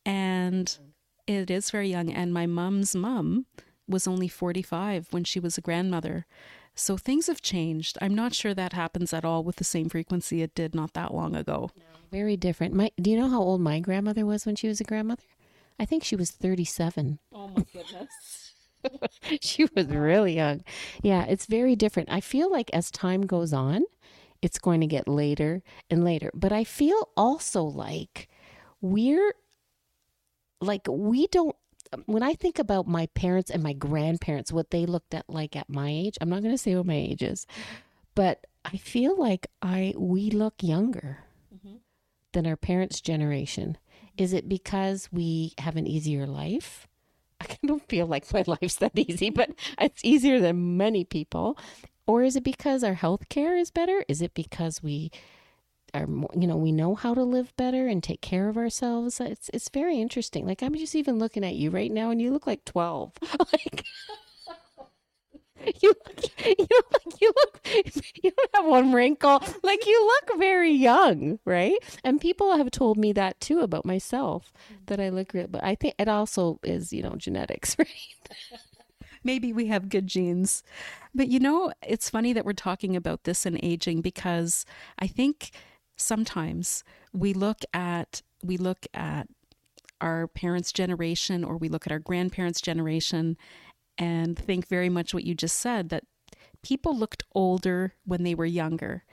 And 0.06 0.78
it 1.28 1.50
is 1.50 1.72
very 1.72 1.90
young. 1.90 2.12
And 2.12 2.34
my 2.34 2.46
mom's 2.46 2.96
mom 2.96 3.46
was 3.88 4.08
only 4.08 4.28
45 4.28 5.08
when 5.12 5.24
she 5.24 5.40
was 5.40 5.58
a 5.58 5.62
grandmother. 5.62 6.26
So 6.76 6.98
things 6.98 7.28
have 7.28 7.42
changed. 7.42 7.98
I'm 8.02 8.16
not 8.16 8.34
sure 8.34 8.54
that 8.54 8.74
happens 8.74 9.14
at 9.14 9.26
all 9.26 9.44
with 9.44 9.58
the 9.58 9.64
same 9.64 9.90
frequency 9.90 10.42
it 10.42 10.56
did 10.56 10.74
not 10.74 10.94
that 10.94 11.14
long 11.14 11.36
ago. 11.36 11.70
No, 11.76 11.84
very 12.12 12.36
different. 12.36 12.74
My, 12.74 12.92
do 13.00 13.12
you 13.12 13.18
know 13.18 13.30
how 13.30 13.42
old 13.42 13.62
my 13.62 13.80
grandmother 13.80 14.26
was 14.26 14.46
when 14.46 14.56
she 14.56 14.68
was 14.68 14.82
a 14.82 14.84
grandmother? 14.84 15.24
I 15.80 15.86
think 15.86 16.04
she 16.04 16.16
was 16.16 16.32
37. 16.32 17.20
Oh 17.34 17.48
my 17.50 17.64
goodness. 17.72 18.43
she 19.42 19.66
was 19.76 19.88
really 19.88 20.36
young. 20.36 20.64
Yeah, 21.02 21.24
it's 21.26 21.46
very 21.46 21.76
different. 21.76 22.10
I 22.12 22.20
feel 22.20 22.52
like 22.52 22.70
as 22.74 22.92
time 22.92 23.22
goes 23.26 23.54
on, 23.54 23.84
it's 24.42 24.60
going 24.60 24.82
to 24.82 24.88
get 24.88 25.08
later 25.08 25.64
and 25.90 26.04
later. 26.04 26.30
But 26.34 26.52
I 26.52 26.64
feel 26.64 27.10
also 27.16 27.64
like 27.64 28.30
we're 28.82 29.34
like 30.62 30.88
we 30.90 31.28
don't 31.28 31.56
when 32.06 32.24
I 32.24 32.34
think 32.34 32.60
about 32.60 32.88
my 32.88 33.06
parents 33.08 33.52
and 33.52 33.62
my 33.62 33.74
grandparents, 33.74 34.52
what 34.52 34.72
they 34.72 34.86
looked 34.86 35.14
at 35.14 35.30
like 35.30 35.56
at 35.56 35.70
my 35.70 35.90
age, 35.90 36.18
I'm 36.20 36.30
not 36.30 36.42
going 36.42 36.54
to 36.54 36.58
say 36.58 36.76
what 36.76 36.86
my 36.86 36.96
age 36.96 37.22
is, 37.22 37.46
but 38.16 38.46
I 38.66 38.78
feel 38.78 39.18
like 39.18 39.48
I 39.62 39.94
we 39.98 40.30
look 40.30 40.56
younger 40.62 41.20
mm-hmm. 41.54 41.78
than 42.32 42.48
our 42.48 42.58
parents' 42.58 43.02
generation. 43.02 43.78
Is 44.18 44.34
it 44.34 44.48
because 44.48 45.10
we 45.12 45.54
have 45.58 45.76
an 45.76 45.88
easier 45.88 46.26
life? 46.26 46.88
I 47.64 47.68
don't 47.68 47.88
feel 47.88 48.08
like 48.08 48.32
my 48.34 48.44
life's 48.48 48.76
that 48.78 48.92
easy, 48.98 49.30
but 49.30 49.52
it's 49.80 50.04
easier 50.04 50.40
than 50.40 50.78
many 50.78 51.04
people. 51.04 51.58
Or 52.06 52.24
is 52.24 52.36
it 52.36 52.44
because 52.44 52.84
our 52.84 52.96
health 52.96 53.30
care 53.30 53.56
is 53.58 53.72
better? 53.72 54.04
Is 54.08 54.22
it 54.22 54.34
because 54.34 54.84
we 54.84 55.12
are 55.94 56.08
more, 56.08 56.30
you 56.38 56.48
know, 56.48 56.58
we 56.58 56.72
know 56.72 56.96
how 56.96 57.14
to 57.14 57.24
live 57.24 57.56
better 57.56 57.88
and 57.88 58.04
take 58.04 58.22
care 58.22 58.50
of 58.50 58.58
ourselves? 58.58 59.20
It's 59.20 59.50
it's 59.54 59.70
very 59.70 60.00
interesting. 60.00 60.46
Like 60.46 60.62
I'm 60.62 60.76
just 60.76 60.96
even 60.96 61.20
looking 61.20 61.46
at 61.46 61.56
you 61.56 61.70
right 61.70 61.92
now 61.92 62.10
and 62.10 62.22
you 62.22 62.32
look 62.32 62.48
like 62.48 62.66
12. 62.66 63.14
like 63.54 63.86
you 65.82 65.94
you 66.46 66.68
look, 66.70 67.22
you 67.22 67.34
look, 67.36 67.62
you 68.22 68.32
don't 68.32 68.52
have 68.56 68.63
one 68.74 68.92
wrinkle. 68.92 69.42
Like 69.62 69.86
you 69.86 70.06
look 70.06 70.40
very 70.40 70.72
young, 70.72 71.40
right? 71.46 71.78
And 72.04 72.20
people 72.20 72.58
have 72.58 72.72
told 72.72 72.98
me 72.98 73.14
that 73.14 73.40
too 73.40 73.60
about 73.60 73.86
myself 73.86 74.52
that 74.88 75.00
I 75.00 75.10
look 75.10 75.34
real. 75.34 75.48
But 75.48 75.64
I 75.64 75.76
think 75.76 75.96
it 76.00 76.08
also 76.08 76.60
is, 76.64 76.92
you 76.92 77.04
know, 77.04 77.16
genetics, 77.16 77.76
right? 77.80 77.88
Maybe 79.24 79.54
we 79.54 79.68
have 79.68 79.90
good 79.90 80.08
genes. 80.08 80.64
But 81.16 81.28
you 81.30 81.40
know, 81.40 81.72
it's 81.88 82.10
funny 82.10 82.34
that 82.34 82.46
we're 82.46 82.54
talking 82.54 82.96
about 82.96 83.24
this 83.24 83.46
in 83.46 83.64
aging 83.64 84.02
because 84.02 84.66
I 85.00 85.08
think 85.08 85.52
sometimes 85.96 86.84
we 87.14 87.34
look 87.34 87.60
at 87.74 88.22
we 88.44 88.58
look 88.58 88.86
at 88.94 89.28
our 90.02 90.28
parents' 90.28 90.74
generation 90.74 91.44
or 91.44 91.56
we 91.58 91.70
look 91.70 91.88
at 91.88 91.94
our 91.94 92.00
grandparents' 92.00 92.60
generation 92.60 93.38
and 93.98 94.38
think 94.38 94.68
very 94.68 94.90
much 94.90 95.14
what 95.14 95.24
you 95.24 95.36
just 95.36 95.58
said 95.58 95.90
that 95.90 96.04
people 96.64 96.98
looked 96.98 97.24
older 97.36 97.94
when 98.06 98.24
they 98.24 98.34
were 98.34 98.46
younger. 98.46 99.04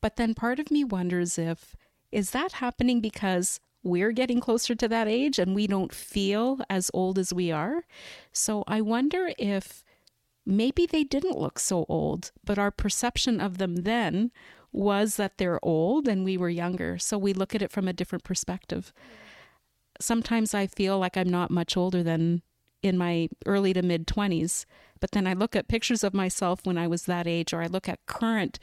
But 0.00 0.16
then 0.16 0.34
part 0.34 0.58
of 0.58 0.70
me 0.70 0.84
wonders 0.84 1.38
if 1.38 1.76
is 2.10 2.30
that 2.30 2.52
happening 2.52 3.00
because 3.00 3.60
we're 3.82 4.12
getting 4.12 4.40
closer 4.40 4.74
to 4.74 4.88
that 4.88 5.08
age 5.08 5.38
and 5.38 5.54
we 5.54 5.66
don't 5.66 5.92
feel 5.92 6.60
as 6.70 6.90
old 6.94 7.18
as 7.18 7.32
we 7.32 7.52
are? 7.52 7.84
So 8.32 8.64
I 8.66 8.80
wonder 8.80 9.30
if 9.38 9.84
maybe 10.46 10.86
they 10.86 11.04
didn't 11.04 11.38
look 11.38 11.58
so 11.58 11.84
old, 11.88 12.32
but 12.44 12.58
our 12.58 12.70
perception 12.70 13.40
of 13.40 13.58
them 13.58 13.76
then 13.76 14.30
was 14.72 15.16
that 15.16 15.38
they're 15.38 15.64
old 15.64 16.08
and 16.08 16.24
we 16.24 16.36
were 16.36 16.48
younger. 16.48 16.98
So 16.98 17.18
we 17.18 17.32
look 17.32 17.54
at 17.54 17.62
it 17.62 17.70
from 17.70 17.88
a 17.88 17.92
different 17.92 18.24
perspective. 18.24 18.92
Sometimes 20.00 20.54
I 20.54 20.66
feel 20.66 20.98
like 20.98 21.16
I'm 21.16 21.28
not 21.28 21.50
much 21.50 21.76
older 21.76 22.02
than 22.02 22.42
in 22.82 22.98
my 22.98 23.28
early 23.46 23.72
to 23.72 23.82
mid 23.82 24.06
20s. 24.06 24.64
But 25.00 25.12
then 25.12 25.26
I 25.26 25.32
look 25.32 25.54
at 25.54 25.68
pictures 25.68 26.02
of 26.02 26.14
myself 26.14 26.60
when 26.64 26.76
I 26.78 26.88
was 26.88 27.04
that 27.04 27.26
age, 27.26 27.52
or 27.52 27.62
I 27.62 27.66
look 27.66 27.88
at 27.88 28.04
current 28.06 28.58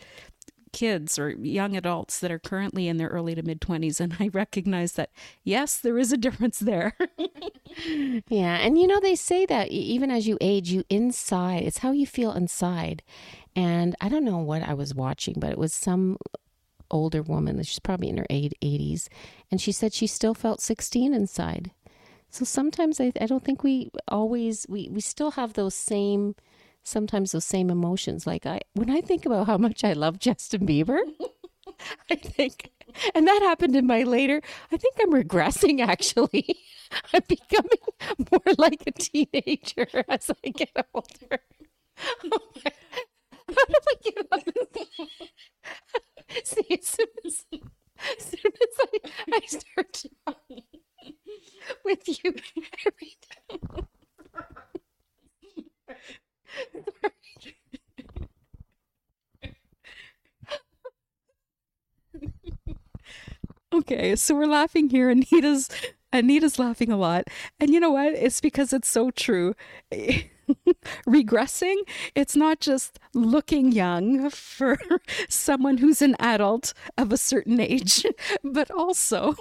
kids 0.75 1.17
or 1.17 1.29
young 1.29 1.77
adults 1.77 2.19
that 2.19 2.31
are 2.31 2.39
currently 2.39 2.89
in 2.89 2.97
their 2.97 3.07
early 3.07 3.33
to 3.33 3.43
mid 3.43 3.61
20s, 3.61 3.99
and 3.99 4.15
I 4.19 4.27
recognize 4.27 4.93
that, 4.93 5.09
yes, 5.43 5.79
there 5.79 5.97
is 5.97 6.11
a 6.11 6.17
difference 6.17 6.59
there. 6.59 6.97
yeah. 8.27 8.57
And 8.57 8.77
you 8.77 8.87
know, 8.87 8.99
they 8.99 9.15
say 9.15 9.45
that 9.45 9.69
even 9.69 10.11
as 10.11 10.27
you 10.27 10.37
age, 10.41 10.69
you 10.69 10.83
inside, 10.89 11.63
it's 11.63 11.79
how 11.79 11.91
you 11.91 12.05
feel 12.05 12.33
inside. 12.33 13.03
And 13.55 13.95
I 14.01 14.09
don't 14.09 14.25
know 14.25 14.39
what 14.39 14.63
I 14.63 14.73
was 14.73 14.93
watching, 14.93 15.35
but 15.37 15.51
it 15.51 15.57
was 15.57 15.73
some 15.73 16.17
older 16.91 17.21
woman, 17.21 17.61
she's 17.63 17.79
probably 17.79 18.09
in 18.09 18.17
her 18.17 18.27
80s, 18.29 19.07
and 19.49 19.59
she 19.61 19.71
said 19.71 19.93
she 19.93 20.07
still 20.07 20.33
felt 20.33 20.61
16 20.61 21.13
inside. 21.13 21.71
So 22.29 22.43
sometimes 22.45 22.99
I, 22.99 23.11
I 23.19 23.25
don't 23.27 23.43
think 23.43 23.63
we 23.63 23.91
always 24.07 24.65
we 24.69 24.89
we 24.91 25.01
still 25.01 25.31
have 25.31 25.53
those 25.53 25.73
same 25.75 26.35
sometimes 26.83 27.31
those 27.31 27.45
same 27.45 27.69
emotions. 27.69 28.27
Like 28.27 28.45
I 28.45 28.61
when 28.73 28.89
I 28.89 29.01
think 29.01 29.25
about 29.25 29.47
how 29.47 29.57
much 29.57 29.83
I 29.83 29.93
love 29.93 30.19
Justin 30.19 30.67
Bieber, 30.67 30.99
I 32.11 32.15
think 32.15 32.71
and 33.13 33.27
that 33.27 33.41
happened 33.43 33.75
in 33.75 33.87
my 33.87 34.03
later 34.03 34.41
I 34.71 34.77
think 34.77 34.95
I'm 35.01 35.13
regressing 35.13 35.79
actually. 35.85 36.57
I'm 37.13 37.23
becoming 37.27 37.83
more 38.31 38.53
like 38.57 38.83
a 38.87 38.91
teenager 38.91 39.87
as 40.07 40.29
I 40.43 40.49
get 40.49 40.71
older. 40.93 41.39
Oh 42.31 42.39
How 43.47 43.65
do 43.65 43.75
I 43.89 43.95
get 44.03 44.27
on 44.31 44.41
this? 44.73 44.87
See, 46.43 46.65
as 46.79 46.87
soon 46.87 47.07
as, 47.25 47.45
as 48.17 48.23
soon 48.25 48.51
as 48.61 48.79
I, 48.81 49.09
I 49.33 49.39
start 49.45 50.03
with 51.85 52.07
you 52.07 52.33
every 52.85 53.17
time. 53.49 53.87
okay, 63.73 64.15
so 64.15 64.35
we're 64.35 64.45
laughing 64.47 64.89
here. 64.89 65.09
Anita's 65.09 65.69
Anita's 66.11 66.59
laughing 66.59 66.91
a 66.91 66.97
lot. 66.97 67.25
And 67.59 67.71
you 67.71 67.79
know 67.79 67.91
what? 67.91 68.13
It's 68.13 68.41
because 68.41 68.73
it's 68.73 68.89
so 68.89 69.11
true. 69.11 69.55
regressing, 71.07 71.75
it's 72.15 72.35
not 72.35 72.59
just 72.59 72.99
looking 73.13 73.71
young 73.71 74.29
for 74.29 74.77
someone 75.29 75.77
who's 75.77 76.01
an 76.01 76.15
adult 76.19 76.73
of 76.97 77.11
a 77.11 77.17
certain 77.17 77.59
age, 77.59 78.05
but 78.43 78.69
also 78.71 79.35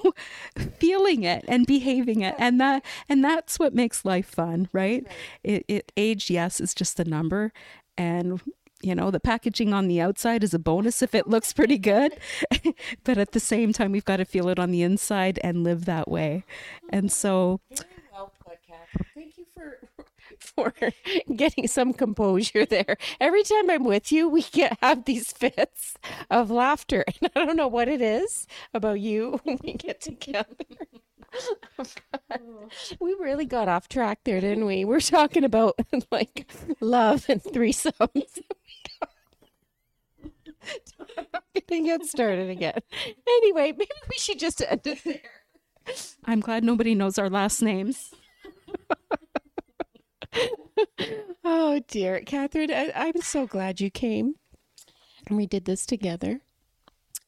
feeling 0.79 1.23
it 1.25 1.45
and 1.49 1.67
behaving 1.67 2.21
it. 2.21 2.35
And 2.39 2.61
that 2.61 2.85
and 3.09 3.25
that's 3.25 3.59
what 3.59 3.75
makes 3.75 4.05
life 4.05 4.27
fun, 4.27 4.69
right? 4.73 5.07
It, 5.43 5.65
it 5.69 5.93
age, 5.97 6.31
yes, 6.31 6.61
is 6.61 6.75
just 6.75 7.01
a 7.01 7.05
number. 7.05 7.53
And 7.97 8.41
you 8.83 8.95
know 8.95 9.11
the 9.11 9.21
packaging 9.21 9.73
on 9.73 9.89
the 9.89 10.01
outside 10.01 10.45
is 10.45 10.53
a 10.53 10.59
bonus 10.59 11.01
if 11.01 11.15
it 11.15 11.27
looks 11.27 11.55
pretty 11.55 11.79
good 11.79 12.19
but 13.05 13.17
at 13.17 13.33
the 13.33 13.41
same 13.41 13.73
time 13.73 13.93
we've 13.93 14.05
got 14.05 14.19
to 14.19 14.27
feel 14.27 14.49
it 14.49 14.59
on 14.59 14.71
the 14.73 14.83
inside 14.83 15.41
and 15.43 15.65
live 15.65 15.87
that 15.87 16.07
way 16.07 16.45
and 16.91 17.11
so 17.11 17.61
well 18.13 18.33
put, 18.45 18.59
thank 19.15 19.39
you 19.39 19.47
for 19.55 19.79
for 20.45 20.73
getting 21.37 21.67
some 21.67 21.93
composure 21.93 22.65
there. 22.67 22.97
Every 23.21 23.43
time 23.43 23.71
I'm 23.71 23.85
with 23.85 24.13
you, 24.13 24.29
we 24.29 24.43
get 24.43 24.79
have 24.83 25.05
these 25.05 25.33
fits 25.33 25.95
of 26.31 26.51
laughter, 26.51 27.05
and 27.21 27.31
I 27.35 27.45
don't 27.45 27.57
know 27.57 27.69
what 27.69 27.89
it 27.89 28.01
is 28.01 28.47
about 28.73 29.01
you 29.01 29.41
when 29.45 29.59
we 29.63 29.75
get 29.75 30.01
together. 30.01 30.47
Oh, 31.79 32.69
we 33.01 33.15
really 33.15 33.45
got 33.45 33.69
off 33.69 33.89
track 33.89 34.21
there, 34.25 34.41
didn't 34.41 34.67
we? 34.67 34.85
We're 34.85 35.01
talking 35.01 35.43
about 35.43 35.75
like 36.13 36.49
love 36.81 37.27
and 37.29 37.43
threesomes. 37.43 38.41
Getting 41.55 41.85
get 41.87 42.05
started 42.05 42.51
again. 42.51 42.81
Anyway, 43.27 43.73
maybe 43.73 43.91
we 44.09 44.17
should 44.17 44.39
just 44.39 44.63
end 44.63 44.87
it 44.87 45.03
there. 45.05 45.21
I'm 46.25 46.41
glad 46.41 46.65
nobody 46.65 46.95
knows 46.95 47.19
our 47.19 47.29
last 47.29 47.63
names. 47.63 48.15
oh 51.45 51.81
dear, 51.89 52.21
Katherine, 52.21 52.71
I, 52.71 52.93
I'm 52.95 53.21
so 53.21 53.47
glad 53.47 53.81
you 53.81 53.91
came 53.91 54.35
and 55.27 55.37
we 55.37 55.47
did 55.47 55.65
this 55.65 55.87
together. 55.87 56.41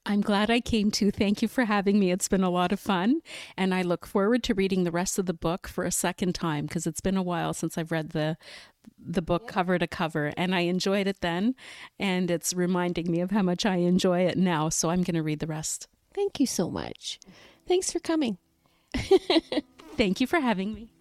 I'm 0.08 0.20
glad 0.20 0.50
I 0.50 0.60
came 0.60 0.92
too. 0.92 1.10
Thank 1.10 1.42
you 1.42 1.48
for 1.48 1.64
having 1.64 1.98
me. 1.98 2.12
It's 2.12 2.28
been 2.28 2.44
a 2.44 2.50
lot 2.50 2.70
of 2.70 2.78
fun. 2.78 3.22
And 3.56 3.74
I 3.74 3.82
look 3.82 4.06
forward 4.06 4.44
to 4.44 4.54
reading 4.54 4.84
the 4.84 4.92
rest 4.92 5.18
of 5.18 5.26
the 5.26 5.34
book 5.34 5.66
for 5.66 5.82
a 5.82 5.90
second 5.90 6.34
time 6.34 6.66
because 6.66 6.86
it's 6.86 7.00
been 7.00 7.16
a 7.16 7.24
while 7.24 7.52
since 7.52 7.76
I've 7.76 7.90
read 7.90 8.10
the 8.10 8.36
the 9.04 9.22
book 9.22 9.48
cover 9.48 9.78
to 9.80 9.86
cover 9.88 10.32
and 10.36 10.54
I 10.54 10.60
enjoyed 10.60 11.08
it 11.08 11.20
then 11.20 11.56
and 11.98 12.30
it's 12.30 12.54
reminding 12.54 13.10
me 13.10 13.20
of 13.20 13.32
how 13.32 13.42
much 13.42 13.66
I 13.66 13.76
enjoy 13.76 14.20
it 14.20 14.38
now. 14.38 14.68
So 14.68 14.90
I'm 14.90 15.02
going 15.02 15.16
to 15.16 15.22
read 15.22 15.40
the 15.40 15.46
rest. 15.48 15.88
Thank 16.14 16.38
you 16.38 16.46
so 16.46 16.70
much. 16.70 17.18
Thanks 17.66 17.90
for 17.90 17.98
coming. 17.98 18.38
Thank 19.96 20.20
you 20.20 20.26
for 20.28 20.40
having 20.40 20.72
me. 20.72 20.95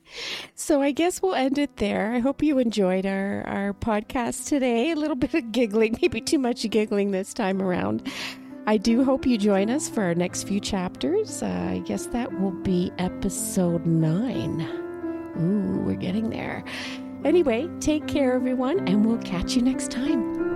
So 0.55 0.81
I 0.81 0.91
guess 0.91 1.21
we'll 1.21 1.35
end 1.35 1.57
it 1.57 1.77
there. 1.77 2.13
I 2.13 2.19
hope 2.19 2.43
you 2.43 2.59
enjoyed 2.59 3.05
our, 3.05 3.43
our 3.47 3.73
podcast 3.73 4.47
today. 4.47 4.91
A 4.91 4.95
little 4.95 5.15
bit 5.25 5.33
of 5.33 5.51
giggling, 5.51 5.97
maybe 6.01 6.21
too 6.21 6.39
much 6.39 6.69
giggling 6.69 7.11
this 7.11 7.33
time 7.33 7.61
around. 7.61 8.11
I 8.67 8.77
do 8.77 9.03
hope 9.03 9.27
you 9.27 9.37
join 9.37 9.69
us 9.69 9.87
for 9.87 10.03
our 10.03 10.15
next 10.15 10.47
few 10.47 10.59
chapters. 10.59 11.43
Uh, 11.43 11.69
I 11.71 11.79
guess 11.85 12.07
that 12.07 12.39
will 12.39 12.51
be 12.51 12.91
episode 12.97 13.85
nine. 13.85 14.61
Ooh, 15.39 15.83
we're 15.85 15.95
getting 15.95 16.29
there. 16.29 16.63
Anyway, 17.23 17.69
take 17.79 18.07
care, 18.07 18.33
everyone, 18.33 18.87
and 18.87 19.05
we'll 19.05 19.19
catch 19.19 19.55
you 19.55 19.61
next 19.61 19.91
time. 19.91 20.54